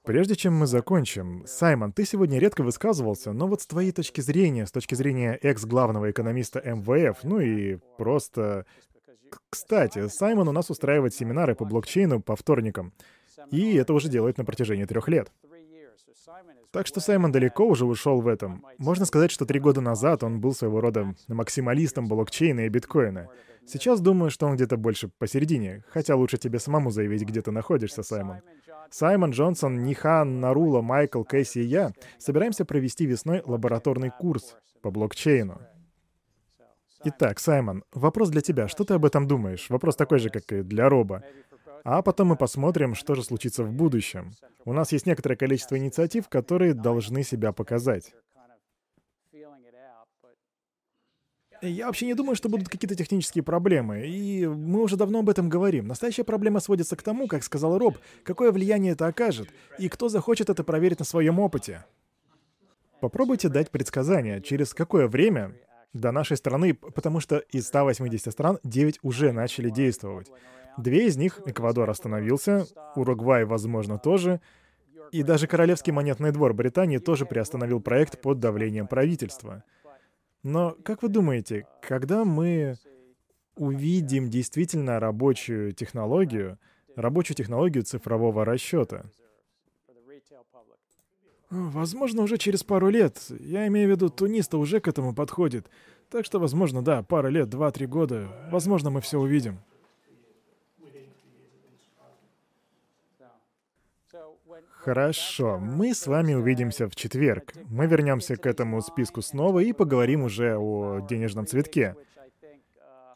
Прежде 0.03 0.35
чем 0.35 0.55
мы 0.55 0.65
закончим, 0.65 1.43
Саймон, 1.45 1.91
ты 1.91 2.05
сегодня 2.05 2.39
редко 2.39 2.63
высказывался, 2.63 3.31
но 3.31 3.47
вот 3.47 3.61
с 3.61 3.67
твоей 3.67 3.91
точки 3.91 4.21
зрения, 4.21 4.65
с 4.65 4.71
точки 4.71 4.95
зрения 4.95 5.37
экс-главного 5.43 6.09
экономиста 6.09 6.59
МВФ, 6.59 7.23
ну 7.23 7.39
и 7.39 7.77
просто 7.99 8.65
кстати, 9.49 10.07
Саймон 10.07 10.47
у 10.47 10.51
нас 10.51 10.71
устраивает 10.71 11.13
семинары 11.13 11.53
по 11.53 11.65
блокчейну 11.65 12.19
по 12.19 12.35
вторникам. 12.35 12.93
И 13.51 13.75
это 13.75 13.93
уже 13.93 14.09
делает 14.09 14.37
на 14.37 14.45
протяжении 14.45 14.85
трех 14.85 15.07
лет. 15.07 15.31
Так 16.71 16.85
что 16.85 16.99
Саймон 16.99 17.31
далеко 17.31 17.65
уже 17.65 17.85
ушел 17.85 18.21
в 18.21 18.27
этом. 18.27 18.63
Можно 18.77 19.05
сказать, 19.05 19.31
что 19.31 19.45
три 19.45 19.59
года 19.59 19.81
назад 19.81 20.23
он 20.23 20.39
был 20.39 20.53
своего 20.53 20.81
рода 20.81 21.15
максималистом 21.27 22.07
блокчейна 22.07 22.61
и 22.61 22.69
биткоина. 22.69 23.29
Сейчас 23.65 24.01
думаю, 24.01 24.29
что 24.29 24.47
он 24.47 24.55
где-то 24.55 24.77
больше 24.77 25.09
посередине, 25.17 25.83
хотя 25.89 26.15
лучше 26.15 26.37
тебе 26.37 26.59
самому 26.59 26.91
заявить, 26.91 27.23
где 27.23 27.41
ты 27.41 27.51
находишься, 27.51 28.03
Саймон. 28.03 28.41
Саймон, 28.91 29.31
Джонсон, 29.31 29.83
Нихан, 29.83 30.39
Нарула, 30.39 30.81
Майкл, 30.81 31.23
Кэсси 31.23 31.59
и 31.59 31.65
я 31.65 31.91
собираемся 32.17 32.65
провести 32.65 33.05
весной 33.05 33.43
лабораторный 33.45 34.11
курс 34.11 34.55
по 34.81 34.89
блокчейну. 34.89 35.61
Итак, 37.05 37.39
Саймон, 37.39 37.83
вопрос 37.93 38.29
для 38.29 38.41
тебя. 38.41 38.67
Что 38.67 38.83
ты 38.83 38.93
об 38.93 39.05
этом 39.05 39.27
думаешь? 39.27 39.69
Вопрос 39.69 39.95
такой 39.95 40.19
же, 40.19 40.29
как 40.29 40.51
и 40.51 40.63
для 40.63 40.89
Роба. 40.89 41.23
А 41.83 42.01
потом 42.01 42.29
мы 42.29 42.35
посмотрим, 42.35 42.95
что 42.95 43.15
же 43.15 43.23
случится 43.23 43.63
в 43.63 43.71
будущем. 43.71 44.33
У 44.65 44.73
нас 44.73 44.91
есть 44.91 45.05
некоторое 45.05 45.35
количество 45.35 45.77
инициатив, 45.77 46.27
которые 46.29 46.73
должны 46.73 47.23
себя 47.23 47.51
показать. 47.51 48.13
Я 51.61 51.87
вообще 51.87 52.05
не 52.05 52.13
думаю, 52.13 52.35
что 52.35 52.47
будут 52.47 52.69
какие-то 52.69 52.95
технические 52.95 53.43
проблемы, 53.43 54.07
и 54.07 54.47
мы 54.47 54.81
уже 54.81 54.95
давно 54.95 55.19
об 55.19 55.29
этом 55.29 55.49
говорим. 55.49 55.87
Настоящая 55.87 56.23
проблема 56.23 56.61
сводится 56.61 56.95
к 56.95 57.03
тому, 57.03 57.27
как 57.27 57.43
сказал 57.43 57.77
Роб, 57.77 57.97
какое 58.23 58.53
влияние 58.53 58.93
это 58.93 59.07
окажет, 59.07 59.49
и 59.77 59.89
кто 59.89 60.07
захочет 60.07 60.49
это 60.49 60.63
проверить 60.63 60.99
на 60.99 61.05
своем 61.05 61.37
опыте. 61.39 61.83
Попробуйте 63.01 63.49
дать 63.49 63.71
предсказание, 63.71 64.41
через 64.41 64.73
какое 64.73 65.07
время 65.07 65.53
до 65.93 66.11
нашей 66.11 66.37
страны, 66.37 66.73
потому 66.73 67.19
что 67.19 67.37
из 67.37 67.67
180 67.67 68.31
стран 68.31 68.59
9 68.63 68.99
уже 69.01 69.31
начали 69.31 69.69
действовать. 69.69 70.31
Две 70.77 71.07
из 71.07 71.17
них, 71.17 71.41
Эквадор 71.45 71.89
остановился, 71.89 72.65
Уругвай, 72.95 73.45
возможно, 73.45 73.97
тоже, 73.97 74.39
и 75.11 75.23
даже 75.23 75.47
Королевский 75.47 75.91
монетный 75.91 76.31
двор 76.31 76.53
Британии 76.53 76.99
тоже 76.99 77.25
приостановил 77.25 77.81
проект 77.81 78.21
под 78.21 78.39
давлением 78.39 78.87
правительства— 78.87 79.63
но 80.43 80.75
как 80.83 81.03
вы 81.03 81.09
думаете, 81.09 81.67
когда 81.81 82.23
мы 82.23 82.77
увидим 83.55 84.29
действительно 84.29 84.99
рабочую 84.99 85.73
технологию, 85.73 86.57
рабочую 86.95 87.35
технологию 87.35 87.83
цифрового 87.83 88.45
расчета? 88.45 89.03
Возможно, 91.49 92.21
уже 92.21 92.37
через 92.37 92.63
пару 92.63 92.89
лет. 92.89 93.17
Я 93.39 93.67
имею 93.67 93.87
в 93.87 93.91
виду, 93.91 94.09
Тунис-то 94.09 94.59
уже 94.59 94.79
к 94.79 94.87
этому 94.87 95.15
подходит. 95.15 95.67
Так 96.09 96.25
что, 96.25 96.39
возможно, 96.39 96.83
да, 96.83 97.03
пара 97.03 97.27
лет, 97.27 97.49
два-три 97.49 97.87
года. 97.87 98.29
Возможно, 98.51 98.89
мы 98.89 99.01
все 99.01 99.19
увидим. 99.19 99.59
Хорошо, 104.79 105.59
мы 105.59 105.93
с 105.93 106.07
вами 106.07 106.33
увидимся 106.33 106.87
в 106.87 106.95
четверг. 106.95 107.53
Мы 107.65 107.85
вернемся 107.85 108.37
к 108.37 108.45
этому 108.45 108.81
списку 108.81 109.21
снова 109.21 109.59
и 109.59 109.73
поговорим 109.73 110.23
уже 110.23 110.57
о 110.57 111.01
денежном 111.01 111.45
цветке. 111.45 111.95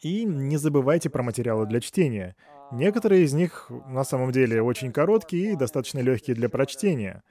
И 0.02 0.26
не 0.26 0.58
забывайте 0.58 1.10
про 1.10 1.24
материалы 1.24 1.66
для 1.66 1.80
чтения. 1.80 2.36
Некоторые 2.72 3.24
из 3.24 3.34
них 3.34 3.72
на 3.88 4.04
самом 4.04 4.32
деле 4.32 4.62
очень 4.62 4.92
короткие 4.92 5.54
и 5.54 5.56
достаточно 5.56 6.00
легкие 6.00 6.36
для 6.36 6.50
прочтения. 6.50 7.24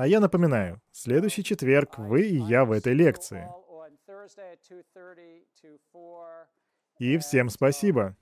А 0.00 0.06
я 0.06 0.18
напоминаю, 0.18 0.80
следующий 0.92 1.44
четверг 1.44 1.98
вы 1.98 2.22
и 2.22 2.38
я 2.38 2.64
в 2.64 2.72
этой 2.72 2.94
лекции. 2.94 3.46
И 6.98 7.18
всем 7.18 7.50
спасибо. 7.50 8.16